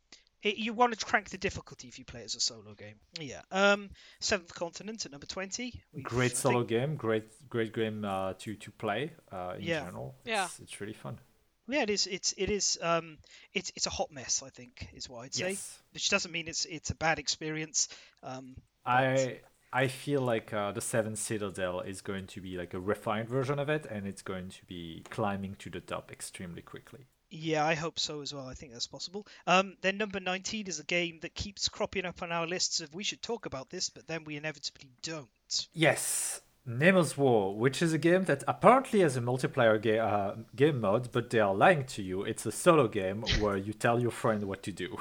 [0.44, 2.94] It, you want to crank the difficulty if you play it as a solo game.
[3.18, 3.40] Yeah.
[3.50, 3.90] Um,
[4.20, 5.82] Seventh Continent at number twenty.
[5.92, 9.62] We've- I Great think- solo game, great great game uh, to to play uh, in
[9.64, 9.84] Yeah.
[9.84, 10.14] general.
[10.24, 10.44] Yeah.
[10.44, 11.18] It's, it's really fun.
[11.66, 12.06] Yeah, it is.
[12.06, 12.78] It's it is.
[12.82, 13.16] Um,
[13.54, 14.42] it's it's a hot mess.
[14.42, 15.50] I think is what I'd say.
[15.50, 15.78] Yes.
[15.94, 17.88] Which doesn't mean it's it's a bad experience.
[18.22, 18.54] Um,
[18.84, 19.40] I
[19.72, 23.58] I feel like uh, the Seven Citadel is going to be like a refined version
[23.58, 27.06] of it, and it's going to be climbing to the top extremely quickly.
[27.36, 28.46] Yeah, I hope so as well.
[28.46, 29.26] I think that's possible.
[29.48, 32.94] Um, then number 19 is a game that keeps cropping up on our lists of
[32.94, 35.28] we should talk about this, but then we inevitably don't.
[35.72, 40.80] Yes, Nemo's War, which is a game that apparently has a multiplayer ga- uh, game
[40.80, 42.22] mode, but they are lying to you.
[42.22, 44.96] It's a solo game where you tell your friend what to do.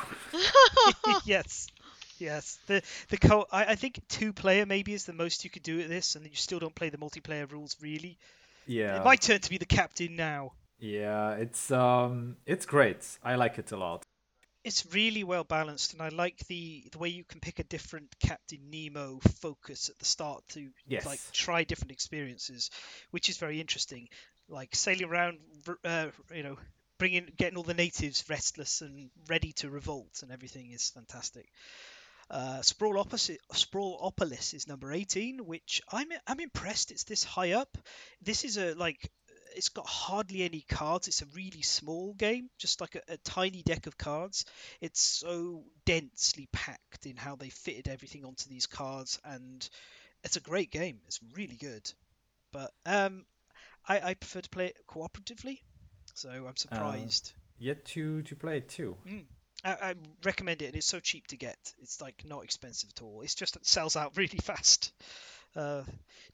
[1.25, 1.67] yes.
[2.17, 2.57] Yes.
[2.67, 5.79] The the co I, I think two player maybe is the most you could do
[5.81, 8.17] at this, and you still don't play the multiplayer rules really.
[8.65, 10.53] yeah, It might turn to be the captain now.
[10.79, 13.17] Yeah, it's um, it's great.
[13.23, 14.03] I like it a lot.
[14.63, 18.17] It's really well balanced, and I like the the way you can pick a different
[18.19, 21.05] Captain Nemo focus at the start to Yes.
[21.05, 22.69] like try different experiences,
[23.11, 24.07] which is very interesting.
[24.49, 25.39] Like sailing around,
[25.83, 26.57] uh, you know,
[26.97, 31.49] bringing getting all the natives restless and ready to revolt, and everything is fantastic.
[32.29, 37.77] Uh, Sprawl opposite Sprawlopolis is number 18, which I'm I'm impressed it's this high up.
[38.21, 39.11] This is a like
[39.55, 41.07] it's got hardly any cards.
[41.07, 44.45] It's a really small game, just like a, a tiny deck of cards.
[44.81, 49.67] It's so densely packed in how they fitted everything onto these cards, and
[50.23, 50.99] it's a great game.
[51.07, 51.91] It's really good.
[52.51, 53.25] But um,
[53.87, 55.59] I, I prefer to play it cooperatively,
[56.13, 57.33] so I'm surprised.
[57.59, 58.97] Yet to to play it too.
[59.63, 61.57] I, I recommend it, and it's so cheap to get.
[61.81, 63.21] It's like not expensive at all.
[63.21, 64.91] It's just it sells out really fast.
[65.55, 65.83] Uh,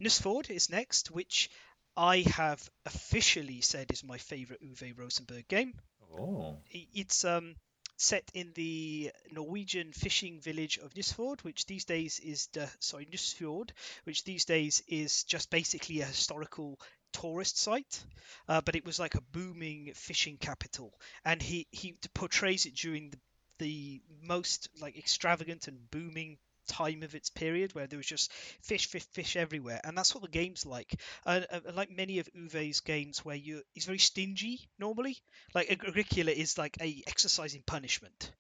[0.02, 1.50] Nusfjord is next, which
[1.98, 5.74] I have officially said is my favorite Uwe Rosenberg game.
[6.12, 7.56] Oh, It's um
[7.98, 13.72] set in the Norwegian fishing village of Nusfjord, which these days is the sorry Nusfjord,
[14.06, 16.80] which these days is just basically a historical
[17.12, 18.04] tourist site,
[18.48, 20.94] uh, but it was like a booming fishing capital,
[21.26, 23.20] and he he portrays it during the
[23.60, 26.38] the most like extravagant and booming
[26.70, 28.32] time of its period where there was just
[28.62, 29.82] fish fish fish everywhere.
[29.84, 30.94] And that's what the game's like.
[31.26, 35.18] Uh, uh, like many of Uwe's games where you he's very stingy normally.
[35.54, 38.32] Like Agricola is like a exercising punishment.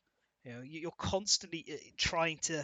[0.43, 2.63] You know you- you're constantly uh, trying to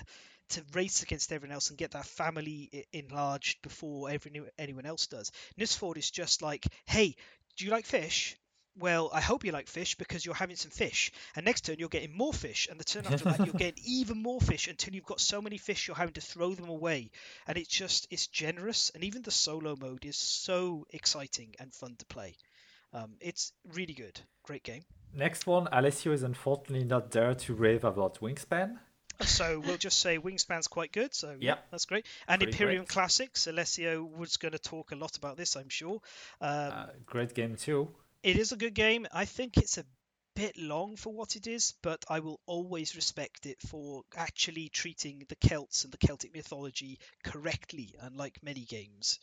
[0.50, 5.32] to race against everyone else and get that family enlarged before every, anyone else does.
[5.58, 7.16] Nusfjord is just like hey
[7.58, 8.36] do you like fish
[8.78, 11.12] well, I hope you like fish because you're having some fish.
[11.36, 12.68] And next turn, you're getting more fish.
[12.70, 15.58] And the turn after that, you're getting even more fish until you've got so many
[15.58, 17.12] fish, you're having to throw them away.
[17.48, 18.92] And it's just, it's generous.
[18.94, 22.36] And even the solo mode is so exciting and fun to play.
[22.94, 24.20] Um, it's really good.
[24.44, 24.84] Great game.
[25.14, 25.68] next one.
[25.72, 28.78] Alessio is unfortunately not there to rave about Wingspan.
[29.22, 31.14] So we'll just say Wingspan's quite good.
[31.14, 32.06] So yeah, that's great.
[32.28, 32.90] And Pretty Imperium great.
[32.90, 33.48] Classics.
[33.48, 36.02] Alessio was going to talk a lot about this, I'm sure.
[36.42, 37.90] Um, Uh, great game too.
[38.26, 39.06] It is a good game.
[39.14, 39.86] I think it's a
[40.36, 45.24] bit long for what it is, but I will always respect it for actually treating
[45.30, 49.20] the Celts and the Celtic mythology correctly, unlike many games.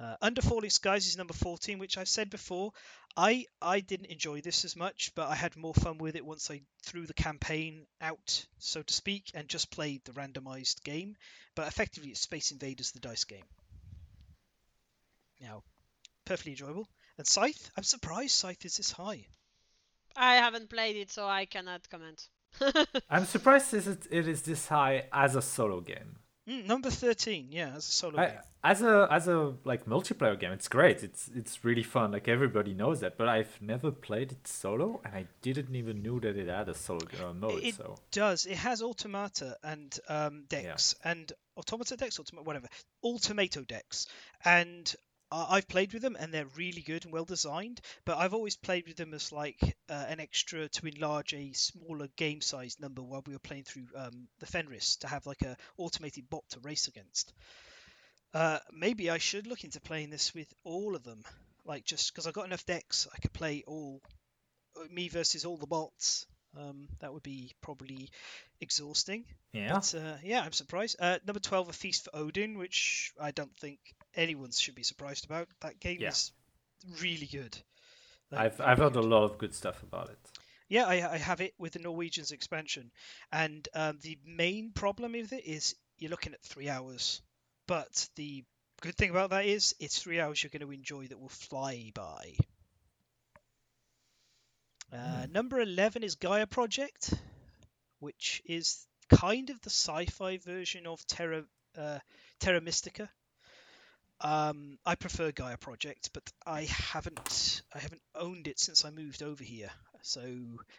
[0.00, 2.70] Uh, Under Falling Skies is number 14, which I've said before.
[3.16, 6.52] I I didn't enjoy this as much, but I had more fun with it once
[6.52, 11.16] I threw the campaign out, so to speak, and just played the randomized game.
[11.56, 13.44] But effectively, it's Space Invaders, the dice game.
[15.40, 15.64] Now,
[16.24, 16.88] perfectly enjoyable.
[17.20, 19.26] And Scythe, I'm surprised Scythe is this high.
[20.16, 22.30] I haven't played it, so I cannot comment.
[23.10, 26.16] I'm surprised it, it is this high as a solo game.
[26.48, 28.38] Mm, number 13, yeah, as a solo I, game.
[28.64, 31.02] as a as a like multiplayer game, it's great.
[31.02, 32.12] It's it's really fun.
[32.12, 36.20] Like everybody knows that, but I've never played it solo, and I didn't even know
[36.20, 37.62] that it had a solo uh, mode.
[37.62, 38.46] It so does.
[38.46, 42.68] It has automata and um, decks and automata decks, automata, whatever,
[43.04, 44.06] automato decks,
[44.42, 48.34] and I- I've played with them and they're really good and well designed, but I've
[48.34, 52.80] always played with them as like uh, an extra to enlarge a smaller game size
[52.80, 56.42] number while we were playing through um, the Fenris to have like a automated bot
[56.50, 57.32] to race against.
[58.34, 61.22] Uh, maybe I should look into playing this with all of them,
[61.64, 64.00] like just because I've got enough decks, I could play all
[64.76, 66.26] uh, me versus all the bots.
[66.56, 68.10] Um, that would be probably
[68.60, 69.24] exhausting.
[69.52, 69.74] Yeah.
[69.74, 70.96] But uh, yeah, I'm surprised.
[70.98, 73.78] Uh, number 12, A Feast for Odin, which I don't think
[74.14, 75.48] anyone should be surprised about.
[75.60, 76.08] That game Yeah.
[76.08, 76.32] is
[77.00, 77.56] really good.
[78.30, 80.18] Like, I've I've heard a lot of good stuff about it.
[80.68, 82.92] Yeah, I, I have it with the Norwegians expansion.
[83.32, 87.22] And um, the main problem with it is you're looking at three hours.
[87.66, 88.44] But the
[88.80, 91.90] good thing about that is it's three hours you're going to enjoy that will fly
[91.92, 92.34] by.
[94.92, 97.14] Uh, Number 11 is Gaia Project,
[98.00, 101.44] which is kind of the sci fi version of Terra,
[101.76, 101.98] uh,
[102.40, 103.08] Terra Mystica.
[104.22, 109.22] Um, I prefer Gaia Project, but I haven't I haven't owned it since I moved
[109.22, 109.70] over here.
[110.02, 110.20] So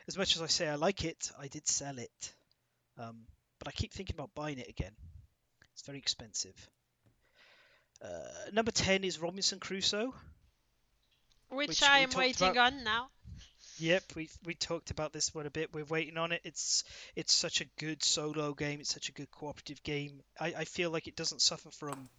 [0.08, 2.34] as much as I say I like it, I did sell it.
[3.00, 3.22] Um,
[3.60, 4.92] but I keep thinking about buying it again.
[5.74, 6.56] It's very expensive.
[8.04, 8.08] Uh,
[8.54, 10.14] number ten is Robinson Crusoe.
[11.50, 13.10] Which, Which I am waiting about- on now.
[13.78, 15.74] Yep, we we talked about this one a bit.
[15.74, 16.42] We're waiting on it.
[16.44, 16.84] It's
[17.16, 18.80] it's such a good solo game.
[18.80, 20.22] It's such a good cooperative game.
[20.40, 22.10] I, I feel like it doesn't suffer from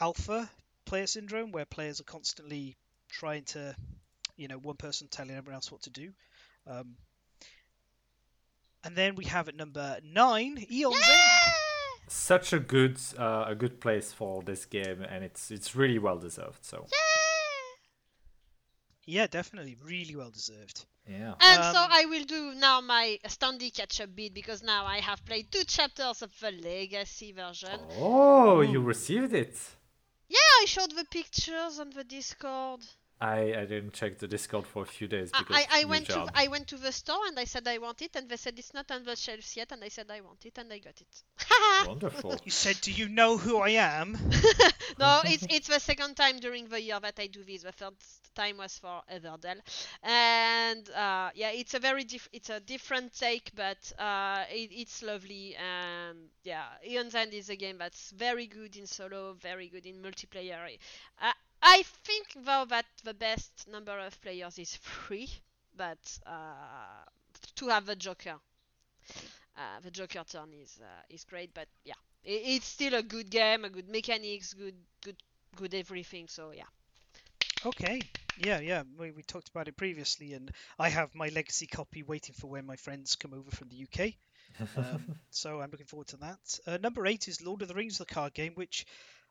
[0.00, 0.50] alpha
[0.84, 2.76] player syndrome, where players are constantly
[3.10, 3.74] trying to,
[4.36, 6.10] you know, one person telling everyone else what to do.
[6.66, 6.96] Um,
[8.84, 11.52] and then we have at number nine, Aeon's End.
[12.10, 16.18] Such a good uh, a good place for this game, and it's it's really well
[16.18, 16.64] deserved.
[16.64, 16.98] So Yeah,
[19.20, 20.86] Yeah, definitely, really well deserved.
[21.06, 21.34] yeah.
[21.40, 25.00] And so Um, I will do now my standee catch up bit because now I
[25.00, 27.78] have played two chapters of the legacy version.
[27.98, 29.58] Oh, you received it.
[30.28, 32.80] Yeah, I showed the pictures on the Discord.
[33.20, 36.06] I, I didn't check the Discord for a few days I, because I, I went
[36.06, 36.28] job.
[36.28, 38.56] to I went to the store and I said I want it and they said
[38.58, 41.00] it's not on the shelves yet and I said I want it and I got
[41.00, 41.22] it.
[41.86, 42.36] Wonderful.
[42.44, 44.12] You said, "Do you know who I am?"
[44.98, 47.64] no, it's it's the second time during the year that I do this.
[47.64, 47.94] The third
[48.36, 49.58] time was for Everdell,
[50.04, 55.02] and uh, yeah, it's a very diff- it's a different take, but uh, it, it's
[55.02, 55.56] lovely.
[55.56, 59.96] And yeah, Aeon's End is a game that's very good in solo, very good in
[59.96, 60.58] multiplayer.
[61.20, 61.32] I,
[61.68, 65.30] I think though that the best number of players is three,
[65.76, 67.04] but uh,
[67.56, 68.40] to have the Joker.
[69.56, 73.30] Uh, the Joker turn is uh, is great, but yeah, i- it's still a good
[73.30, 75.16] game, a good mechanics, good good
[75.56, 76.28] good everything.
[76.28, 76.68] So yeah.
[77.64, 78.08] Okay.
[78.36, 78.82] Yeah, yeah.
[78.98, 82.66] We, we talked about it previously, and I have my legacy copy waiting for when
[82.66, 84.16] my friends come over from the UK.
[84.76, 86.60] Um, so I'm looking forward to that.
[86.66, 88.86] Uh, number eight is Lord of the Rings, the card game, which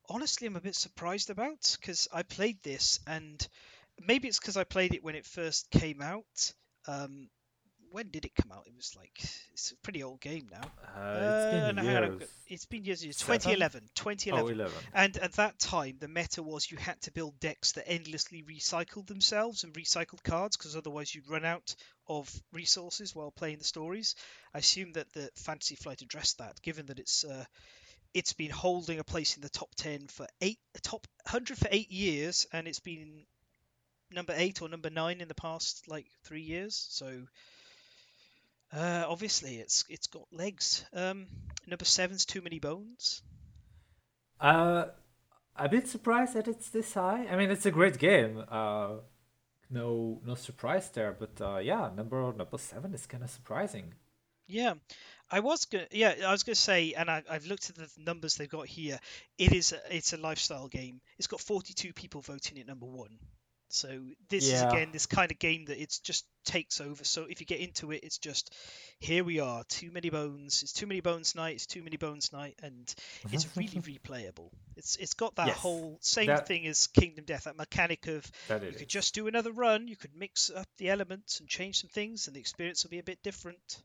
[0.10, 3.46] honestly I'm a bit surprised about because I played this, and
[4.06, 6.54] maybe it's because I played it when it first came out.
[6.88, 7.30] Um,
[7.90, 8.68] when did it come out?
[8.68, 9.18] It was like
[9.54, 10.70] it's a pretty old game now.
[10.96, 12.20] Uh, it's been no, hang on, I've years.
[12.20, 13.04] got- It's been years.
[13.04, 13.18] years.
[13.18, 13.90] 2011.
[13.96, 14.46] 2011.
[14.46, 14.78] Oh, 11.
[14.94, 19.08] And at that time, the meta was you had to build decks that endlessly recycled
[19.08, 21.76] themselves and recycled cards because otherwise you'd run out
[22.10, 24.16] of resources while playing the stories.
[24.54, 27.46] I assume that the Fantasy Flight addressed that, given that it's uh,
[28.14, 31.92] it's been holding a place in the top ten for eight, top hundred for eight
[31.92, 33.26] years, and it's been
[34.12, 36.88] number eight or number nine in the past like three years.
[36.90, 37.24] So
[38.74, 40.86] uh, obviously it's it's got legs.
[40.94, 41.28] Um,
[41.66, 43.22] number seven's Too Many Bones.
[44.40, 44.86] Uh,
[45.56, 47.26] a bit surprised that it's this high.
[47.30, 48.44] I mean, it's a great game.
[48.50, 48.98] Uh,
[49.70, 51.16] no, no surprise there.
[51.18, 53.94] But uh, yeah, number number seven is kind of surprising.
[54.48, 54.76] Yeah,
[55.30, 55.88] I was gonna.
[55.92, 59.00] Yeah, I was gonna say, and I, I've looked at the numbers they've got here.
[59.38, 59.74] It is.
[59.74, 61.02] A, it's a lifestyle game.
[61.18, 63.18] It's got 42 people voting it number one.
[63.70, 63.90] So
[64.30, 67.04] this is again this kind of game that it just takes over.
[67.04, 68.56] So if you get into it, it's just
[69.00, 69.66] here we are.
[69.66, 70.64] Too many bones.
[70.64, 71.56] It's too many bones night.
[71.56, 72.96] It's too many bones night, and
[73.30, 74.52] it's really replayable.
[74.78, 77.44] It's it's got that Yes, whole same that- thing as Kingdom Death.
[77.44, 79.90] That mechanic of That you could just do another run.
[79.90, 83.00] You could mix up the elements and change some things, and the experience will be
[83.00, 83.84] a bit different.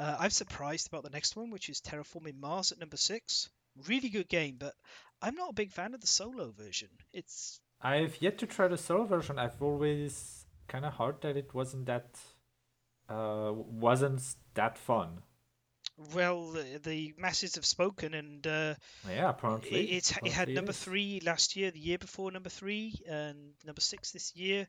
[0.00, 3.50] Uh, I'm surprised about the next one, which is Terraforming Mars at number six.
[3.86, 4.72] Really good game, but
[5.20, 6.88] I'm not a big fan of the solo version.
[7.12, 9.38] It's I've yet to try the solo version.
[9.38, 12.18] I've always kind of heard that it wasn't that
[13.10, 14.22] uh wasn't
[14.54, 15.20] that fun.
[16.14, 18.74] well, the, the masses have spoken, and uh,
[19.06, 19.92] Yeah, it, apparently.
[19.92, 24.34] it had number three last year, the year before number three, and number six this
[24.34, 24.66] year.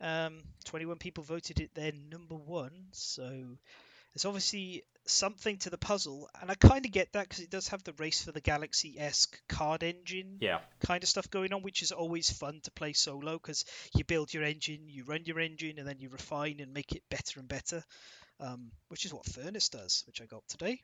[0.00, 3.56] Um, 21 people voted it their number one, so
[4.14, 7.68] there's obviously something to the puzzle, and I kind of get that because it does
[7.68, 10.60] have the race for the galaxy esque card engine Yeah.
[10.80, 13.64] kind of stuff going on, which is always fun to play solo because
[13.94, 17.02] you build your engine, you run your engine, and then you refine and make it
[17.10, 17.84] better and better,
[18.40, 20.80] um, which is what Furnace does, which I got today.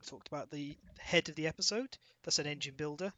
[0.00, 1.96] I talked about the head of the episode.
[2.24, 3.12] That's an engine builder.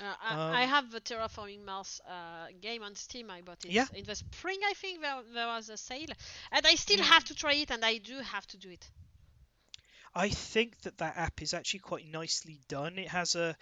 [0.00, 3.30] Uh, I, I Um, have the Terraforming Mars uh, game on Steam.
[3.30, 3.86] I bought it Yeah.
[3.92, 5.00] in the spring, I think.
[5.00, 6.08] There, there was a sale,
[6.52, 7.04] and I still Mm.
[7.04, 8.90] have to try it, and I do have to do it.
[10.14, 12.98] I think that that app is actually quite nicely done.
[12.98, 13.56] It has a,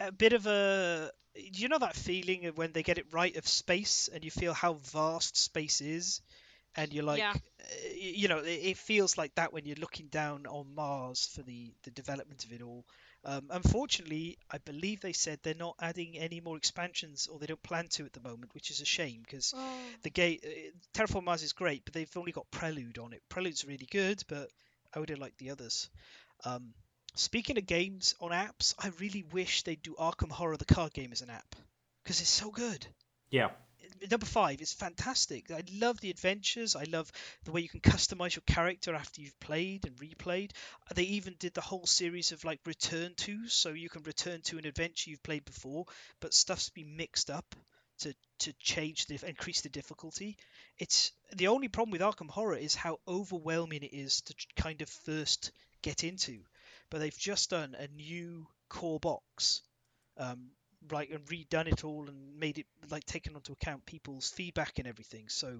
[0.00, 3.46] a bit of a, you know that feeling of when they get it right of
[3.46, 6.20] space and you feel how vast space is,
[6.76, 7.34] and you're like, Yeah.
[7.94, 11.72] you know, it, it feels like that when you're looking down on Mars for the
[11.84, 12.84] the development of it all.
[13.24, 17.62] Um, unfortunately, I believe they said they're not adding any more expansions, or they don't
[17.62, 19.78] plan to at the moment, which is a shame because Oh.
[20.02, 20.48] the game uh,
[20.94, 23.22] Terraform Mars is great, but they've only got Prelude on it.
[23.28, 24.48] Prelude's really good, but
[24.94, 25.90] I would have liked the others.
[26.44, 26.72] Um,
[27.14, 31.12] speaking of games on apps, I really wish they'd do Arkham Horror the card game
[31.12, 31.54] as an app
[32.02, 32.86] because it's so good.
[33.30, 33.50] Yeah.
[34.08, 35.50] Number five is fantastic.
[35.50, 36.74] I love the adventures.
[36.74, 37.12] I love
[37.44, 40.52] the way you can customize your character after you've played and replayed.
[40.94, 44.58] They even did the whole series of like return to, so you can return to
[44.58, 45.84] an adventure you've played before,
[46.20, 47.54] but stuff's been mixed up
[47.98, 50.36] to to change the increase the difficulty.
[50.78, 54.88] It's the only problem with Arkham Horror is how overwhelming it is to kind of
[54.88, 55.52] first
[55.82, 56.38] get into.
[56.88, 59.60] But they've just done a new core box,
[60.16, 60.50] um,
[60.90, 64.88] like and redone it all and made it like taken onto account people's feedback and
[64.88, 65.28] everything.
[65.28, 65.58] So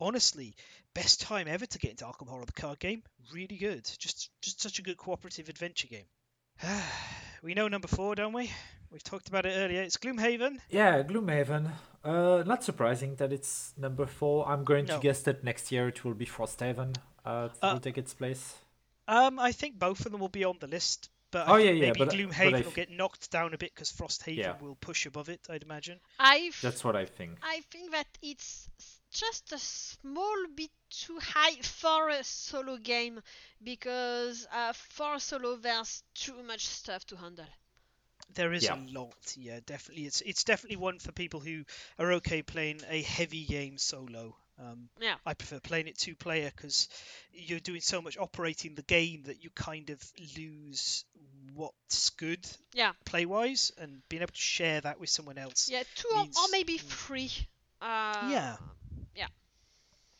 [0.00, 0.54] honestly,
[0.94, 3.02] best time ever to get into Arkham Horror the card game.
[3.32, 3.84] Really good.
[3.98, 6.06] Just just such a good cooperative adventure game.
[7.42, 8.50] we know number four, don't we?
[8.90, 9.82] We've talked about it earlier.
[9.82, 10.58] It's Gloomhaven.
[10.70, 11.70] Yeah, Gloomhaven.
[12.04, 14.48] Uh, not surprising that it's number four.
[14.48, 16.96] I'm going to guess that next year it will be Frosthaven.
[17.24, 18.54] Uh, Uh, will take its place.
[19.08, 21.80] Um, I think both of them will be on the list, but Oh, yeah, yeah,
[21.88, 24.56] maybe but- but Gloomhaven I will get knocked down a bit because Frosthaven Yeah.
[24.60, 25.40] will push above it.
[25.50, 26.00] I'd imagine.
[26.18, 27.38] I f- That's what I think.
[27.42, 28.68] I think that it's
[29.10, 33.20] just a small bit too high for a solo game
[33.62, 37.46] because uh, for solo there's too much stuff to handle.
[38.34, 38.76] There is Yeah.
[38.76, 40.06] a lot, yeah, definitely.
[40.06, 41.64] It's it's definitely one for people who
[41.98, 44.36] are okay playing a heavy game solo.
[44.58, 45.16] Um, Yeah.
[45.26, 46.88] I prefer playing it two player because
[47.32, 50.00] you're doing so much operating the game that you kind of
[50.36, 51.04] lose
[51.54, 52.92] what's good Yeah.
[53.04, 55.68] play wise, and being able to share that with someone else.
[55.68, 57.30] Yeah, two or, or maybe three.
[57.80, 58.56] Uh, Yeah.
[59.14, 59.28] Yeah.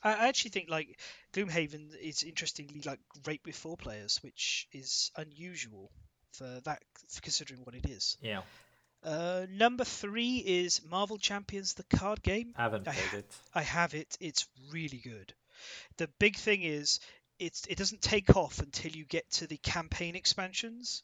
[0.02, 0.98] I I actually think like
[1.32, 5.90] Gloomhaven is interestingly like great with four players, which is unusual
[6.32, 6.82] for that
[7.23, 8.16] considering what it is.
[8.20, 8.43] Yeah,
[9.02, 12.55] Uh, number three is Marvel Champions, the card game.
[12.56, 13.31] I haven't I played it.
[13.55, 14.16] I have it.
[14.20, 15.32] It's really good.
[15.97, 17.01] The big thing is
[17.39, 21.02] it's it doesn't take off until you get to the campaign expansions.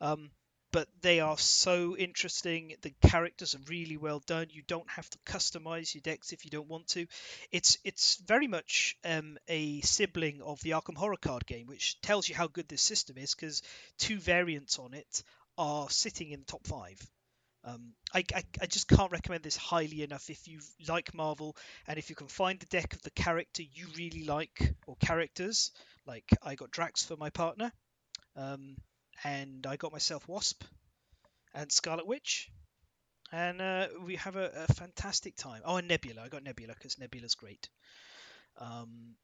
[0.00, 0.30] Um,
[0.72, 2.74] but they are so interesting.
[2.82, 4.46] The characters are really well done.
[4.50, 7.06] You don't have to customize your decks if you don't want to.
[7.50, 12.28] It's it's very much um, a sibling of the Arkham Horror card game, which tells
[12.28, 13.62] you how good this system is because
[13.98, 15.22] two variants on it
[15.58, 16.98] are sitting in the top five.
[17.62, 21.56] Um, I, I, I just can't recommend this highly enough if you like Marvel
[21.86, 25.70] and if you can find the deck of the character you really like or characters.
[26.06, 27.70] Like I got Drax for my partner,
[28.34, 28.76] um,
[29.24, 30.62] and I got myself Wasp
[31.54, 32.50] and Scarlet Witch,
[33.32, 35.62] and uh, we have a, a fantastic time.
[35.64, 36.22] Oh, and Nebula.
[36.22, 37.68] I got Nebula because Nebula's great.
[38.58, 39.14] Um,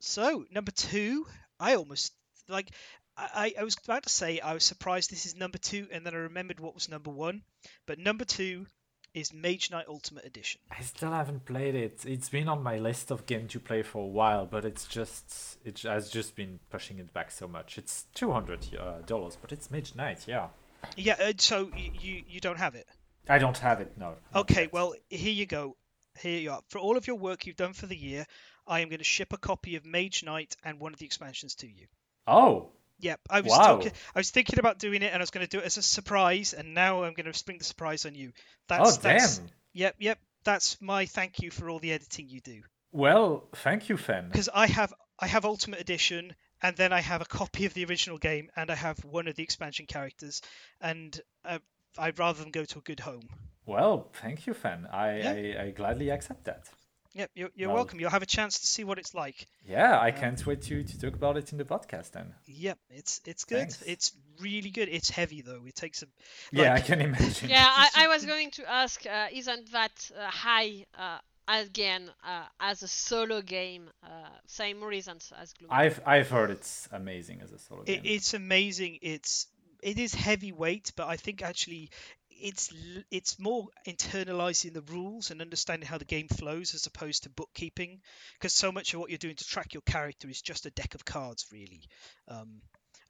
[0.00, 1.26] so number two,
[1.58, 2.12] I almost
[2.48, 2.70] like.
[3.16, 6.14] I, I was about to say I was surprised this is number two, and then
[6.14, 7.42] I remembered what was number one.
[7.86, 8.66] But number two
[9.14, 10.60] is Mage Knight Ultimate Edition.
[10.70, 12.04] I still haven't played it.
[12.04, 15.58] It's been on my list of games to play for a while, but it's just
[15.64, 17.78] it has just been pushing it back so much.
[17.78, 20.24] It's two hundred uh, dollars, but it's Mage Knight.
[20.26, 20.48] Yeah,
[20.96, 22.86] Yeah, uh, so y- you you don't have it.
[23.28, 23.96] I don't have it.
[23.96, 24.16] No.
[24.34, 24.72] Okay, yet.
[24.72, 25.76] well here you go.
[26.20, 26.60] Here you are.
[26.68, 28.26] For all of your work you've done for the year,
[28.66, 31.54] I am going to ship a copy of Mage Knight and one of the expansions
[31.56, 31.86] to you.
[32.26, 32.70] Oh,
[33.04, 33.76] Yep, I was Wow.
[33.76, 35.76] talking, I was thinking about doing it, and I was going to do it as
[35.76, 38.32] a surprise, and now I'm going to spring the surprise on you.
[38.66, 39.48] That's, oh that's, damn.
[39.74, 40.18] Yep, yep.
[40.44, 42.62] That's my thank you for all the editing you do.
[42.92, 44.28] Well, thank you, Fen.
[44.28, 47.84] Because I have I have Ultimate Edition, and then I have a copy of the
[47.84, 50.40] original game, and I have one of the expansion characters,
[50.80, 51.58] and uh,
[51.98, 53.28] I'd rather them go to a good home.
[53.66, 54.86] Well, thank you, Fen.
[54.90, 55.60] I, Yeah.
[55.60, 56.68] I, I gladly accept that.
[57.14, 58.00] Yep, you're, you're Well- welcome.
[58.00, 59.46] You'll have a chance to see what it's like.
[59.64, 62.34] Yeah, I Um, can't wait to, to talk about it in the podcast then.
[62.46, 63.58] Yep, it's it's good.
[63.70, 63.82] Thanks.
[63.82, 64.88] It's really good.
[64.88, 65.62] It's heavy though.
[65.66, 66.06] It takes a
[66.50, 67.48] yeah, I like- can imagine.
[67.50, 72.44] Yeah, I, I was going to ask, uh, isn't that uh, high uh, again uh,
[72.58, 73.88] as a solo game.
[74.02, 74.08] Uh,
[74.46, 75.70] same reasons as Gloom.
[75.72, 78.00] I've I've heard it's amazing as a solo game.
[78.02, 78.98] It, it's amazing.
[79.02, 79.46] It's
[79.82, 81.90] it is heavyweight, but I think actually
[82.40, 82.72] it's
[83.10, 88.00] it's more internalizing the rules and understanding how the game flows as opposed to bookkeeping,
[88.38, 90.94] because so much of what you're doing to track your character is just a deck
[90.94, 91.82] of cards, really,
[92.28, 92.60] um,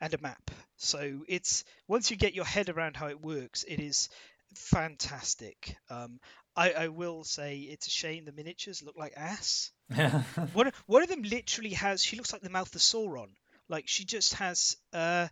[0.00, 0.50] and a map.
[0.76, 4.08] So it's once you get your head around how it works, it is
[4.54, 5.76] fantastic.
[5.90, 6.20] Um,
[6.56, 9.70] I, I will say it's a shame the miniatures look like ass.
[10.52, 12.02] One of- one of them literally has.
[12.02, 13.30] She looks like the mouth of Sauron.
[13.68, 15.28] Like she just has uh,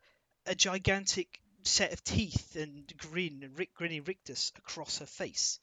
[0.46, 1.28] a gigantic
[1.64, 5.58] set of teeth and grin and Rick, grinning rictus across her face,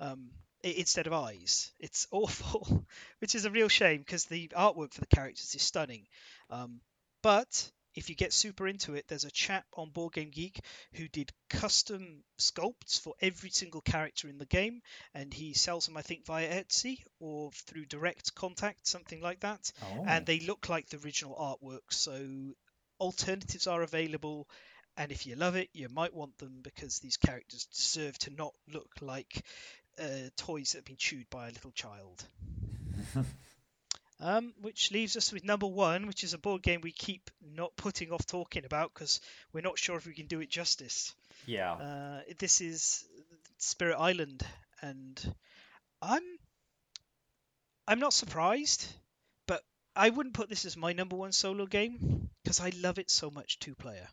[0.00, 0.30] um,
[0.64, 1.72] i- instead of eyes.
[1.78, 2.84] It's awful,
[3.20, 6.06] which is a real shame because the artwork for the characters is stunning.
[6.50, 6.80] Um,
[7.22, 10.60] but if you get super into it, there's a chap on Board Game Geek
[10.92, 14.82] who did custom sculpts for every single character in the game,
[15.14, 19.72] and he sells them, I think, via Etsy or through direct contact, something like that.
[19.82, 20.04] oh.
[20.06, 22.20] And they look like the original artwork, so
[23.00, 24.48] alternatives are available.
[24.98, 28.52] And if you love it, you might want them because these characters deserve to not
[28.70, 29.44] look like
[29.98, 32.24] uh, toys that have been chewed by a little child.
[34.20, 37.76] Um, which leaves us with number one, which is a board game we keep not
[37.76, 39.20] putting off talking about because
[39.52, 41.14] we're not sure if we can do it justice.
[41.46, 41.74] yeah.
[41.74, 43.04] Uh, this is
[43.58, 44.44] Spirit Island,
[44.82, 45.34] and
[46.02, 46.24] I'm
[47.86, 48.92] I'm not surprised,
[49.46, 49.62] but
[49.94, 53.30] I wouldn't put this as my number one solo game because I love it so
[53.30, 54.08] much two player.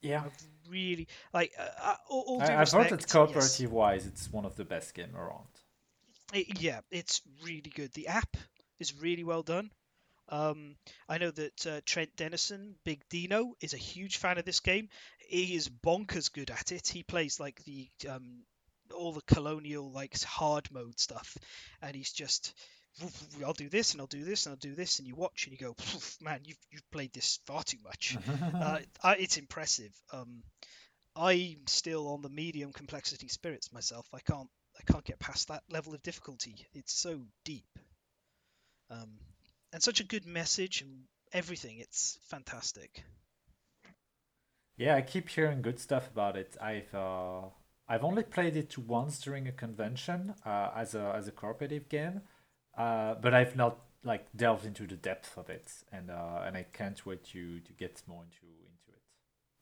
[0.00, 0.22] Yeah.
[0.22, 0.30] I
[0.70, 1.52] really like.
[1.58, 4.94] Uh, uh, all, all I, I've heard that cooperative wise, it's one of the best
[4.94, 5.48] game around.
[6.32, 7.92] It- yeah, it's really good.
[7.92, 8.36] The app
[8.78, 9.70] is really well done.
[10.30, 10.76] Um,
[11.08, 14.90] I know that uh, Trent Dennison, Big Dino, is a huge fan of this game.
[15.26, 16.86] He is bonkers good at it.
[16.86, 18.42] He plays like the um,
[18.94, 21.36] all the colonial like hard mode stuff,
[21.80, 22.54] and he's just
[23.44, 25.52] I'll do this and I'll do this and I'll do this, and you watch and
[25.52, 25.74] you go,
[26.20, 28.16] man, you've you've played this far too much.
[28.54, 28.80] uh,
[29.18, 29.92] it's impressive.
[30.12, 30.42] Um,
[31.16, 34.06] I'm still on the medium complexity spirits myself.
[34.14, 34.48] I can't
[34.78, 36.66] I can't get past that level of difficulty.
[36.74, 37.78] It's so deep,
[38.90, 39.18] um,
[39.72, 41.78] and such a good message and everything.
[41.78, 43.04] It's fantastic.
[44.76, 46.56] Yeah, I keep hearing good stuff about it.
[46.60, 47.46] I've uh,
[47.88, 52.22] I've only played it once during a convention uh, as a as a cooperative game,
[52.78, 56.64] uh, but I've not like delved into the depth of it, and uh, and I
[56.72, 59.02] can't wait to to get more into into it.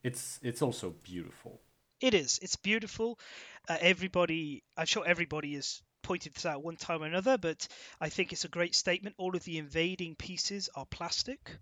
[0.03, 1.59] It's it's also beautiful.
[1.99, 2.39] It is.
[2.43, 3.19] It's beautiful.
[3.67, 7.67] Uh, everybody, I'm sure everybody has pointed this out one time or another, but
[7.99, 9.15] I think it's a great statement.
[9.17, 11.57] All of the invading pieces are plastic,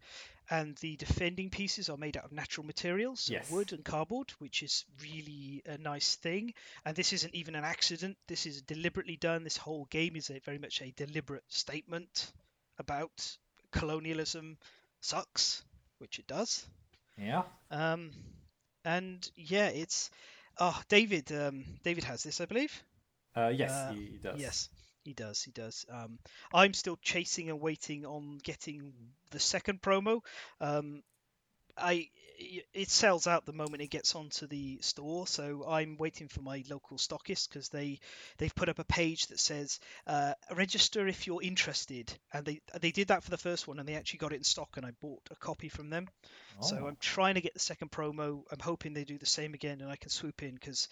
[0.50, 3.50] and the defending pieces are made out of natural materials, so Yes.
[3.50, 6.54] wood and cardboard, which is really a nice thing.
[6.86, 8.18] And this isn't even an accident.
[8.28, 9.44] This is deliberately done.
[9.44, 12.32] This whole game is a very much a deliberate statement
[12.78, 13.38] about
[13.72, 14.58] colonialism
[15.02, 15.64] sucks,
[16.00, 16.66] which it does.
[17.18, 17.44] Yeah.
[17.72, 18.12] Um,
[18.84, 20.10] and yeah, it's
[20.60, 21.32] oh David.
[21.32, 22.84] Um, David has this, I believe.
[23.36, 24.40] Uh, yes, Uh, he, he does.
[24.40, 24.70] Yes,
[25.04, 25.42] he does.
[25.44, 25.86] He does.
[25.90, 26.20] Um,
[26.54, 28.94] I'm still chasing and waiting on getting
[29.36, 30.22] the second promo.
[30.60, 31.04] Um,
[31.78, 32.10] I
[32.74, 36.64] it sells out the moment it gets onto the store, so I'm waiting for my
[36.70, 38.00] local stockist because they
[38.38, 42.92] they've put up a page that says uh, register if you're interested, and they they
[42.92, 44.92] did that for the first one, and they actually got it in stock, and I
[45.02, 46.08] bought a copy from them.
[46.62, 46.88] So Oh.
[46.88, 48.44] I'm trying to get the second promo.
[48.52, 50.88] I'm hoping they do the same again, and I can swoop in because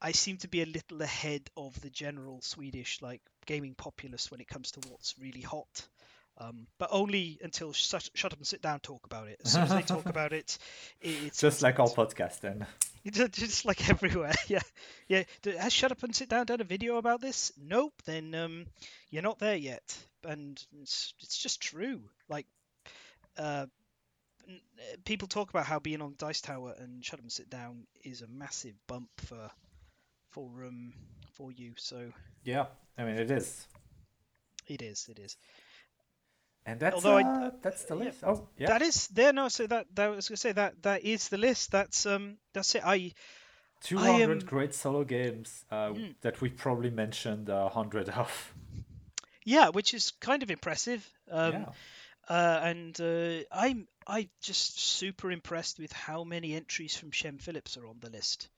[0.00, 4.40] I seem to be a little ahead of the general Swedish like gaming populace when
[4.40, 5.88] it comes to what's really hot.
[6.38, 9.40] Um, but only until shut, shut up and sit down talk about it.
[9.44, 10.58] As soon as they talk about it,
[11.00, 12.08] it's Just like our instant.
[12.10, 12.66] podcast, then.
[13.32, 14.32] Just like everywhere.
[14.48, 14.62] Yeah,
[15.08, 15.24] yeah.
[15.58, 17.52] Has shut up and sit down done a video about this?
[17.60, 17.92] Nope.
[18.06, 18.66] Then um,
[19.10, 22.00] you're not there yet, and it's it's just true.
[22.28, 22.46] Like,
[23.36, 23.66] uh,
[24.48, 24.52] uh,
[25.04, 28.22] people talk about how being on Dice Tower and shut up and sit down is
[28.22, 29.50] a massive bump for
[30.30, 30.92] for um
[31.34, 31.74] for you.
[31.76, 32.10] So
[32.44, 33.66] Yeah, I mean it is.
[34.66, 35.08] it is.
[35.10, 35.36] It is.
[36.64, 38.18] And that's Although I- uh, that's the yeah, list.
[38.24, 38.66] Oh, yeah.
[38.68, 39.32] That is there.
[39.32, 41.70] No, so that that I was gonna say that that is the list.
[41.72, 42.82] That's um that's it.
[42.84, 43.12] I
[43.80, 46.14] 200 am- great solo games uh, Mm.
[46.20, 48.54] that we probably mentioned a hundred of.
[49.44, 51.04] yeah, which is kind of impressive.
[51.30, 51.66] Um, yeah.
[52.28, 57.76] Uh, and uh, I'm I just super impressed with how many entries from Shem Phillips
[57.76, 58.48] are on the list.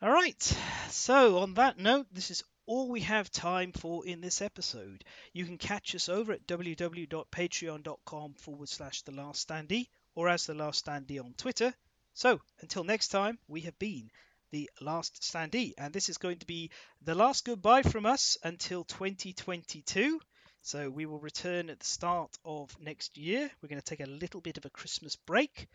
[0.00, 0.42] All right,
[0.90, 2.42] so on that note, this is
[2.72, 5.04] all we have time for in this episode.
[5.34, 10.54] You can catch us over at www.patreon.com forward slash the last standee or as the
[10.54, 11.74] last standee on Twitter.
[12.14, 14.10] So until next time, we have been
[14.52, 15.74] The Last Standee.
[15.76, 16.70] And this is going to be
[17.02, 20.18] the last goodbye from us until 2022.
[20.62, 23.50] So we will return at the start of next year.
[23.60, 25.68] We're going to take a little bit of a Christmas break.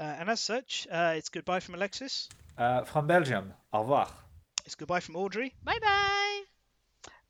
[0.00, 2.28] Uh, and as such, uh, it's goodbye from Alexis.
[2.58, 4.08] Uh, from Belgium, au revoir.
[4.66, 5.54] It's goodbye from Audrey.
[5.62, 6.39] Bye bye.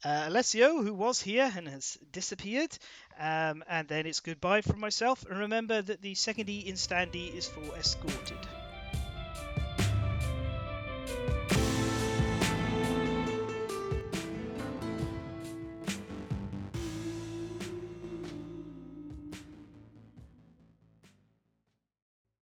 [0.02, 2.70] Uh, Alessio, who was here and has disappeared.
[3.18, 5.26] Um, and then it's goodbye from myself.
[5.28, 8.38] And remember that the second E in standee is for escorted.